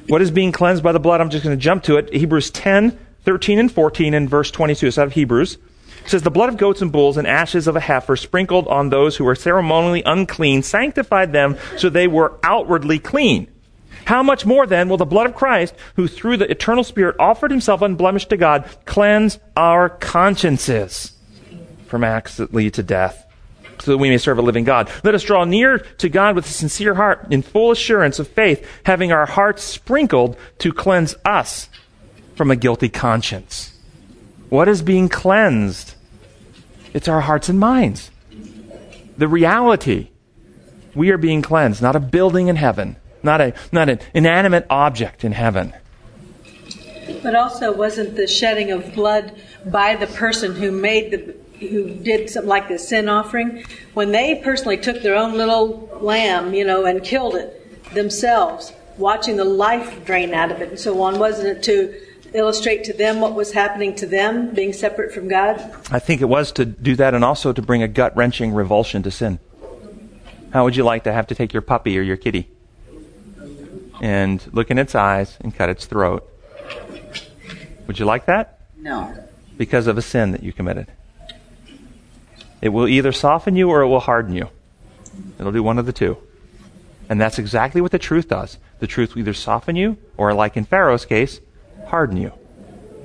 What 0.08 0.22
is 0.22 0.30
being 0.30 0.52
cleansed 0.52 0.82
by 0.82 0.92
the 0.92 0.98
blood? 0.98 1.20
I'm 1.20 1.30
just 1.30 1.44
going 1.44 1.56
to 1.56 1.62
jump 1.62 1.84
to 1.84 1.96
it. 1.96 2.12
Hebrews 2.12 2.50
10, 2.50 2.98
13 3.24 3.58
and 3.58 3.72
14 3.72 4.14
in 4.14 4.28
verse 4.28 4.50
22. 4.50 4.86
It's 4.86 4.98
out 4.98 5.06
of 5.06 5.12
Hebrews. 5.12 5.58
It 6.04 6.10
says, 6.10 6.22
The 6.22 6.30
blood 6.30 6.48
of 6.48 6.56
goats 6.56 6.82
and 6.82 6.90
bulls 6.90 7.16
and 7.16 7.26
ashes 7.26 7.66
of 7.66 7.76
a 7.76 7.80
heifer 7.80 8.16
sprinkled 8.16 8.66
on 8.68 8.88
those 8.88 9.16
who 9.16 9.24
were 9.24 9.34
ceremonially 9.34 10.02
unclean 10.04 10.62
sanctified 10.62 11.32
them 11.32 11.56
so 11.76 11.88
they 11.88 12.08
were 12.08 12.38
outwardly 12.42 12.98
clean. 12.98 13.48
How 14.06 14.22
much 14.22 14.46
more 14.46 14.66
then 14.66 14.88
will 14.88 14.96
the 14.96 15.04
blood 15.04 15.26
of 15.26 15.36
Christ, 15.36 15.74
who 15.94 16.08
through 16.08 16.38
the 16.38 16.50
eternal 16.50 16.82
Spirit 16.82 17.16
offered 17.18 17.50
himself 17.50 17.82
unblemished 17.82 18.30
to 18.30 18.36
God, 18.36 18.68
cleanse 18.86 19.38
our 19.56 19.88
consciences 19.88 21.12
from 21.86 22.02
acts 22.02 22.36
that 22.38 22.54
lead 22.54 22.74
to 22.74 22.82
death? 22.82 23.26
so 23.80 23.92
that 23.92 23.98
we 23.98 24.10
may 24.10 24.18
serve 24.18 24.38
a 24.38 24.42
living 24.42 24.64
God. 24.64 24.90
Let 25.04 25.14
us 25.14 25.22
draw 25.22 25.44
near 25.44 25.78
to 25.78 26.10
God 26.10 26.36
with 26.36 26.44
a 26.44 26.52
sincere 26.52 26.94
heart, 26.94 27.28
in 27.30 27.40
full 27.40 27.70
assurance 27.70 28.18
of 28.18 28.28
faith, 28.28 28.66
having 28.84 29.10
our 29.10 29.24
hearts 29.24 29.62
sprinkled 29.62 30.36
to 30.58 30.70
cleanse 30.70 31.14
us 31.24 31.70
from 32.40 32.50
a 32.50 32.56
guilty 32.56 32.88
conscience. 32.88 33.74
What 34.48 34.66
is 34.66 34.80
being 34.80 35.10
cleansed? 35.10 35.92
It's 36.94 37.06
our 37.06 37.20
hearts 37.20 37.50
and 37.50 37.60
minds. 37.60 38.10
The 39.18 39.28
reality. 39.28 40.08
We 40.94 41.10
are 41.10 41.18
being 41.18 41.42
cleansed, 41.42 41.82
not 41.82 41.96
a 41.96 42.00
building 42.00 42.48
in 42.48 42.56
heaven, 42.56 42.96
not, 43.22 43.42
a, 43.42 43.52
not 43.72 43.90
an 43.90 44.00
inanimate 44.14 44.64
object 44.70 45.22
in 45.22 45.32
heaven. 45.32 45.74
But 47.22 47.34
also, 47.34 47.76
wasn't 47.76 48.16
the 48.16 48.26
shedding 48.26 48.70
of 48.70 48.94
blood 48.94 49.38
by 49.66 49.96
the 49.96 50.06
person 50.06 50.54
who 50.54 50.70
made 50.70 51.10
the 51.10 51.36
who 51.58 51.90
did 51.90 52.30
something 52.30 52.48
like 52.48 52.68
the 52.68 52.78
sin 52.78 53.10
offering, 53.10 53.66
when 53.92 54.12
they 54.12 54.36
personally 54.36 54.78
took 54.78 55.02
their 55.02 55.14
own 55.14 55.36
little 55.36 55.90
lamb, 56.00 56.54
you 56.54 56.64
know, 56.64 56.86
and 56.86 57.04
killed 57.04 57.34
it 57.34 57.92
themselves, 57.92 58.72
watching 58.96 59.36
the 59.36 59.44
life 59.44 60.06
drain 60.06 60.32
out 60.32 60.50
of 60.50 60.62
it 60.62 60.70
and 60.70 60.78
so 60.78 61.02
on, 61.02 61.18
wasn't 61.18 61.46
it 61.46 61.62
to 61.64 61.94
illustrate 62.34 62.84
to 62.84 62.92
them 62.92 63.20
what 63.20 63.34
was 63.34 63.52
happening 63.52 63.94
to 63.96 64.06
them, 64.06 64.54
being 64.54 64.72
separate 64.72 65.12
from 65.12 65.28
God? 65.28 65.58
I 65.90 65.98
think 65.98 66.20
it 66.20 66.26
was 66.26 66.52
to 66.52 66.64
do 66.64 66.96
that 66.96 67.14
and 67.14 67.24
also 67.24 67.52
to 67.52 67.62
bring 67.62 67.82
a 67.82 67.88
gut 67.88 68.16
wrenching 68.16 68.52
revulsion 68.52 69.02
to 69.02 69.10
sin. 69.10 69.38
How 70.52 70.64
would 70.64 70.76
you 70.76 70.84
like 70.84 71.04
to 71.04 71.12
have 71.12 71.26
to 71.28 71.34
take 71.34 71.52
your 71.52 71.62
puppy 71.62 71.98
or 71.98 72.02
your 72.02 72.16
kitty 72.16 72.48
and 74.00 74.44
look 74.52 74.70
in 74.70 74.78
its 74.78 74.94
eyes 74.94 75.38
and 75.40 75.54
cut 75.54 75.68
its 75.68 75.86
throat? 75.86 76.28
Would 77.86 77.98
you 77.98 78.04
like 78.04 78.26
that? 78.26 78.60
No. 78.76 79.14
Because 79.56 79.86
of 79.86 79.98
a 79.98 80.02
sin 80.02 80.32
that 80.32 80.42
you 80.42 80.52
committed. 80.52 80.88
It 82.62 82.70
will 82.70 82.88
either 82.88 83.12
soften 83.12 83.56
you 83.56 83.70
or 83.70 83.82
it 83.82 83.88
will 83.88 84.00
harden 84.00 84.34
you. 84.34 84.48
It'll 85.38 85.52
do 85.52 85.62
one 85.62 85.78
of 85.78 85.86
the 85.86 85.92
two. 85.92 86.18
And 87.08 87.20
that's 87.20 87.38
exactly 87.38 87.80
what 87.80 87.90
the 87.90 87.98
truth 87.98 88.28
does. 88.28 88.58
The 88.78 88.86
truth 88.86 89.14
will 89.14 89.20
either 89.20 89.34
soften 89.34 89.74
you, 89.76 89.98
or 90.16 90.32
like 90.32 90.56
in 90.56 90.64
Pharaoh's 90.64 91.04
case, 91.04 91.40
harden 91.86 92.16
you, 92.16 92.32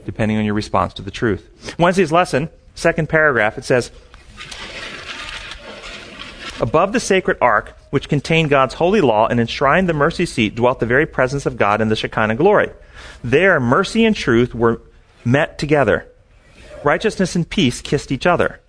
depending 0.05 0.37
on 0.37 0.45
your 0.45 0.53
response 0.53 0.93
to 0.95 1.01
the 1.01 1.11
truth. 1.11 1.75
Wednesday's 1.79 2.11
lesson, 2.11 2.49
second 2.75 3.09
paragraph, 3.09 3.57
it 3.57 3.65
says, 3.65 3.91
Above 6.61 6.93
the 6.93 6.99
sacred 6.99 7.37
ark, 7.41 7.77
which 7.89 8.07
contained 8.07 8.49
God's 8.49 8.75
holy 8.75 9.01
law 9.01 9.27
and 9.27 9.39
enshrined 9.39 9.89
the 9.89 9.93
mercy 9.93 10.25
seat, 10.25 10.55
dwelt 10.55 10.79
the 10.79 10.85
very 10.85 11.05
presence 11.05 11.45
of 11.45 11.57
God 11.57 11.81
in 11.81 11.89
the 11.89 11.95
Shekinah 11.95 12.35
glory. 12.35 12.71
There, 13.23 13.59
mercy 13.59 14.05
and 14.05 14.15
truth 14.15 14.55
were 14.55 14.81
met 15.25 15.59
together. 15.59 16.07
Righteousness 16.83 17.35
and 17.35 17.49
peace 17.49 17.81
kissed 17.81 18.11
each 18.11 18.25
other. 18.25 18.61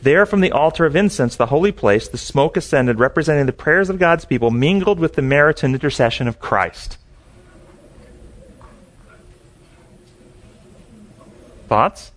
There, 0.00 0.24
from 0.26 0.40
the 0.40 0.52
altar 0.52 0.86
of 0.86 0.94
incense, 0.94 1.34
the 1.36 1.46
holy 1.46 1.72
place, 1.72 2.08
the 2.08 2.16
smoke 2.18 2.56
ascended, 2.56 3.00
representing 3.00 3.46
the 3.46 3.52
prayers 3.52 3.90
of 3.90 3.98
God's 3.98 4.24
people, 4.24 4.50
mingled 4.50 5.00
with 5.00 5.14
the 5.14 5.22
merits 5.22 5.64
and 5.64 5.74
intercession 5.74 6.28
of 6.28 6.38
Christ. 6.38 6.98
Thoughts? 11.68 12.12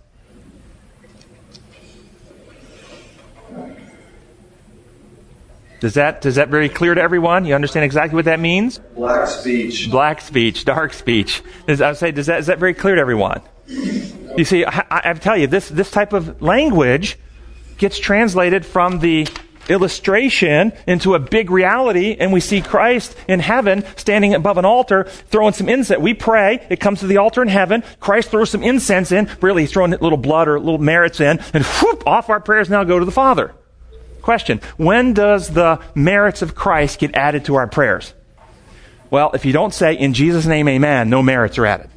Does 5.80 5.94
that 5.94 6.24
is 6.24 6.36
that 6.36 6.48
very 6.48 6.68
clear 6.68 6.94
to 6.94 7.00
everyone? 7.00 7.44
You 7.44 7.54
understand 7.54 7.84
exactly 7.84 8.14
what 8.14 8.24
that 8.26 8.38
means? 8.40 8.78
Black 8.78 9.26
speech. 9.28 9.90
Black 9.90 10.20
speech, 10.20 10.64
dark 10.64 10.92
speech. 10.92 11.42
Does, 11.66 11.80
I 11.80 11.88
would 11.88 11.98
say, 11.98 12.12
does 12.12 12.26
that, 12.26 12.38
is 12.38 12.46
that 12.46 12.58
very 12.58 12.72
clear 12.72 12.94
to 12.94 13.00
everyone? 13.00 13.42
You 13.66 14.44
see, 14.44 14.64
I, 14.64 14.86
I, 14.90 15.10
I 15.10 15.12
tell 15.14 15.36
you, 15.36 15.48
this, 15.48 15.68
this 15.68 15.90
type 15.90 16.12
of 16.12 16.40
language 16.40 17.18
gets 17.78 17.98
translated 17.98 18.64
from 18.64 19.00
the 19.00 19.26
illustration 19.68 20.72
into 20.86 21.14
a 21.14 21.18
big 21.18 21.50
reality, 21.50 22.16
and 22.18 22.32
we 22.32 22.40
see 22.40 22.60
Christ 22.60 23.16
in 23.28 23.40
heaven 23.40 23.84
standing 23.96 24.34
above 24.34 24.58
an 24.58 24.64
altar, 24.64 25.04
throwing 25.04 25.52
some 25.52 25.68
incense. 25.68 26.00
We 26.00 26.14
pray, 26.14 26.66
it 26.70 26.80
comes 26.80 27.00
to 27.00 27.06
the 27.06 27.18
altar 27.18 27.42
in 27.42 27.48
heaven. 27.48 27.82
Christ 28.00 28.30
throws 28.30 28.50
some 28.50 28.62
incense 28.62 29.12
in, 29.12 29.28
really, 29.40 29.62
he's 29.62 29.72
throwing 29.72 29.92
a 29.92 29.98
little 29.98 30.18
blood 30.18 30.48
or 30.48 30.58
little 30.58 30.78
merits 30.78 31.20
in, 31.20 31.38
and 31.52 31.64
whoop, 31.64 32.06
off 32.06 32.30
our 32.30 32.40
prayers 32.40 32.68
now 32.70 32.84
go 32.84 32.98
to 32.98 33.04
the 33.04 33.12
Father. 33.12 33.54
Question 34.22 34.60
When 34.76 35.14
does 35.14 35.50
the 35.50 35.80
merits 35.94 36.42
of 36.42 36.54
Christ 36.54 36.98
get 36.98 37.14
added 37.14 37.44
to 37.46 37.56
our 37.56 37.66
prayers? 37.66 38.14
Well, 39.10 39.32
if 39.34 39.44
you 39.44 39.52
don't 39.52 39.74
say, 39.74 39.94
in 39.94 40.14
Jesus' 40.14 40.46
name, 40.46 40.68
amen, 40.68 41.10
no 41.10 41.22
merits 41.22 41.58
are 41.58 41.66
added. 41.66 41.90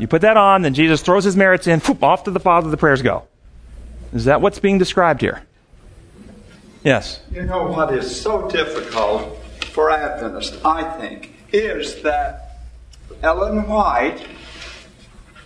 You 0.00 0.08
put 0.08 0.22
that 0.22 0.36
on, 0.36 0.62
then 0.62 0.74
Jesus 0.74 1.02
throws 1.02 1.24
his 1.24 1.36
merits 1.36 1.66
in, 1.66 1.78
whoop, 1.80 2.02
off 2.02 2.24
to 2.24 2.32
the 2.32 2.40
Father, 2.40 2.68
the 2.70 2.76
prayers 2.76 3.02
go. 3.02 3.28
Is 4.12 4.26
that 4.26 4.40
what's 4.40 4.58
being 4.58 4.78
described 4.78 5.20
here? 5.20 5.42
Yes. 6.84 7.20
You 7.30 7.44
know 7.44 7.66
what 7.66 7.94
is 7.94 8.20
so 8.20 8.48
difficult 8.48 9.38
for 9.66 9.90
Adventists, 9.90 10.62
I 10.64 10.82
think, 10.98 11.34
is 11.52 12.02
that 12.02 12.58
Ellen 13.22 13.68
White 13.68 14.26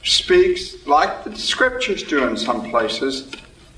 speaks 0.03 0.87
like 0.87 1.25
the 1.25 1.37
scriptures 1.37 2.03
do 2.03 2.27
in 2.27 2.37
some 2.37 2.71
places 2.71 3.31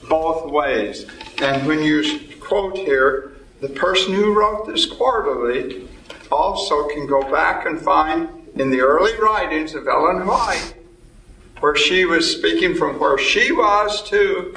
both 0.09 0.51
ways. 0.51 1.07
And 1.43 1.67
when 1.67 1.83
you 1.83 2.21
quote 2.41 2.77
here, 2.77 3.33
the 3.61 3.69
person 3.69 4.15
who 4.15 4.39
wrote 4.39 4.67
this 4.67 4.87
quarterly 4.87 5.89
also 6.31 6.89
can 6.89 7.07
go 7.07 7.23
back 7.31 7.67
and 7.67 7.81
find 7.81 8.29
in 8.55 8.71
the 8.71 8.81
early 8.81 9.19
writings 9.19 9.75
of 9.75 9.87
Ellen 9.87 10.27
White 10.27 10.75
where 11.61 11.77
she 11.77 12.05
was 12.05 12.31
speaking 12.31 12.75
from 12.75 12.99
where 12.99 13.19
she 13.19 13.53
was 13.53 14.03
too. 14.03 14.55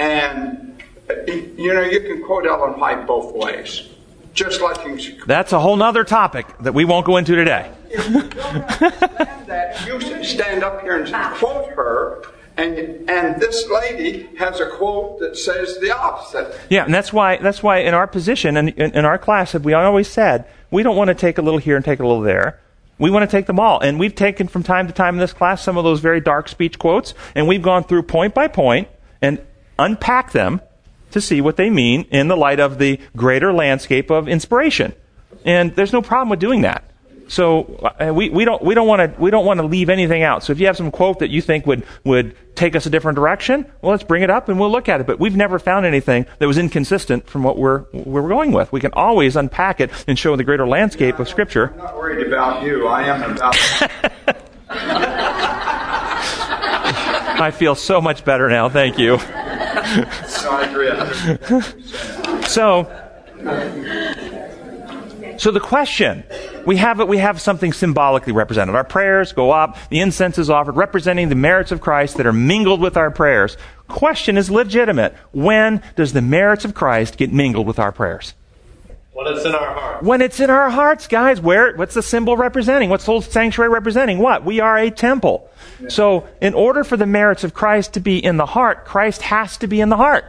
And, 0.00 0.82
you 1.28 1.74
know, 1.74 1.82
you 1.82 2.00
can 2.00 2.22
quote 2.24 2.46
Ellen 2.46 2.78
White 2.80 3.06
both 3.06 3.34
ways. 3.34 3.88
Just 4.32 4.60
like 4.60 4.84
you. 4.86 5.24
That's 5.26 5.52
a 5.52 5.60
whole 5.60 5.76
nother 5.76 6.04
topic 6.04 6.46
that 6.60 6.72
we 6.72 6.84
won't 6.84 7.04
go 7.04 7.16
into 7.16 7.34
today. 7.34 7.70
If 7.90 8.08
you 8.08 8.22
don't 8.22 8.54
understand 8.54 9.46
that, 9.46 9.86
you 9.86 10.24
stand 10.24 10.62
up 10.62 10.82
here 10.82 11.02
and 11.02 11.12
quote 11.34 11.68
her 11.70 12.22
and, 12.56 13.08
and 13.08 13.40
this 13.40 13.68
lady 13.68 14.28
has 14.36 14.60
a 14.60 14.68
quote 14.68 15.18
that 15.20 15.36
says 15.36 15.78
the 15.80 15.96
opposite. 15.96 16.58
Yeah, 16.68 16.84
and 16.84 16.92
that's 16.92 17.12
why 17.12 17.38
that's 17.38 17.62
why 17.62 17.78
in 17.78 17.94
our 17.94 18.06
position 18.06 18.56
and 18.56 18.70
in, 18.70 18.92
in, 18.92 19.04
our 19.04 19.18
class, 19.18 19.54
we 19.54 19.72
always 19.72 20.08
said 20.08 20.44
we 20.70 20.82
don't 20.82 20.96
want 20.96 21.08
to 21.08 21.14
take 21.14 21.38
a 21.38 21.42
little 21.42 21.58
here 21.58 21.76
and 21.76 21.84
take 21.84 22.00
a 22.00 22.06
little 22.06 22.20
there. 22.20 22.60
We 22.98 23.10
want 23.10 23.28
to 23.28 23.34
take 23.34 23.46
them 23.46 23.58
all, 23.58 23.80
and 23.80 23.98
we've 23.98 24.14
taken 24.14 24.46
from 24.46 24.62
time 24.62 24.86
to 24.86 24.92
time 24.92 25.14
in 25.14 25.20
this 25.20 25.32
class 25.32 25.62
some 25.62 25.78
of 25.78 25.84
those 25.84 26.00
very 26.00 26.20
dark 26.20 26.48
speech 26.48 26.78
quotes, 26.78 27.14
and 27.34 27.48
we've 27.48 27.62
gone 27.62 27.82
through 27.82 28.02
point 28.02 28.34
by 28.34 28.46
point 28.46 28.88
and 29.22 29.40
unpack 29.80 30.32
them 30.32 30.60
to 31.10 31.20
see 31.20 31.40
what 31.40 31.56
they 31.56 31.70
mean 31.70 32.02
in 32.10 32.28
the 32.28 32.36
light 32.36 32.60
of 32.60 32.78
the 32.78 33.00
greater 33.16 33.52
landscape 33.52 34.10
of 34.10 34.28
inspiration. 34.28 34.94
And 35.44 35.74
there's 35.74 35.92
no 35.92 36.02
problem 36.02 36.28
with 36.28 36.38
doing 36.38 36.62
that. 36.62 36.84
So 37.28 37.92
uh, 38.00 38.12
we, 38.12 38.28
we 38.28 38.44
don't 38.44 38.60
we 38.60 38.74
don't 38.74 38.88
want 38.88 39.14
to 39.14 39.20
we 39.20 39.30
don't 39.30 39.46
want 39.46 39.60
to 39.60 39.66
leave 39.66 39.88
anything 39.88 40.24
out. 40.24 40.42
So 40.42 40.52
if 40.52 40.58
you 40.58 40.66
have 40.66 40.76
some 40.76 40.90
quote 40.90 41.20
that 41.20 41.30
you 41.30 41.40
think 41.40 41.64
would 41.64 41.84
would 42.02 42.34
take 42.56 42.74
us 42.74 42.86
a 42.86 42.90
different 42.90 43.14
direction, 43.14 43.70
well, 43.80 43.92
let's 43.92 44.02
bring 44.02 44.24
it 44.24 44.30
up 44.30 44.48
and 44.48 44.58
we'll 44.58 44.70
look 44.70 44.88
at 44.88 45.00
it. 45.00 45.06
But 45.06 45.20
we've 45.20 45.36
never 45.36 45.60
found 45.60 45.86
anything 45.86 46.26
that 46.40 46.48
was 46.48 46.58
inconsistent 46.58 47.28
from 47.28 47.44
what 47.44 47.56
we're 47.56 47.84
we're 47.92 48.28
going 48.28 48.50
with. 48.50 48.72
We 48.72 48.80
can 48.80 48.92
always 48.94 49.36
unpack 49.36 49.80
it 49.80 49.92
and 50.08 50.18
show 50.18 50.34
the 50.34 50.42
greater 50.42 50.66
landscape 50.66 51.16
yeah, 51.16 51.22
of 51.22 51.28
Scripture. 51.28 51.70
I'm 51.70 51.78
not 51.78 51.96
worried 51.96 52.26
about 52.26 52.64
you. 52.64 52.88
I 52.88 53.04
am 53.04 53.36
about. 53.36 53.56
I 57.40 57.52
feel 57.52 57.76
so 57.76 58.00
much 58.00 58.24
better 58.24 58.48
now. 58.48 58.68
Thank 58.68 58.98
you. 58.98 59.18
So. 62.50 62.84
So 65.38 65.50
the 65.50 65.60
question, 65.60 66.22
we 66.66 66.76
have 66.76 67.00
it 67.00 67.08
we 67.08 67.16
have 67.16 67.40
something 67.40 67.72
symbolically 67.72 68.34
represented. 68.34 68.74
Our 68.74 68.84
prayers 68.84 69.32
go 69.32 69.52
up, 69.52 69.78
the 69.88 70.00
incense 70.00 70.36
is 70.36 70.50
offered, 70.50 70.76
representing 70.76 71.30
the 71.30 71.34
merits 71.34 71.72
of 71.72 71.80
Christ 71.80 72.18
that 72.18 72.26
are 72.26 72.32
mingled 72.32 72.82
with 72.82 72.98
our 72.98 73.10
prayers. 73.10 73.56
Question 73.88 74.36
is 74.36 74.50
legitimate. 74.50 75.14
When 75.32 75.82
does 75.96 76.12
the 76.12 76.20
merits 76.20 76.66
of 76.66 76.74
Christ 76.74 77.16
get 77.16 77.32
mingled 77.32 77.66
with 77.66 77.78
our 77.78 77.90
prayers? 77.90 78.34
When 79.12 79.34
it's 79.34 79.44
in 79.44 79.54
our 79.54 79.74
hearts. 79.74 80.06
When 80.06 80.22
it's 80.22 80.40
in 80.40 80.50
our 80.50 80.70
hearts, 80.70 81.06
guys. 81.06 81.40
Where? 81.40 81.74
What's 81.74 81.94
the 81.94 82.02
symbol 82.02 82.36
representing? 82.36 82.90
What's 82.90 83.04
the 83.04 83.12
whole 83.12 83.22
sanctuary 83.22 83.70
representing? 83.70 84.18
What? 84.18 84.44
We 84.44 84.60
are 84.60 84.76
a 84.76 84.90
temple. 84.90 85.49
So, 85.88 86.28
in 86.40 86.54
order 86.54 86.84
for 86.84 86.96
the 86.96 87.06
merits 87.06 87.44
of 87.44 87.54
Christ 87.54 87.94
to 87.94 88.00
be 88.00 88.22
in 88.22 88.36
the 88.36 88.46
heart, 88.46 88.84
Christ 88.84 89.22
has 89.22 89.56
to 89.58 89.66
be 89.66 89.80
in 89.80 89.88
the 89.88 89.96
heart. 89.96 90.24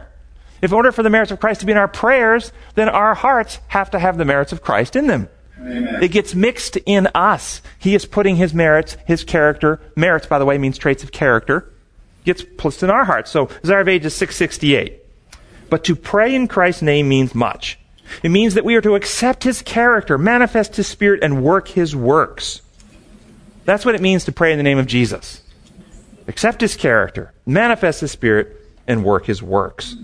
If 0.62 0.70
in 0.70 0.76
order 0.76 0.92
for 0.92 1.02
the 1.02 1.10
merits 1.10 1.32
of 1.32 1.40
Christ 1.40 1.60
to 1.60 1.66
be 1.66 1.72
in 1.72 1.78
our 1.78 1.88
prayers, 1.88 2.52
then 2.76 2.88
our 2.88 3.14
hearts 3.14 3.58
have 3.68 3.90
to 3.90 3.98
have 3.98 4.16
the 4.16 4.24
merits 4.24 4.52
of 4.52 4.62
Christ 4.62 4.94
in 4.94 5.08
them. 5.08 5.28
Amen. 5.58 6.02
It 6.02 6.08
gets 6.08 6.34
mixed 6.34 6.76
in 6.86 7.08
us. 7.14 7.60
He 7.78 7.94
is 7.94 8.06
putting 8.06 8.36
his 8.36 8.54
merits, 8.54 8.96
his 9.06 9.24
character, 9.24 9.80
merits, 9.96 10.26
by 10.26 10.38
the 10.38 10.44
way, 10.44 10.58
means 10.58 10.78
traits 10.78 11.02
of 11.02 11.12
character, 11.12 11.70
gets 12.24 12.42
placed 12.42 12.82
in 12.82 12.90
our 12.90 13.04
hearts. 13.04 13.30
So, 13.30 13.46
Desire 13.60 13.80
of 13.80 13.88
Ages 13.88 14.14
668. 14.14 15.00
But 15.68 15.84
to 15.84 15.96
pray 15.96 16.34
in 16.34 16.48
Christ's 16.48 16.82
name 16.82 17.08
means 17.08 17.34
much. 17.34 17.78
It 18.22 18.28
means 18.28 18.54
that 18.54 18.64
we 18.64 18.74
are 18.76 18.80
to 18.82 18.94
accept 18.94 19.44
his 19.44 19.62
character, 19.62 20.18
manifest 20.18 20.76
his 20.76 20.86
spirit, 20.86 21.22
and 21.22 21.42
work 21.42 21.68
his 21.68 21.96
works. 21.96 22.60
That's 23.64 23.84
what 23.84 23.94
it 23.94 24.00
means 24.00 24.24
to 24.24 24.32
pray 24.32 24.52
in 24.52 24.58
the 24.58 24.64
name 24.64 24.78
of 24.78 24.86
Jesus. 24.86 25.41
Accept 26.28 26.60
his 26.60 26.76
character, 26.76 27.32
manifest 27.46 28.00
his 28.00 28.12
spirit, 28.12 28.56
and 28.86 29.04
work 29.04 29.26
his 29.26 29.42
works. 29.42 29.96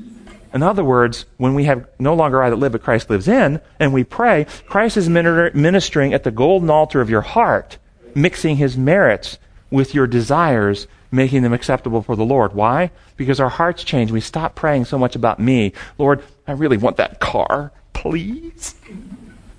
In 0.52 0.62
other 0.62 0.82
words, 0.82 1.26
when 1.36 1.54
we 1.54 1.64
have 1.64 1.86
no 1.98 2.14
longer 2.14 2.42
I 2.42 2.50
that 2.50 2.56
live, 2.56 2.72
but 2.72 2.82
Christ 2.82 3.10
lives 3.10 3.28
in, 3.28 3.60
and 3.78 3.92
we 3.92 4.02
pray, 4.02 4.46
Christ 4.66 4.96
is 4.96 5.08
ministering 5.08 6.14
at 6.14 6.24
the 6.24 6.30
golden 6.30 6.70
altar 6.70 7.00
of 7.00 7.10
your 7.10 7.20
heart, 7.20 7.78
mixing 8.14 8.56
his 8.56 8.76
merits 8.76 9.38
with 9.70 9.94
your 9.94 10.06
desires, 10.06 10.86
making 11.12 11.42
them 11.42 11.52
acceptable 11.52 12.02
for 12.02 12.16
the 12.16 12.24
Lord. 12.24 12.54
Why? 12.54 12.90
Because 13.16 13.40
our 13.40 13.50
hearts 13.50 13.84
change. 13.84 14.10
We 14.10 14.20
stop 14.20 14.54
praying 14.54 14.86
so 14.86 14.98
much 14.98 15.14
about 15.14 15.38
me. 15.38 15.74
Lord, 15.98 16.22
I 16.46 16.52
really 16.52 16.78
want 16.78 16.96
that 16.96 17.20
car, 17.20 17.70
please. 17.92 18.74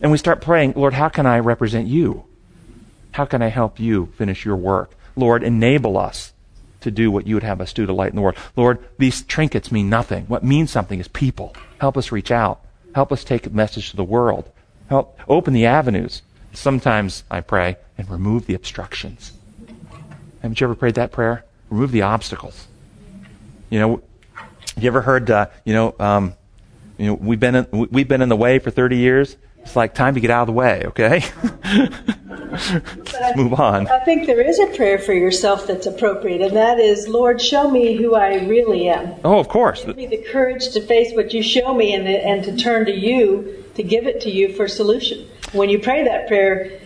And 0.01 0.11
we 0.11 0.17
start 0.17 0.41
praying, 0.41 0.73
Lord, 0.75 0.93
how 0.93 1.09
can 1.09 1.25
I 1.25 1.39
represent 1.39 1.87
you? 1.87 2.25
How 3.11 3.25
can 3.25 3.41
I 3.41 3.47
help 3.49 3.79
you 3.79 4.07
finish 4.17 4.43
your 4.43 4.55
work? 4.55 4.95
Lord, 5.15 5.43
enable 5.43 5.97
us 5.97 6.33
to 6.81 6.91
do 6.91 7.11
what 7.11 7.27
you 7.27 7.35
would 7.35 7.43
have 7.43 7.61
us 7.61 7.73
do 7.73 7.85
to 7.85 7.93
lighten 7.93 8.15
the 8.15 8.21
world. 8.21 8.37
Lord, 8.55 8.79
these 8.97 9.23
trinkets 9.23 9.71
mean 9.71 9.89
nothing. 9.89 10.25
What 10.25 10.43
means 10.43 10.71
something 10.71 10.99
is 10.99 11.07
people. 11.07 11.55
Help 11.79 11.97
us 11.97 12.11
reach 12.11 12.31
out. 12.31 12.61
Help 12.95 13.11
us 13.11 13.23
take 13.23 13.45
a 13.45 13.49
message 13.49 13.91
to 13.91 13.97
the 13.97 14.03
world. 14.03 14.49
Help 14.87 15.19
open 15.27 15.53
the 15.53 15.65
avenues. 15.65 16.21
Sometimes 16.53 17.23
I 17.29 17.41
pray 17.41 17.77
and 17.97 18.09
remove 18.09 18.47
the 18.47 18.55
obstructions. 18.55 19.33
Haven't 20.41 20.59
you 20.59 20.65
ever 20.65 20.75
prayed 20.75 20.95
that 20.95 21.11
prayer? 21.11 21.45
Remove 21.69 21.91
the 21.91 22.01
obstacles. 22.01 22.67
You 23.69 23.79
know, 23.79 24.01
you 24.77 24.87
ever 24.87 25.01
heard? 25.01 25.29
Uh, 25.29 25.47
you 25.65 25.73
know, 25.73 25.93
um, 25.99 26.33
you 26.97 27.07
know, 27.07 27.13
we've 27.13 27.39
been 27.39 27.55
in, 27.55 27.67
we've 27.91 28.07
been 28.07 28.21
in 28.21 28.29
the 28.29 28.35
way 28.35 28.57
for 28.57 28.71
thirty 28.71 28.97
years. 28.97 29.37
It's 29.61 29.75
like 29.75 29.93
time 29.93 30.15
to 30.15 30.19
get 30.19 30.31
out 30.31 30.41
of 30.41 30.47
the 30.47 30.53
way, 30.53 30.83
okay? 30.87 31.23
Let's 32.51 33.35
move 33.35 33.53
on. 33.53 33.87
I 33.87 33.99
think 33.99 34.25
there 34.25 34.41
is 34.41 34.59
a 34.59 34.67
prayer 34.67 34.97
for 34.97 35.13
yourself 35.13 35.67
that's 35.67 35.85
appropriate, 35.85 36.41
and 36.41 36.55
that 36.55 36.79
is, 36.79 37.07
Lord, 37.07 37.41
show 37.41 37.69
me 37.69 37.95
who 37.95 38.15
I 38.15 38.45
really 38.45 38.89
am. 38.89 39.15
Oh, 39.23 39.39
of 39.39 39.47
course. 39.47 39.85
Give 39.85 39.95
me 39.95 40.07
the 40.07 40.25
courage 40.31 40.69
to 40.69 40.81
face 40.81 41.13
what 41.13 41.33
you 41.33 41.43
show 41.43 41.73
me 41.73 41.93
and, 41.93 42.07
and 42.07 42.43
to 42.45 42.55
turn 42.57 42.85
to 42.85 42.91
you, 42.91 43.63
to 43.75 43.83
give 43.83 44.07
it 44.07 44.21
to 44.21 44.31
you 44.31 44.53
for 44.53 44.67
solution. 44.67 45.27
When 45.51 45.69
you 45.69 45.79
pray 45.79 46.03
that 46.03 46.27
prayer, 46.27 46.79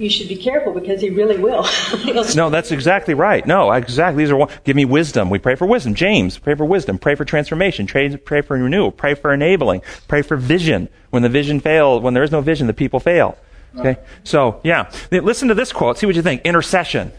you 0.00 0.08
should 0.08 0.28
be 0.28 0.36
careful 0.36 0.72
because 0.72 1.00
he 1.00 1.10
really 1.10 1.36
will. 1.36 1.66
no, 2.34 2.48
that's 2.48 2.72
exactly 2.72 3.12
right. 3.12 3.46
No, 3.46 3.70
exactly. 3.70 4.24
These 4.24 4.32
are 4.32 4.48
give 4.64 4.74
me 4.74 4.86
wisdom. 4.86 5.28
We 5.28 5.38
pray 5.38 5.56
for 5.56 5.66
wisdom. 5.66 5.94
James, 5.94 6.38
pray 6.38 6.54
for 6.54 6.64
wisdom. 6.64 6.98
Pray 6.98 7.14
for 7.14 7.24
transformation. 7.24 7.86
Pray, 7.86 8.16
pray 8.16 8.40
for 8.40 8.56
renewal. 8.56 8.90
Pray 8.90 9.14
for 9.14 9.32
enabling. 9.32 9.82
Pray 10.08 10.22
for 10.22 10.36
vision. 10.36 10.88
When 11.10 11.22
the 11.22 11.28
vision 11.28 11.60
fails, 11.60 12.02
when 12.02 12.14
there 12.14 12.22
is 12.22 12.30
no 12.30 12.40
vision, 12.40 12.66
the 12.66 12.72
people 12.72 12.98
fail. 12.98 13.36
Okay. 13.76 13.98
So 14.24 14.60
yeah, 14.64 14.90
listen 15.10 15.48
to 15.48 15.54
this 15.54 15.72
quote. 15.72 15.98
See 15.98 16.06
what 16.06 16.16
you 16.16 16.22
think. 16.22 16.42
Intercession. 16.42 17.12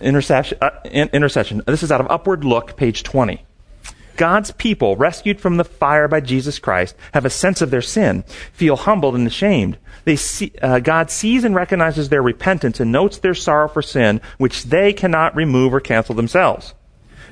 Intercession. 0.00 0.58
Uh, 0.62 0.70
in, 0.84 1.08
intercession. 1.08 1.62
This 1.66 1.82
is 1.82 1.90
out 1.90 2.00
of 2.00 2.10
Upward 2.10 2.44
Look, 2.44 2.76
page 2.76 3.02
twenty. 3.02 3.44
God's 4.16 4.50
people, 4.52 4.96
rescued 4.96 5.40
from 5.40 5.56
the 5.56 5.64
fire 5.64 6.08
by 6.08 6.20
Jesus 6.20 6.58
Christ, 6.58 6.94
have 7.12 7.24
a 7.24 7.30
sense 7.30 7.60
of 7.60 7.70
their 7.70 7.82
sin, 7.82 8.24
feel 8.52 8.76
humbled 8.76 9.14
and 9.14 9.26
ashamed. 9.26 9.78
They 10.04 10.16
see, 10.16 10.52
uh, 10.60 10.80
God 10.80 11.10
sees 11.10 11.44
and 11.44 11.54
recognizes 11.54 12.08
their 12.08 12.22
repentance 12.22 12.80
and 12.80 12.92
notes 12.92 13.18
their 13.18 13.34
sorrow 13.34 13.68
for 13.68 13.82
sin, 13.82 14.20
which 14.38 14.64
they 14.64 14.92
cannot 14.92 15.34
remove 15.34 15.72
or 15.72 15.80
cancel 15.80 16.14
themselves. 16.14 16.74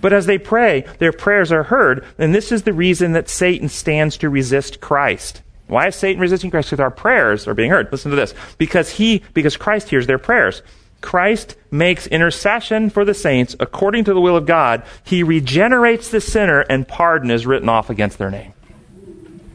But 0.00 0.12
as 0.12 0.26
they 0.26 0.38
pray, 0.38 0.84
their 0.98 1.12
prayers 1.12 1.52
are 1.52 1.62
heard, 1.62 2.04
and 2.18 2.34
this 2.34 2.50
is 2.50 2.62
the 2.62 2.72
reason 2.72 3.12
that 3.12 3.28
Satan 3.28 3.68
stands 3.68 4.16
to 4.18 4.28
resist 4.28 4.80
Christ. 4.80 5.42
Why 5.68 5.86
is 5.86 5.96
Satan 5.96 6.20
resisting 6.20 6.50
Christ? 6.50 6.70
Because 6.70 6.80
our 6.80 6.90
prayers 6.90 7.46
are 7.46 7.54
being 7.54 7.70
heard. 7.70 7.90
Listen 7.92 8.10
to 8.10 8.16
this. 8.16 8.34
Because 8.58 8.90
he, 8.90 9.22
because 9.32 9.56
Christ 9.56 9.88
hears 9.88 10.06
their 10.06 10.18
prayers. 10.18 10.62
Christ 11.03 11.57
makes 11.70 12.07
intercession 12.07 12.88
for 12.88 13.05
the 13.05 13.12
saints 13.12 13.55
according 13.61 14.05
to 14.05 14.14
the 14.14 14.20
will 14.20 14.36
of 14.36 14.46
God. 14.46 14.82
He 15.05 15.22
regenerates 15.22 16.09
the 16.09 16.20
sinner 16.20 16.61
and 16.61 16.88
pardon 16.88 17.30
is 17.30 17.46
written 17.46 17.68
off 17.68 17.90
against 17.90 18.18
their 18.18 18.30
name. 18.30 18.55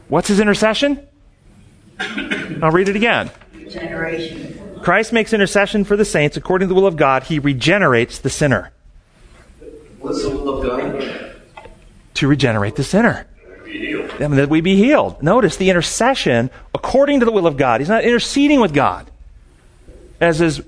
What's 0.08 0.28
his 0.28 0.38
intercession? 0.38 1.06
I'll 1.98 2.70
read 2.70 2.88
it 2.88 2.96
again. 2.96 3.30
Generation. 3.68 4.80
Christ 4.82 5.12
makes 5.12 5.32
intercession 5.32 5.84
for 5.84 5.96
the 5.96 6.04
saints 6.04 6.36
according 6.36 6.68
to 6.68 6.74
the 6.74 6.80
will 6.80 6.86
of 6.86 6.96
God. 6.96 7.24
He 7.24 7.38
regenerates 7.38 8.18
the 8.18 8.30
sinner. 8.30 8.72
What's 9.98 10.22
the 10.22 10.30
will 10.30 10.60
of 10.60 10.64
God? 10.64 11.64
To 12.14 12.28
regenerate 12.28 12.76
the 12.76 12.84
sinner. 12.84 13.26
I 13.64 14.26
mean, 14.26 14.36
that 14.36 14.48
we 14.48 14.60
be 14.60 14.76
healed. 14.76 15.22
Notice 15.22 15.56
the 15.56 15.68
intercession 15.68 16.50
according 16.74 17.20
to 17.20 17.26
the 17.26 17.32
will 17.32 17.46
of 17.46 17.56
God. 17.56 17.80
He's 17.80 17.88
not 17.88 18.04
interceding 18.04 18.60
with 18.60 18.72
God 18.72 19.10
as 20.20 20.40
is 20.40 20.62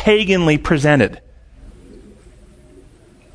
paganly 0.00 0.62
presented. 0.62 1.20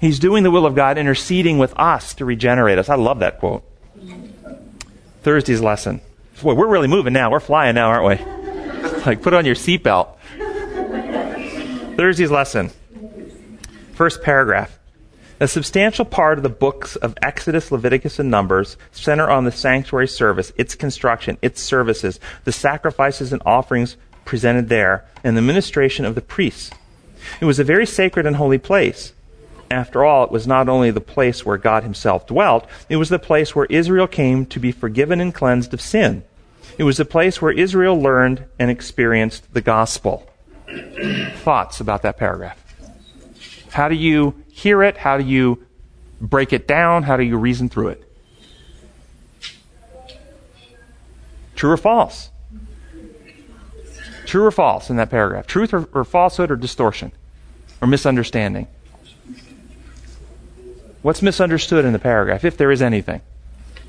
He's 0.01 0.17
doing 0.17 0.43
the 0.43 0.49
will 0.49 0.65
of 0.65 0.73
God, 0.73 0.97
interceding 0.97 1.59
with 1.59 1.77
us 1.77 2.15
to 2.15 2.25
regenerate 2.25 2.79
us. 2.79 2.89
I 2.89 2.95
love 2.95 3.19
that 3.19 3.39
quote. 3.39 3.63
Thursday's 5.21 5.61
lesson. 5.61 6.01
Boy, 6.41 6.55
we're 6.55 6.67
really 6.67 6.87
moving 6.87 7.13
now. 7.13 7.29
We're 7.31 7.39
flying 7.39 7.75
now, 7.75 7.89
aren't 7.89 8.19
we? 8.19 8.25
like, 9.05 9.21
put 9.21 9.33
on 9.33 9.45
your 9.45 9.55
seatbelt. 9.55 10.17
Thursday's 11.97 12.31
lesson. 12.31 12.71
First 13.93 14.23
paragraph. 14.23 14.77
A 15.39 15.47
substantial 15.47 16.05
part 16.05 16.39
of 16.39 16.43
the 16.43 16.49
books 16.49 16.95
of 16.95 17.15
Exodus, 17.21 17.71
Leviticus, 17.71 18.19
and 18.19 18.31
Numbers 18.31 18.77
center 18.91 19.29
on 19.29 19.45
the 19.45 19.51
sanctuary 19.51 20.07
service, 20.07 20.51
its 20.57 20.75
construction, 20.75 21.37
its 21.41 21.61
services, 21.61 22.19
the 22.43 22.51
sacrifices 22.51 23.31
and 23.31 23.41
offerings 23.45 23.97
presented 24.25 24.69
there, 24.69 25.05
and 25.23 25.37
the 25.37 25.41
ministration 25.41 26.03
of 26.03 26.15
the 26.15 26.21
priests. 26.21 26.71
It 27.39 27.45
was 27.45 27.59
a 27.59 27.63
very 27.63 27.85
sacred 27.85 28.25
and 28.25 28.35
holy 28.35 28.57
place. 28.57 29.13
After 29.71 30.03
all, 30.03 30.23
it 30.23 30.31
was 30.31 30.45
not 30.45 30.69
only 30.69 30.91
the 30.91 31.01
place 31.01 31.45
where 31.45 31.57
God 31.57 31.83
Himself 31.83 32.27
dwelt, 32.27 32.67
it 32.89 32.97
was 32.97 33.09
the 33.09 33.19
place 33.19 33.55
where 33.55 33.65
Israel 33.65 34.07
came 34.07 34.45
to 34.47 34.59
be 34.59 34.71
forgiven 34.71 35.19
and 35.19 35.33
cleansed 35.33 35.73
of 35.73 35.81
sin. 35.81 36.23
It 36.77 36.83
was 36.83 36.97
the 36.97 37.05
place 37.05 37.41
where 37.41 37.51
Israel 37.51 37.99
learned 37.99 38.45
and 38.59 38.69
experienced 38.69 39.53
the 39.53 39.61
gospel. 39.61 40.29
Thoughts 41.37 41.79
about 41.79 42.01
that 42.01 42.17
paragraph? 42.17 42.61
How 43.71 43.89
do 43.89 43.95
you 43.95 44.43
hear 44.49 44.83
it? 44.83 44.97
How 44.97 45.17
do 45.17 45.23
you 45.23 45.65
break 46.21 46.53
it 46.53 46.67
down? 46.67 47.03
How 47.03 47.17
do 47.17 47.23
you 47.23 47.37
reason 47.37 47.69
through 47.69 47.89
it? 47.89 48.01
True 51.55 51.71
or 51.71 51.77
false? 51.77 52.29
True 54.35 54.43
or 54.43 54.51
false 54.51 54.89
in 54.89 54.97
that 54.97 55.09
paragraph? 55.09 55.47
Truth 55.47 55.73
or, 55.73 55.87
or 55.93 56.03
falsehood 56.03 56.51
or 56.51 56.57
distortion 56.57 57.13
or 57.79 57.87
misunderstanding? 57.87 58.67
What's 61.03 61.21
misunderstood 61.21 61.85
in 61.85 61.93
the 61.93 61.99
paragraph, 61.99 62.43
if 62.43 62.57
there 62.57 62.69
is 62.69 62.81
anything? 62.81 63.21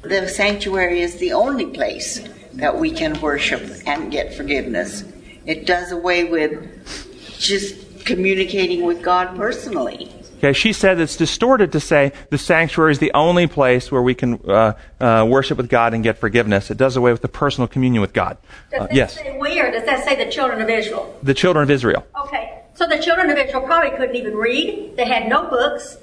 The 0.02 0.28
sanctuary 0.28 1.00
is 1.00 1.16
the 1.16 1.32
only 1.32 1.66
place 1.66 2.20
that 2.52 2.78
we 2.78 2.92
can 2.92 3.20
worship 3.20 3.60
and 3.86 4.12
get 4.12 4.34
forgiveness. 4.34 5.02
It 5.46 5.66
does 5.66 5.90
away 5.90 6.22
with 6.22 7.36
just 7.40 8.06
communicating 8.06 8.84
with 8.84 9.02
God 9.02 9.36
personally. 9.36 10.12
Okay, 10.38 10.52
she 10.52 10.72
said 10.72 11.00
it's 11.00 11.16
distorted 11.16 11.72
to 11.72 11.80
say 11.80 12.12
the 12.30 12.36
sanctuary 12.38 12.92
is 12.92 12.98
the 12.98 13.12
only 13.14 13.46
place 13.46 13.90
where 13.90 14.02
we 14.02 14.14
can 14.14 14.38
uh, 14.46 14.74
uh, 15.00 15.26
worship 15.28 15.56
with 15.56 15.70
God 15.70 15.94
and 15.94 16.02
get 16.04 16.18
forgiveness. 16.18 16.70
It 16.70 16.76
does 16.76 16.96
away 16.96 17.10
with 17.12 17.22
the 17.22 17.28
personal 17.28 17.66
communion 17.68 18.02
with 18.02 18.12
God. 18.12 18.36
Does 18.70 18.80
Uh, 18.80 18.86
that 18.86 18.94
yes, 18.94 19.14
say 19.14 19.38
we 19.40 19.58
or 19.60 19.70
does 19.70 19.84
that 19.86 20.04
say 20.04 20.22
the 20.22 20.30
children 20.30 20.60
of 20.60 20.68
Israel? 20.68 21.18
the 21.22 21.34
children 21.34 21.62
of 21.62 21.70
Israel. 21.70 22.06
Okay, 22.24 22.60
so 22.74 22.86
the 22.86 22.98
children 22.98 23.30
of 23.30 23.38
Israel 23.38 23.62
probably 23.62 23.96
couldn't 23.96 24.16
even 24.16 24.34
read. 24.34 24.94
They 24.96 25.06
had 25.06 25.26
no 25.28 25.48
books. 25.48 25.96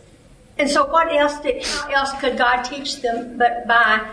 And 0.58 0.70
so 0.70 0.86
what 0.86 1.12
else 1.12 1.40
did, 1.40 1.64
how 1.66 1.90
else 1.92 2.12
could 2.20 2.38
God 2.38 2.64
teach 2.64 3.02
them 3.02 3.38
but 3.38 3.68
by 3.68 4.08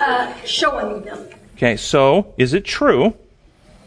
uh, 0.00 0.32
showing 0.44 1.02
them? 1.02 1.26
Okay, 1.56 1.76
so 1.76 2.32
is 2.38 2.54
it 2.54 2.64
true? 2.64 3.14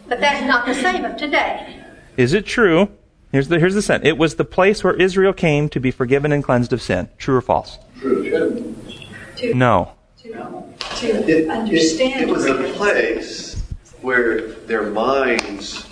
But 0.08 0.20
that's 0.20 0.46
not 0.46 0.66
the 0.66 0.76
same 0.76 1.06
of 1.06 1.18
today. 1.18 1.82
Is 2.18 2.34
it 2.34 2.46
true? 2.46 2.90
Here's 3.34 3.48
the 3.48 3.60
here's 3.60 3.74
the 3.74 3.82
sentence. 3.82 4.08
It 4.08 4.18
was 4.20 4.36
the 4.36 4.46
place 4.46 4.84
where 4.84 4.94
Israel 4.94 5.34
came 5.34 5.68
to 5.70 5.80
be 5.80 5.90
forgiven 5.90 6.32
and 6.32 6.44
cleansed 6.44 6.72
of 6.72 6.84
sin. 6.84 7.10
True 7.18 7.36
or 7.36 7.42
false? 7.42 7.80
True. 8.00 8.24
To, 9.38 9.54
No. 9.56 9.92
to, 10.22 10.30
It, 10.30 10.98
to 10.98 11.08
it, 11.28 11.50
understand. 11.50 12.22
it 12.22 12.28
was 12.30 12.46
a 12.46 12.54
place 12.74 13.60
where 14.02 14.52
their 14.68 14.84
minds 14.84 15.84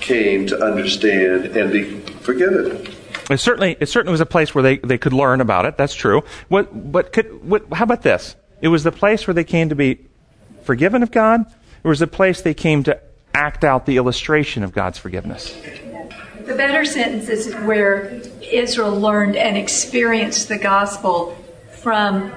came 0.00 0.46
to 0.48 0.62
understand 0.62 1.46
and 1.56 1.72
be 1.72 2.00
forgiven. 2.20 2.86
It 3.30 3.38
certainly, 3.38 3.76
it 3.80 3.88
certainly 3.88 4.12
was 4.12 4.20
a 4.20 4.26
place 4.26 4.54
where 4.54 4.62
they, 4.62 4.76
they 4.76 4.98
could 4.98 5.14
learn 5.14 5.40
about 5.40 5.64
it. 5.64 5.78
That's 5.78 5.94
true. 5.94 6.22
What, 6.48 6.92
but 6.92 7.12
could, 7.12 7.48
what, 7.48 7.64
how 7.72 7.84
about 7.84 8.02
this? 8.02 8.36
It 8.60 8.68
was 8.68 8.84
the 8.84 8.92
place 8.92 9.26
where 9.26 9.34
they 9.34 9.44
came 9.44 9.70
to 9.70 9.74
be 9.74 9.98
forgiven 10.62 11.02
of 11.02 11.10
God. 11.10 11.40
It 11.82 11.88
was 11.88 12.00
the 12.00 12.06
place 12.06 12.42
they 12.42 12.54
came 12.54 12.84
to 12.84 13.00
act 13.34 13.64
out 13.64 13.86
the 13.86 13.96
illustration 13.96 14.62
of 14.62 14.72
God's 14.72 14.98
forgiveness. 14.98 15.56
The 16.46 16.54
better 16.54 16.84
sentence 16.84 17.28
is 17.28 17.52
where 17.54 18.22
Israel 18.40 18.98
learned 18.98 19.34
and 19.34 19.56
experienced 19.56 20.48
the 20.48 20.58
gospel 20.58 21.36
from. 21.70 22.32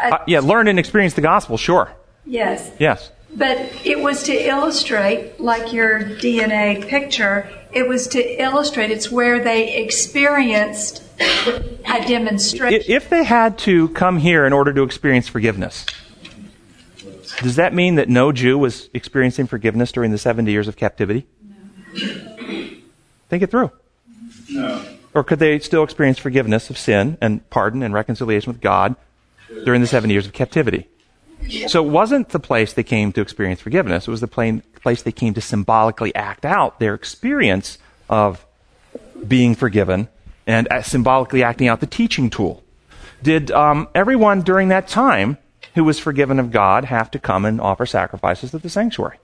Uh, 0.00 0.18
yeah, 0.28 0.38
learn 0.38 0.68
and 0.68 0.78
experience 0.78 1.14
the 1.14 1.22
gospel, 1.22 1.56
sure. 1.56 1.92
Yes. 2.24 2.70
Yes. 2.78 3.10
But 3.34 3.58
it 3.84 4.00
was 4.00 4.22
to 4.24 4.32
illustrate, 4.32 5.40
like 5.40 5.72
your 5.72 6.00
DNA 6.00 6.86
picture, 6.86 7.50
it 7.72 7.88
was 7.88 8.06
to 8.08 8.42
illustrate, 8.42 8.90
it's 8.90 9.10
where 9.10 9.42
they 9.42 9.82
experienced 9.82 11.02
a 11.18 12.06
demonstration. 12.06 12.82
If 12.86 13.08
they 13.08 13.24
had 13.24 13.58
to 13.60 13.88
come 13.90 14.18
here 14.18 14.46
in 14.46 14.52
order 14.52 14.72
to 14.72 14.82
experience 14.82 15.28
forgiveness, 15.28 15.86
does 17.42 17.56
that 17.56 17.74
mean 17.74 17.96
that 17.96 18.08
no 18.08 18.30
Jew 18.30 18.58
was 18.58 18.88
experiencing 18.94 19.46
forgiveness 19.46 19.90
during 19.90 20.10
the 20.10 20.18
70 20.18 20.50
years 20.50 20.68
of 20.68 20.76
captivity? 20.76 21.26
Think 23.32 23.44
it 23.44 23.50
through. 23.50 23.70
No. 24.50 24.84
Or 25.14 25.24
could 25.24 25.38
they 25.38 25.58
still 25.60 25.82
experience 25.82 26.18
forgiveness 26.18 26.68
of 26.68 26.76
sin 26.76 27.16
and 27.18 27.48
pardon 27.48 27.82
and 27.82 27.94
reconciliation 27.94 28.52
with 28.52 28.60
God 28.60 28.94
during 29.64 29.80
the 29.80 29.86
seven 29.86 30.10
years 30.10 30.26
of 30.26 30.34
captivity? 30.34 30.86
So 31.66 31.82
it 31.82 31.88
wasn't 31.88 32.28
the 32.28 32.38
place 32.38 32.74
they 32.74 32.82
came 32.82 33.10
to 33.12 33.22
experience 33.22 33.62
forgiveness. 33.62 34.06
It 34.06 34.10
was 34.10 34.20
the 34.20 34.28
plain 34.28 34.62
place 34.82 35.00
they 35.00 35.12
came 35.12 35.32
to 35.32 35.40
symbolically 35.40 36.14
act 36.14 36.44
out 36.44 36.78
their 36.78 36.92
experience 36.92 37.78
of 38.10 38.44
being 39.26 39.54
forgiven 39.54 40.08
and 40.46 40.68
uh, 40.70 40.82
symbolically 40.82 41.42
acting 41.42 41.68
out 41.68 41.80
the 41.80 41.86
teaching 41.86 42.28
tool. 42.28 42.62
Did 43.22 43.50
um, 43.50 43.88
everyone 43.94 44.42
during 44.42 44.68
that 44.68 44.88
time 44.88 45.38
who 45.74 45.84
was 45.84 45.98
forgiven 45.98 46.38
of 46.38 46.50
God 46.50 46.84
have 46.84 47.10
to 47.12 47.18
come 47.18 47.46
and 47.46 47.62
offer 47.62 47.86
sacrifices 47.86 48.54
at 48.54 48.60
the 48.60 48.68
sanctuary? 48.68 49.16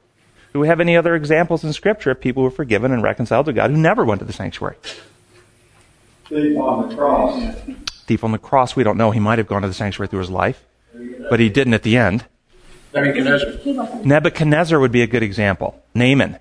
Do 0.53 0.61
we 0.61 0.69
have 0.69 0.81
any 0.81 0.97
other 0.97 1.15
examples 1.15 1.63
in 1.65 1.73
Scripture 1.73 2.11
of 2.11 2.21
people 2.21 2.43
who 2.43 2.45
were 2.45 2.51
forgiven 2.51 2.93
and 2.93 3.03
reconciled 3.03 3.47
to 3.47 3.53
God 3.53 3.71
who 3.71 3.77
never 3.77 4.05
went 4.05 4.21
to 4.21 4.25
the 4.25 4.33
sanctuary? 4.33 4.77
Thief 6.29 6.59
on 6.59 6.89
the 6.89 6.95
cross. 6.95 7.55
Thief 8.07 8.25
on 8.25 8.33
the 8.33 8.39
cross, 8.39 8.75
we 8.75 8.83
don't 8.83 8.97
know. 8.97 9.11
He 9.11 9.21
might 9.21 9.39
have 9.39 9.47
gone 9.47 9.63
to 9.63 9.69
the 9.69 9.75
sanctuary 9.75 10.09
through 10.09 10.21
his 10.21 10.31
life, 10.31 10.65
but 11.29 11.41
he 11.41 11.49
didn't 11.49 11.75
at 11.75 11.83
the 11.83 11.97
end. 11.97 12.25
Nebuchadnezzar. 12.95 14.05
Nebuchadnezzar 14.05 14.81
would 14.81 14.93
be 14.93 15.03
a 15.03 15.07
good 15.07 15.23
example. 15.23 15.83
Naaman. 15.95 16.39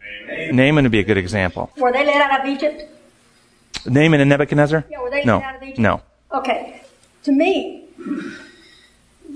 Naaman 0.51 0.85
would 0.85 0.91
be 0.91 0.99
a 0.99 1.03
good 1.03 1.17
example. 1.17 1.71
Were 1.77 1.91
they 1.91 2.05
let 2.05 2.21
out 2.21 2.41
of 2.41 2.47
Egypt? 2.47 2.83
Naaman 3.85 4.21
and 4.21 4.29
Nebuchadnezzar? 4.29 4.85
Yeah, 4.89 5.01
were 5.01 5.09
they 5.09 5.23
no. 5.23 5.37
let 5.37 5.45
out 5.45 5.55
of 5.57 5.63
Egypt? 5.63 5.79
No. 5.79 6.01
Okay. 6.31 6.81
To 7.23 7.31
me, 7.31 7.85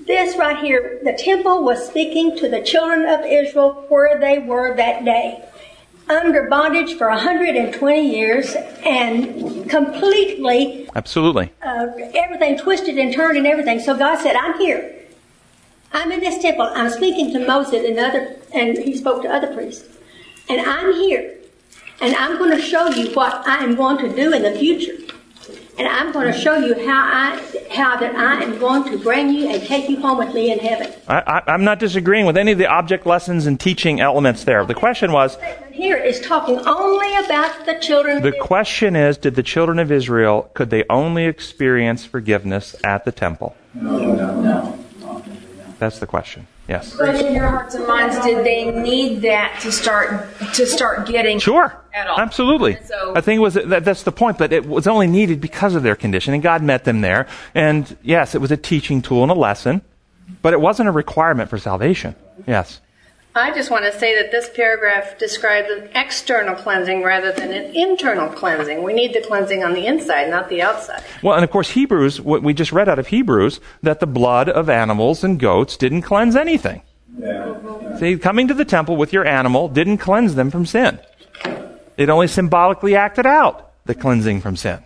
this 0.06 0.38
right 0.38 0.58
here, 0.58 1.00
the 1.04 1.14
temple 1.14 1.64
was 1.64 1.86
speaking 1.86 2.38
to 2.38 2.50
the 2.50 2.62
children 2.62 3.06
of 3.06 3.26
Israel 3.26 3.86
where 3.90 4.20
they 4.20 4.40
were 4.40 4.76
that 4.76 5.06
day. 5.06 5.44
Under 6.10 6.50
bondage 6.50 6.98
for 6.98 7.08
120 7.08 8.02
years 8.02 8.56
and 8.86 9.70
completely 9.70 10.90
Absolutely. 10.96 11.54
uh, 11.62 11.88
everything 12.16 12.58
twisted 12.58 12.98
and 12.98 13.14
turned 13.14 13.38
and 13.38 13.48
everything. 13.48 13.80
So 13.80 13.98
God 13.98 14.20
said, 14.20 14.36
I'm 14.36 14.58
here. 14.58 14.98
I'm 15.94 16.12
in 16.12 16.20
this 16.20 16.42
temple. 16.42 16.70
I'm 16.74 16.90
speaking 16.90 17.32
to 17.34 17.46
Moses 17.46 17.86
and 17.88 18.00
other, 18.00 18.36
and 18.54 18.78
he 18.78 18.96
spoke 18.96 19.22
to 19.24 19.30
other 19.30 19.54
priests. 19.54 19.88
And 20.50 20.62
I'm 20.62 20.94
here. 20.94 21.38
And 22.02 22.16
I'm 22.16 22.38
going 22.38 22.52
to 22.52 22.62
show 22.62 22.88
you 22.88 23.14
what 23.14 23.48
I 23.48 23.64
am 23.64 23.76
going 23.76 23.98
to 24.00 24.14
do 24.14 24.34
in 24.34 24.44
the 24.44 24.52
future. 24.52 24.98
And 25.78 25.88
I'm 25.88 26.12
going 26.12 26.32
to 26.32 26.38
show 26.38 26.58
you 26.58 26.74
how 26.86 27.02
I 27.04 27.52
how 27.72 27.98
that 27.98 28.16
I 28.16 28.44
am 28.44 28.60
going 28.60 28.84
to 28.92 28.98
bring 28.98 29.30
you 29.30 29.50
and 29.50 29.64
take 29.64 29.90
you 29.90 30.00
home 30.00 30.18
with 30.18 30.34
me 30.34 30.52
in 30.52 30.60
heaven. 30.60 30.94
I, 31.08 31.42
I, 31.48 31.54
am 31.54 31.64
not 31.64 31.80
disagreeing 31.80 32.26
with 32.26 32.38
any 32.38 32.52
of 32.52 32.58
the 32.58 32.68
object 32.68 33.06
lessons 33.06 33.46
and 33.46 33.60
teaching 33.60 34.02
elements 34.02 34.44
there. 34.44 34.66
The 34.66 34.74
question 34.74 35.12
was 35.12 35.38
here 35.72 35.98
is 35.98 36.20
talking 36.20 36.60
only 36.60 37.16
about 37.26 37.66
the 37.66 37.76
children. 37.76 38.22
The 38.22 38.34
question 38.34 38.96
is, 38.96 39.18
did 39.18 39.36
the 39.36 39.44
children 39.44 39.80
of 39.80 39.92
Israel 39.92 40.52
could 40.54 40.70
they 40.70 40.84
only 40.90 41.26
experience 41.26 42.06
forgiveness 42.06 42.76
at 42.84 43.06
the 43.06 43.12
temple? 43.12 43.56
No, 43.74 43.98
no, 43.98 44.42
no. 44.42 44.81
That's 45.82 45.98
the 45.98 46.06
question. 46.06 46.46
Yes. 46.70 46.96
But 46.96 47.16
in 47.16 47.34
your 47.34 47.48
hearts 47.48 47.74
and 47.74 47.88
minds, 47.88 48.24
did 48.24 48.46
they 48.46 48.70
need 48.70 49.24
that 49.24 49.60
to 49.62 49.72
start 49.72 50.28
to 50.54 50.68
start 50.68 51.08
getting? 51.08 51.40
Sure. 51.40 51.76
At 51.92 52.06
all. 52.06 52.20
Absolutely. 52.20 52.78
So, 52.86 53.16
I 53.16 53.22
think 53.22 53.40
it 53.40 53.42
was 53.42 53.56
that, 53.56 53.84
that's 53.84 54.04
the 54.04 54.12
point, 54.12 54.38
but 54.38 54.54
it 54.54 54.68
was 54.68 54.86
only 54.86 55.08
needed 55.08 55.42
because 55.42 55.74
of 55.74 55.82
their 55.82 55.96
condition, 55.96 56.36
and 56.36 56.44
God 56.44 56.62
met 56.62 56.84
them 56.84 57.02
there. 57.02 57.26
And 57.56 57.98
yes, 58.04 58.36
it 58.36 58.42
was 58.42 58.52
a 58.52 58.58
teaching 58.58 59.02
tool 59.02 59.24
and 59.24 59.32
a 59.32 59.36
lesson, 59.36 59.82
but 60.44 60.54
it 60.54 60.62
wasn't 60.62 60.88
a 60.88 60.92
requirement 60.92 61.50
for 61.50 61.58
salvation. 61.58 62.14
Yes. 62.46 62.80
I 63.34 63.54
just 63.54 63.72
want 63.72 63.86
to 63.86 63.98
say 63.98 64.22
that 64.22 64.32
this 64.32 64.50
paragraph 64.50 65.18
describes 65.18 65.70
an 65.70 65.90
external 65.96 66.54
cleansing 66.54 67.02
rather 67.02 67.32
than 67.32 67.54
an 67.54 67.74
internal 67.74 68.28
cleansing. 68.28 68.84
We 68.84 68.92
need 68.94 69.14
the 69.14 69.22
cleansing 69.22 69.64
on 69.64 69.74
the 69.74 69.86
inside, 69.86 70.30
not 70.30 70.50
the 70.50 70.62
outside. 70.62 71.02
Well, 71.24 71.36
and 71.36 71.44
of 71.44 71.50
course, 71.50 71.70
Hebrews, 71.70 72.20
what 72.20 72.44
we 72.44 72.54
just 72.54 72.74
read 72.74 72.90
out 72.90 73.00
of 73.00 73.08
Hebrews, 73.08 73.62
that 73.82 74.02
the 74.02 74.08
blood 74.08 74.50
of 74.50 74.70
animals 74.70 75.24
and 75.24 75.40
goats 75.40 75.78
didn't 75.78 76.02
cleanse 76.02 76.36
anything. 76.36 76.82
Yeah. 77.18 77.98
See, 78.00 78.18
coming 78.18 78.50
to 78.50 78.54
the 78.54 78.66
temple 78.66 78.98
with 78.98 79.14
your 79.14 79.26
animal 79.26 79.70
didn't 79.70 80.00
cleanse 80.00 80.36
them 80.36 80.52
from 80.52 80.66
sin. 80.66 81.00
It 81.96 82.10
only 82.10 82.28
symbolically 82.28 82.96
acted 82.98 83.26
out 83.26 83.72
the 83.86 83.96
cleansing 83.96 84.42
from 84.42 84.58
sin. 84.58 84.84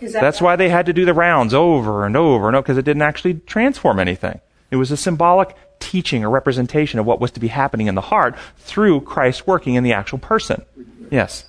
Is 0.00 0.12
that 0.14 0.22
That's 0.22 0.40
why 0.40 0.56
they 0.56 0.68
had 0.70 0.86
to 0.86 0.92
do 0.92 1.04
the 1.04 1.14
rounds 1.14 1.52
over 1.52 2.06
and 2.06 2.16
over 2.16 2.46
and 2.46 2.56
over, 2.56 2.62
because 2.62 2.78
it 2.78 2.84
didn't 2.84 3.02
actually 3.02 3.34
transform 3.34 3.98
anything. 3.98 4.40
It 4.70 4.76
was 4.76 4.90
a 4.90 4.96
symbolic 4.96 5.54
teaching 5.88 6.22
or 6.22 6.28
representation 6.28 7.00
of 7.00 7.06
what 7.06 7.18
was 7.18 7.30
to 7.30 7.40
be 7.40 7.48
happening 7.48 7.86
in 7.86 7.94
the 7.94 8.02
heart 8.02 8.36
through 8.58 9.00
Christ 9.00 9.46
working 9.46 9.74
in 9.74 9.84
the 9.84 9.94
actual 9.94 10.18
person. 10.18 10.62
Yes. 11.10 11.46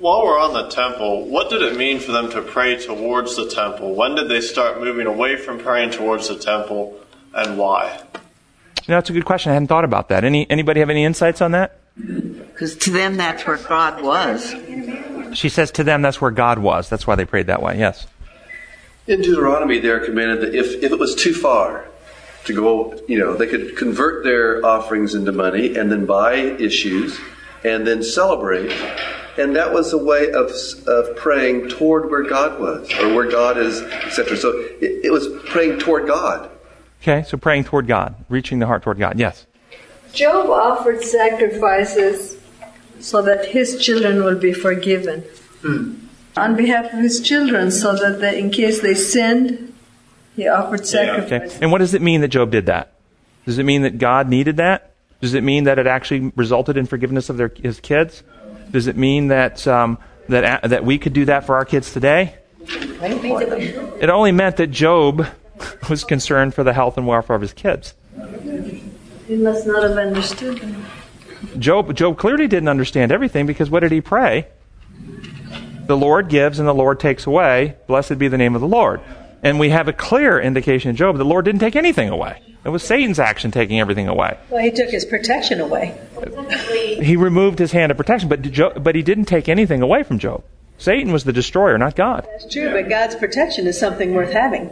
While 0.00 0.24
we're 0.24 0.40
on 0.40 0.54
the 0.54 0.68
temple, 0.68 1.26
what 1.26 1.50
did 1.50 1.62
it 1.62 1.76
mean 1.76 2.00
for 2.00 2.10
them 2.10 2.28
to 2.32 2.42
pray 2.42 2.84
towards 2.84 3.36
the 3.36 3.48
temple? 3.48 3.94
When 3.94 4.16
did 4.16 4.28
they 4.28 4.40
start 4.40 4.80
moving 4.80 5.06
away 5.06 5.36
from 5.36 5.60
praying 5.60 5.90
towards 5.90 6.26
the 6.26 6.36
temple, 6.36 6.98
and 7.32 7.56
why? 7.56 8.00
You 8.14 8.92
know, 8.92 8.96
that's 8.96 9.10
a 9.10 9.12
good 9.12 9.24
question. 9.24 9.50
I 9.50 9.54
hadn't 9.54 9.68
thought 9.68 9.84
about 9.84 10.08
that. 10.08 10.24
Any 10.24 10.50
anybody 10.50 10.80
have 10.80 10.90
any 10.90 11.04
insights 11.04 11.40
on 11.40 11.52
that? 11.52 11.78
Because 11.96 12.76
to 12.76 12.90
them, 12.90 13.16
that's 13.16 13.46
where 13.46 13.56
God 13.56 14.02
was. 14.02 14.52
She 15.36 15.48
says 15.48 15.70
to 15.72 15.84
them 15.84 16.02
that's 16.02 16.20
where 16.20 16.32
God 16.32 16.58
was. 16.58 16.88
That's 16.88 17.06
why 17.06 17.14
they 17.14 17.24
prayed 17.24 17.46
that 17.46 17.62
way. 17.62 17.78
Yes. 17.78 18.06
In 19.06 19.22
Deuteronomy, 19.22 19.78
they're 19.78 20.04
commanded 20.04 20.40
that 20.40 20.54
if, 20.54 20.82
if 20.82 20.90
it 20.90 20.98
was 20.98 21.14
too 21.14 21.34
far 21.34 21.86
to 22.46 22.54
go, 22.54 22.98
you 23.08 23.18
know, 23.18 23.34
they 23.34 23.46
could 23.46 23.76
convert 23.76 24.24
their 24.24 24.64
offerings 24.64 25.14
into 25.14 25.32
money 25.32 25.76
and 25.76 25.90
then 25.90 26.06
buy 26.06 26.34
issues 26.34 27.18
and 27.64 27.86
then 27.86 28.02
celebrate. 28.02 28.72
And 29.36 29.54
that 29.56 29.72
was 29.72 29.92
a 29.92 29.98
way 29.98 30.30
of, 30.32 30.50
of 30.86 31.16
praying 31.16 31.68
toward 31.68 32.10
where 32.10 32.22
God 32.22 32.58
was 32.58 32.90
or 32.94 33.14
where 33.14 33.30
God 33.30 33.58
is, 33.58 33.82
etc. 33.82 34.36
So 34.36 34.50
it, 34.80 35.06
it 35.06 35.12
was 35.12 35.28
praying 35.46 35.78
toward 35.80 36.06
God. 36.06 36.50
Okay, 37.02 37.22
so 37.24 37.36
praying 37.36 37.64
toward 37.64 37.86
God, 37.86 38.14
reaching 38.28 38.58
the 38.58 38.66
heart 38.66 38.82
toward 38.82 38.98
God. 38.98 39.18
Yes. 39.18 39.46
Job 40.12 40.48
offered 40.48 41.02
sacrifices 41.02 42.38
so 43.00 43.20
that 43.22 43.46
his 43.46 43.78
children 43.84 44.24
will 44.24 44.38
be 44.38 44.52
forgiven. 44.52 45.22
Hmm. 45.60 45.94
On 46.36 46.56
behalf 46.56 46.92
of 46.92 47.00
his 47.00 47.20
children, 47.20 47.70
so 47.70 47.94
that 47.96 48.20
they, 48.20 48.38
in 48.38 48.50
case 48.50 48.80
they 48.80 48.94
sinned, 48.94 49.74
he 50.36 50.46
offered 50.48 50.82
Okay. 50.94 51.58
And 51.60 51.72
what 51.72 51.78
does 51.78 51.94
it 51.94 52.02
mean 52.02 52.20
that 52.20 52.28
Job 52.28 52.50
did 52.50 52.66
that? 52.66 52.92
Does 53.46 53.58
it 53.58 53.64
mean 53.64 53.82
that 53.82 53.98
God 53.98 54.28
needed 54.28 54.58
that? 54.58 54.92
Does 55.20 55.34
it 55.34 55.42
mean 55.42 55.64
that 55.64 55.78
it 55.78 55.86
actually 55.86 56.32
resulted 56.36 56.76
in 56.76 56.84
forgiveness 56.86 57.30
of 57.30 57.38
their, 57.38 57.48
his 57.48 57.80
kids? 57.80 58.22
Does 58.70 58.86
it 58.86 58.96
mean 58.96 59.28
that 59.28 59.66
um, 59.66 59.98
that 60.28 60.68
that 60.68 60.84
we 60.84 60.98
could 60.98 61.14
do 61.14 61.24
that 61.24 61.46
for 61.46 61.56
our 61.56 61.64
kids 61.64 61.92
today? 61.92 62.34
It 62.68 64.10
only 64.10 64.32
meant 64.32 64.58
that 64.58 64.68
Job 64.68 65.26
was 65.88 66.04
concerned 66.04 66.54
for 66.54 66.64
the 66.64 66.72
health 66.72 66.98
and 66.98 67.06
welfare 67.06 67.36
of 67.36 67.42
his 67.42 67.52
kids. 67.52 67.94
He 69.26 69.36
must 69.36 69.66
not 69.66 69.82
have 69.82 69.96
understood 69.96 70.58
them. 70.58 70.84
Job, 71.58 71.94
Job 71.94 72.18
clearly 72.18 72.46
didn't 72.48 72.68
understand 72.68 73.12
everything 73.12 73.46
because 73.46 73.70
what 73.70 73.80
did 73.80 73.92
he 73.92 74.00
pray? 74.00 74.48
The 75.86 75.96
Lord 75.96 76.28
gives 76.28 76.58
and 76.58 76.66
the 76.66 76.74
Lord 76.74 77.00
takes 77.00 77.26
away. 77.26 77.76
Blessed 77.86 78.18
be 78.18 78.28
the 78.28 78.38
name 78.38 78.54
of 78.54 78.60
the 78.60 78.68
Lord. 78.68 79.00
And 79.42 79.60
we 79.60 79.70
have 79.70 79.86
a 79.88 79.92
clear 79.92 80.40
indication 80.40 80.90
in 80.90 80.96
Job 80.96 81.16
the 81.16 81.24
Lord 81.24 81.44
didn't 81.44 81.60
take 81.60 81.76
anything 81.76 82.08
away. 82.08 82.42
It 82.64 82.70
was 82.70 82.82
Satan's 82.82 83.20
action 83.20 83.50
taking 83.52 83.78
everything 83.78 84.08
away. 84.08 84.36
Well, 84.50 84.62
he 84.62 84.72
took 84.72 84.90
his 84.90 85.04
protection 85.04 85.60
away. 85.60 85.96
He 87.00 87.14
removed 87.16 87.58
his 87.60 87.70
hand 87.72 87.92
of 87.92 87.96
protection, 87.96 88.28
but, 88.28 88.42
Job, 88.42 88.82
but 88.82 88.96
he 88.96 89.02
didn't 89.02 89.26
take 89.26 89.48
anything 89.48 89.82
away 89.82 90.02
from 90.02 90.18
Job. 90.18 90.42
Satan 90.78 91.12
was 91.12 91.24
the 91.24 91.32
destroyer, 91.32 91.78
not 91.78 91.94
God. 91.94 92.26
That's 92.32 92.52
true, 92.52 92.72
but 92.72 92.88
God's 92.88 93.14
protection 93.14 93.66
is 93.66 93.78
something 93.78 94.14
worth 94.14 94.32
having 94.32 94.68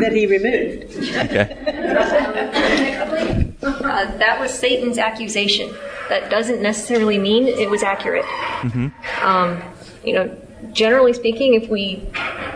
that 0.00 0.12
he 0.12 0.26
removed. 0.26 0.96
Okay. 1.16 3.48
Uh, 3.62 4.16
that 4.16 4.40
was 4.40 4.52
Satan's 4.52 4.98
accusation. 4.98 5.72
That 6.08 6.30
doesn't 6.30 6.60
necessarily 6.60 7.18
mean 7.18 7.46
it 7.46 7.70
was 7.70 7.84
accurate. 7.84 8.24
hmm 8.24 8.88
Um, 9.22 9.62
you 10.04 10.14
know, 10.14 10.36
generally 10.72 11.12
speaking, 11.12 11.54
if 11.54 11.68
we 11.68 12.06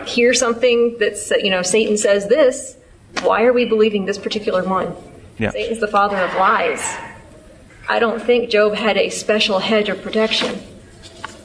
hear 0.05 0.33
something 0.33 0.97
that's, 0.99 1.31
you 1.31 1.49
know, 1.49 1.61
Satan 1.61 1.97
says 1.97 2.27
this, 2.27 2.77
why 3.21 3.43
are 3.43 3.53
we 3.53 3.65
believing 3.65 4.05
this 4.05 4.17
particular 4.17 4.63
one? 4.63 4.95
Yeah. 5.37 5.51
Satan's 5.51 5.79
the 5.79 5.87
father 5.87 6.17
of 6.17 6.33
lies. 6.35 6.97
I 7.89 7.99
don't 7.99 8.21
think 8.21 8.49
Job 8.49 8.75
had 8.75 8.97
a 8.97 9.09
special 9.09 9.59
hedge 9.59 9.89
of 9.89 10.01
protection. 10.01 10.59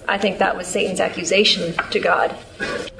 I 0.09 0.19
think 0.19 0.39
that 0.39 0.57
was 0.57 0.67
Satan's 0.67 1.01
accusation 1.01 1.75
to 1.91 2.01
God. 2.01 2.37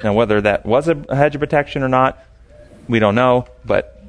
Now, 0.03 0.13
whether 0.13 0.39
that 0.41 0.65
was 0.65 0.87
a 0.87 0.95
hedge 1.13 1.35
of 1.35 1.39
protection 1.39 1.83
or 1.83 1.89
not, 1.89 2.23
we 2.87 2.99
don't 2.99 3.15
know, 3.15 3.47
but 3.65 4.01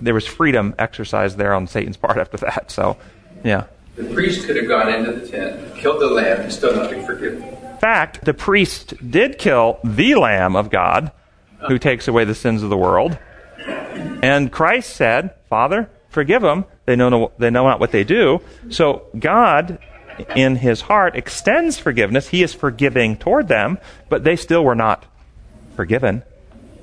there 0.00 0.14
was 0.14 0.26
freedom 0.26 0.74
exercised 0.78 1.38
there 1.38 1.54
on 1.54 1.68
Satan's 1.68 1.96
part 1.96 2.18
after 2.18 2.36
that. 2.38 2.70
So, 2.70 2.96
yeah. 3.44 3.66
The 3.94 4.04
priest 4.12 4.46
could 4.46 4.56
have 4.56 4.66
gone 4.66 4.92
into 4.92 5.12
the 5.12 5.28
tent, 5.28 5.76
killed 5.76 6.00
the 6.00 6.08
lamb, 6.08 6.40
and 6.40 6.52
still 6.52 6.74
not 6.74 6.90
be 6.90 7.00
forgiven. 7.02 7.56
Fact, 7.82 8.24
the 8.24 8.32
priest 8.32 8.94
did 9.10 9.38
kill 9.38 9.80
the 9.82 10.14
Lamb 10.14 10.54
of 10.54 10.70
God 10.70 11.10
who 11.66 11.80
takes 11.80 12.06
away 12.06 12.24
the 12.24 12.32
sins 12.32 12.62
of 12.62 12.70
the 12.70 12.76
world. 12.76 13.18
And 14.22 14.52
Christ 14.52 14.94
said, 14.94 15.34
Father, 15.50 15.90
forgive 16.08 16.42
them. 16.42 16.64
They 16.86 16.94
know, 16.94 17.08
no, 17.08 17.32
they 17.38 17.50
know 17.50 17.66
not 17.66 17.80
what 17.80 17.90
they 17.90 18.04
do. 18.04 18.40
So 18.70 19.06
God, 19.18 19.80
in 20.36 20.54
his 20.54 20.82
heart, 20.82 21.16
extends 21.16 21.76
forgiveness. 21.76 22.28
He 22.28 22.44
is 22.44 22.54
forgiving 22.54 23.16
toward 23.16 23.48
them, 23.48 23.78
but 24.08 24.22
they 24.22 24.36
still 24.36 24.62
were 24.62 24.76
not 24.76 25.04
forgiven 25.74 26.22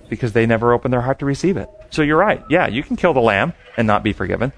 because 0.09 0.33
they 0.33 0.45
never 0.45 0.73
opened 0.73 0.93
their 0.93 1.03
heart 1.03 1.19
to 1.19 1.25
receive 1.25 1.55
it. 1.55 1.69
So 1.91 2.01
you're 2.01 2.17
right. 2.17 2.43
Yeah, 2.49 2.67
you 2.67 2.83
can 2.83 2.97
kill 2.97 3.13
the 3.13 3.21
lamb 3.21 3.53
and 3.77 3.87
not 3.87 4.03
be 4.03 4.11
forgiven. 4.11 4.51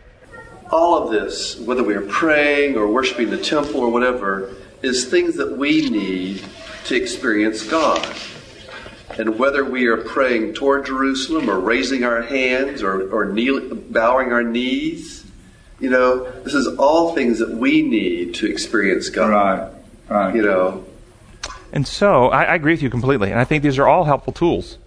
All 0.72 1.04
of 1.04 1.12
this, 1.12 1.60
whether 1.60 1.84
we 1.84 1.94
are 1.94 2.08
praying 2.08 2.78
or 2.78 2.88
worshiping 2.88 3.30
the 3.30 3.38
temple 3.38 3.82
or 3.82 3.92
whatever, 3.92 4.56
is 4.82 5.06
things 5.06 5.36
that 5.36 5.58
we 5.58 5.90
need 5.90 6.44
to 6.86 6.96
experience 6.96 7.64
God. 7.64 8.06
And 9.18 9.38
whether 9.38 9.64
we 9.64 9.88
are 9.88 9.98
praying 9.98 10.54
toward 10.54 10.86
Jerusalem 10.86 11.50
or 11.50 11.60
raising 11.60 12.04
our 12.04 12.22
hands 12.22 12.82
or, 12.82 13.10
or 13.14 13.26
kneel, 13.26 13.76
bowing 13.76 14.32
our 14.32 14.44
knees, 14.44 15.26
you 15.80 15.90
know, 15.90 16.30
this 16.42 16.54
is 16.54 16.68
all 16.78 17.14
things 17.14 17.40
that 17.40 17.50
we 17.50 17.82
need 17.82 18.36
to 18.36 18.50
experience 18.50 19.10
God. 19.10 19.30
Right, 19.30 19.72
right. 20.10 20.36
You 20.36 20.44
know, 20.44 20.86
And 21.74 21.88
so 21.88 22.28
I, 22.28 22.44
I 22.44 22.56
agree 22.56 22.74
with 22.74 22.82
you 22.82 22.90
completely. 22.90 23.32
And 23.32 23.40
I 23.40 23.44
think 23.44 23.64
these 23.64 23.78
are 23.78 23.88
all 23.88 24.06
helpful 24.06 24.34
tools. 24.34 24.78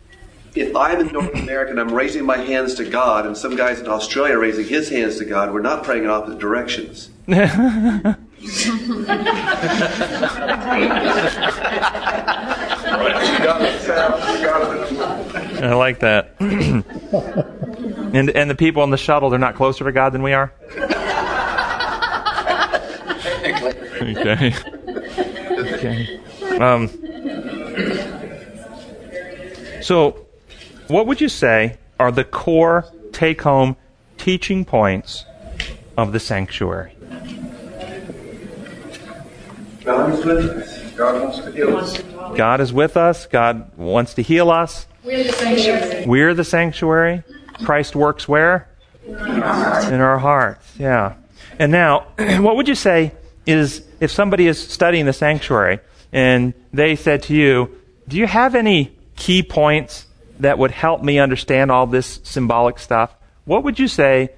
if 0.55 0.74
I'm 0.74 1.01
in 1.01 1.12
North 1.12 1.34
America 1.34 1.70
and 1.72 1.80
I'm 1.80 1.92
raising 1.92 2.24
my 2.24 2.38
hands 2.38 2.74
to 2.76 2.88
God, 2.88 3.26
and 3.26 3.36
some 3.36 3.57
guys 3.57 3.80
in 3.80 3.88
Australia 3.88 4.38
raising 4.38 4.66
his 4.66 4.88
hands 4.88 5.18
to 5.18 5.24
God, 5.24 5.53
we're 5.53 5.61
not 5.61 5.84
praying 5.84 6.05
in 6.05 6.11
opposite 6.11 6.38
directions. 6.38 7.11
I 15.62 15.74
like 15.74 16.00
that. 16.00 16.34
and 16.40 18.30
and 18.30 18.50
the 18.50 18.55
people 18.55 18.82
on 18.82 18.90
the 18.90 18.96
shuttle, 18.96 19.30
they're 19.30 19.38
not 19.38 19.55
closer 19.57 19.84
to 19.84 19.92
God 19.92 20.12
than 20.12 20.22
we 20.22 20.32
are. 20.32 20.52
Okay. 24.05 24.55
Okay. 25.50 26.20
Um, 26.59 26.88
so, 29.82 30.26
what 30.88 31.07
would 31.07 31.20
you 31.20 31.28
say 31.28 31.78
are 31.98 32.12
the 32.12 32.24
core 32.24 32.86
take-home 33.12 33.76
teaching 34.18 34.64
points 34.64 35.24
of 35.96 36.12
the 36.12 36.20
sanctuary? 36.20 36.93
God 39.85 40.12
is 40.14 40.24
with 40.24 40.51
us. 40.51 40.93
God 40.93 41.22
wants 41.22 41.39
to 41.41 41.53
heal 41.53 41.76
us. 41.76 42.03
God 42.37 42.61
is 42.61 42.72
with 42.72 42.97
us. 42.97 43.26
God 43.26 43.76
wants 43.76 44.14
to 44.14 44.22
heal 44.22 44.51
us. 44.51 44.87
We're 45.03 45.24
the 45.24 45.32
sanctuary. 45.32 46.07
We're 46.07 46.35
the 46.35 46.45
sanctuary. 46.45 47.22
Christ 47.64 47.95
works 47.95 48.26
where? 48.26 48.70
In 49.07 49.20
our 49.20 50.18
hearts. 50.18 50.74
Yeah. 50.78 51.16
And 51.59 51.70
now, 51.70 52.07
what 52.18 52.57
would 52.57 52.66
you 52.66 52.74
say 52.74 53.12
is 53.45 53.85
if 54.01 54.11
somebody 54.11 54.47
is 54.47 54.59
studying 54.59 55.05
the 55.05 55.12
sanctuary 55.12 55.80
and 56.12 56.55
they 56.72 56.97
said 56.97 57.22
to 57.24 57.35
you, 57.35 57.76
Do 58.09 58.16
you 58.16 58.26
have 58.26 58.55
any 58.55 58.97
key 59.16 59.43
points 59.43 60.07
that 60.41 60.59
would 60.59 60.70
help 60.70 61.03
me 61.03 61.18
understand 61.18 61.70
all 61.70 61.87
this 61.87 62.20
symbolic 62.24 62.78
stuff? 62.78 63.14
What 63.45 63.64
would 63.64 63.78
you 63.78 63.89
say 63.89 64.30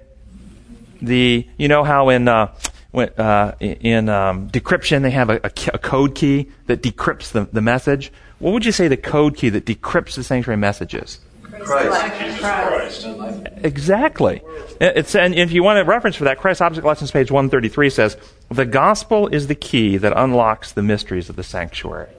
the, 1.00 1.46
you 1.56 1.68
know 1.68 1.84
how 1.84 2.08
in, 2.08 2.26
uh, 2.26 2.52
when, 2.90 3.08
uh, 3.10 3.56
in 3.60 4.08
um, 4.08 4.48
decryption 4.50 5.02
they 5.02 5.10
have 5.10 5.30
a, 5.30 5.40
a, 5.44 5.50
a, 5.74 5.78
code 5.78 6.14
key 6.14 6.50
that 6.66 6.82
decrypts 6.82 7.32
the, 7.32 7.48
the 7.52 7.60
message? 7.60 8.12
What 8.38 8.52
would 8.52 8.64
you 8.64 8.72
say 8.72 8.88
the 8.88 8.96
code 8.96 9.36
key 9.36 9.48
that 9.50 9.66
decrypts 9.66 10.14
the 10.14 10.24
sanctuary 10.24 10.58
message 10.58 10.94
is? 10.94 11.20
Christ. 11.60 12.40
Christ. 12.40 13.06
Exactly. 13.62 14.42
It's, 14.80 15.14
and 15.14 15.34
if 15.34 15.52
you 15.52 15.62
want 15.62 15.78
a 15.78 15.84
reference 15.84 16.16
for 16.16 16.24
that, 16.24 16.38
Christ 16.38 16.60
Object 16.62 16.86
Lessons, 16.86 17.10
page 17.10 17.30
133 17.30 17.90
says, 17.90 18.16
The 18.50 18.66
gospel 18.66 19.28
is 19.28 19.46
the 19.46 19.54
key 19.54 19.96
that 19.96 20.12
unlocks 20.16 20.72
the 20.72 20.82
mysteries 20.82 21.28
of 21.28 21.36
the 21.36 21.42
sanctuary. 21.42 22.10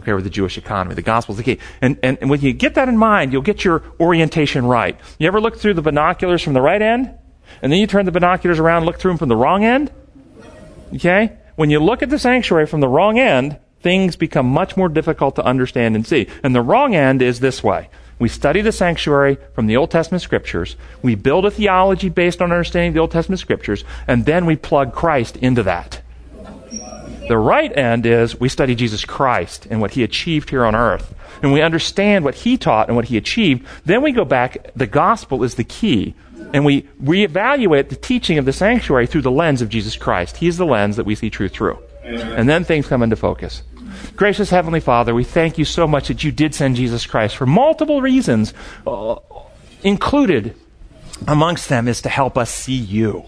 Okay, 0.00 0.12
with 0.12 0.24
the 0.24 0.30
Jewish 0.30 0.56
economy. 0.56 0.94
The 0.94 1.02
gospel 1.02 1.32
is 1.32 1.38
the 1.38 1.42
key. 1.42 1.58
And, 1.80 1.98
and, 2.02 2.18
and 2.20 2.30
when 2.30 2.40
you 2.40 2.52
get 2.52 2.74
that 2.74 2.88
in 2.88 2.96
mind, 2.96 3.32
you'll 3.32 3.42
get 3.42 3.64
your 3.64 3.82
orientation 3.98 4.64
right. 4.64 4.98
You 5.18 5.26
ever 5.26 5.40
look 5.40 5.58
through 5.58 5.74
the 5.74 5.82
binoculars 5.82 6.42
from 6.42 6.52
the 6.52 6.60
right 6.60 6.80
end? 6.80 7.17
And 7.62 7.72
then 7.72 7.78
you 7.78 7.86
turn 7.86 8.06
the 8.06 8.12
binoculars 8.12 8.58
around 8.58 8.78
and 8.78 8.86
look 8.86 8.98
through 8.98 9.12
them 9.12 9.18
from 9.18 9.28
the 9.28 9.36
wrong 9.36 9.64
end? 9.64 9.90
Okay? 10.94 11.36
When 11.56 11.70
you 11.70 11.80
look 11.80 12.02
at 12.02 12.10
the 12.10 12.18
sanctuary 12.18 12.66
from 12.66 12.80
the 12.80 12.88
wrong 12.88 13.18
end, 13.18 13.58
things 13.80 14.16
become 14.16 14.46
much 14.46 14.76
more 14.76 14.88
difficult 14.88 15.36
to 15.36 15.44
understand 15.44 15.96
and 15.96 16.06
see. 16.06 16.28
And 16.42 16.54
the 16.54 16.62
wrong 16.62 16.94
end 16.94 17.22
is 17.22 17.40
this 17.40 17.62
way. 17.62 17.88
We 18.18 18.28
study 18.28 18.62
the 18.62 18.72
sanctuary 18.72 19.38
from 19.54 19.66
the 19.66 19.76
Old 19.76 19.90
Testament 19.90 20.22
scriptures. 20.22 20.76
We 21.02 21.14
build 21.14 21.46
a 21.46 21.50
theology 21.50 22.08
based 22.08 22.42
on 22.42 22.50
understanding 22.50 22.92
the 22.92 22.98
Old 22.98 23.12
Testament 23.12 23.38
scriptures, 23.38 23.84
and 24.08 24.24
then 24.24 24.44
we 24.44 24.56
plug 24.56 24.92
Christ 24.92 25.36
into 25.36 25.62
that. 25.62 26.02
The 27.28 27.38
right 27.38 27.76
end 27.76 28.06
is 28.06 28.40
we 28.40 28.48
study 28.48 28.74
Jesus 28.74 29.04
Christ 29.04 29.66
and 29.70 29.80
what 29.80 29.92
he 29.92 30.02
achieved 30.02 30.50
here 30.50 30.64
on 30.64 30.74
earth. 30.74 31.14
And 31.42 31.52
we 31.52 31.60
understand 31.60 32.24
what 32.24 32.34
he 32.36 32.56
taught 32.56 32.88
and 32.88 32.96
what 32.96 33.04
he 33.04 33.16
achieved. 33.16 33.66
Then 33.84 34.02
we 34.02 34.12
go 34.12 34.24
back, 34.24 34.72
the 34.74 34.86
gospel 34.86 35.44
is 35.44 35.54
the 35.54 35.64
key. 35.64 36.14
And 36.52 36.64
we 36.64 36.82
reevaluate 37.02 37.88
the 37.88 37.96
teaching 37.96 38.38
of 38.38 38.44
the 38.44 38.52
sanctuary 38.52 39.06
through 39.06 39.22
the 39.22 39.30
lens 39.30 39.62
of 39.62 39.68
Jesus 39.68 39.96
Christ. 39.96 40.38
He's 40.38 40.56
the 40.56 40.66
lens 40.66 40.96
that 40.96 41.04
we 41.04 41.14
see 41.14 41.30
truth 41.30 41.52
through. 41.52 41.78
And 42.02 42.48
then 42.48 42.64
things 42.64 42.86
come 42.86 43.02
into 43.02 43.16
focus. 43.16 43.62
Gracious 44.16 44.50
Heavenly 44.50 44.80
Father, 44.80 45.14
we 45.14 45.24
thank 45.24 45.58
you 45.58 45.64
so 45.64 45.86
much 45.86 46.08
that 46.08 46.24
you 46.24 46.32
did 46.32 46.54
send 46.54 46.76
Jesus 46.76 47.06
Christ 47.06 47.36
for 47.36 47.46
multiple 47.46 48.00
reasons. 48.00 48.54
Uh, 48.86 49.16
included 49.82 50.54
amongst 51.26 51.68
them 51.68 51.88
is 51.88 52.02
to 52.02 52.08
help 52.08 52.38
us 52.38 52.50
see 52.50 52.76
you, 52.76 53.24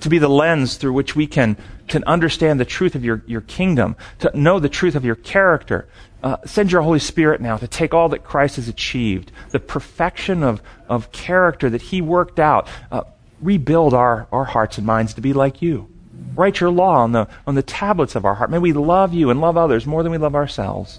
to 0.00 0.08
be 0.08 0.18
the 0.18 0.28
lens 0.28 0.76
through 0.76 0.92
which 0.92 1.14
we 1.14 1.26
can, 1.26 1.56
can 1.86 2.02
understand 2.04 2.58
the 2.58 2.64
truth 2.64 2.94
of 2.94 3.04
your, 3.04 3.22
your 3.26 3.42
kingdom, 3.42 3.96
to 4.18 4.30
know 4.38 4.58
the 4.58 4.68
truth 4.68 4.94
of 4.94 5.04
your 5.04 5.16
character. 5.16 5.86
Uh, 6.24 6.38
send 6.46 6.72
your 6.72 6.80
Holy 6.80 6.98
Spirit 6.98 7.42
now 7.42 7.58
to 7.58 7.68
take 7.68 7.92
all 7.92 8.08
that 8.08 8.24
Christ 8.24 8.56
has 8.56 8.66
achieved, 8.66 9.30
the 9.50 9.60
perfection 9.60 10.42
of, 10.42 10.62
of 10.88 11.12
character 11.12 11.68
that 11.68 11.82
he 11.82 12.00
worked 12.00 12.40
out, 12.40 12.66
uh, 12.90 13.02
rebuild 13.42 13.92
our, 13.92 14.26
our 14.32 14.46
hearts 14.46 14.78
and 14.78 14.86
minds 14.86 15.12
to 15.14 15.20
be 15.20 15.34
like 15.34 15.60
you. 15.60 15.86
Write 16.34 16.60
your 16.60 16.70
law 16.70 17.02
on 17.02 17.12
the, 17.12 17.28
on 17.46 17.56
the 17.56 17.62
tablets 17.62 18.14
of 18.14 18.24
our 18.24 18.34
heart. 18.34 18.50
May 18.50 18.56
we 18.56 18.72
love 18.72 19.12
you 19.12 19.28
and 19.28 19.38
love 19.42 19.58
others 19.58 19.84
more 19.84 20.02
than 20.02 20.12
we 20.12 20.16
love 20.16 20.34
ourselves. 20.34 20.98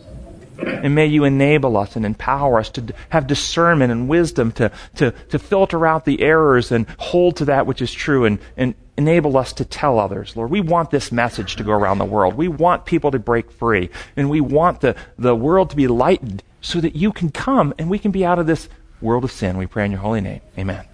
And 0.59 0.93
may 0.93 1.07
you 1.07 1.23
enable 1.23 1.75
us 1.75 1.95
and 1.95 2.05
empower 2.05 2.59
us 2.59 2.69
to 2.71 2.93
have 3.09 3.25
discernment 3.25 3.91
and 3.91 4.07
wisdom 4.07 4.51
to, 4.53 4.71
to, 4.97 5.09
to 5.29 5.39
filter 5.39 5.87
out 5.87 6.05
the 6.05 6.21
errors 6.21 6.71
and 6.71 6.85
hold 6.99 7.37
to 7.37 7.45
that 7.45 7.65
which 7.65 7.81
is 7.81 7.91
true 7.91 8.25
and, 8.25 8.37
and 8.55 8.75
enable 8.97 9.37
us 9.37 9.53
to 9.53 9.65
tell 9.65 9.99
others. 9.99 10.35
Lord, 10.35 10.49
we 10.49 10.61
want 10.61 10.91
this 10.91 11.11
message 11.11 11.55
to 11.57 11.63
go 11.63 11.71
around 11.71 11.97
the 11.97 12.05
world. 12.05 12.35
We 12.35 12.47
want 12.47 12.85
people 12.85 13.11
to 13.11 13.19
break 13.19 13.51
free. 13.51 13.89
And 14.15 14.29
we 14.29 14.41
want 14.41 14.81
the, 14.81 14.95
the 15.17 15.35
world 15.35 15.69
to 15.71 15.75
be 15.75 15.87
lightened 15.87 16.43
so 16.61 16.79
that 16.81 16.95
you 16.95 17.11
can 17.11 17.29
come 17.29 17.73
and 17.77 17.89
we 17.89 17.99
can 17.99 18.11
be 18.11 18.25
out 18.25 18.39
of 18.39 18.47
this 18.47 18.69
world 19.01 19.23
of 19.23 19.31
sin. 19.31 19.57
We 19.57 19.67
pray 19.67 19.85
in 19.85 19.91
your 19.91 20.01
holy 20.01 20.21
name. 20.21 20.41
Amen. 20.57 20.85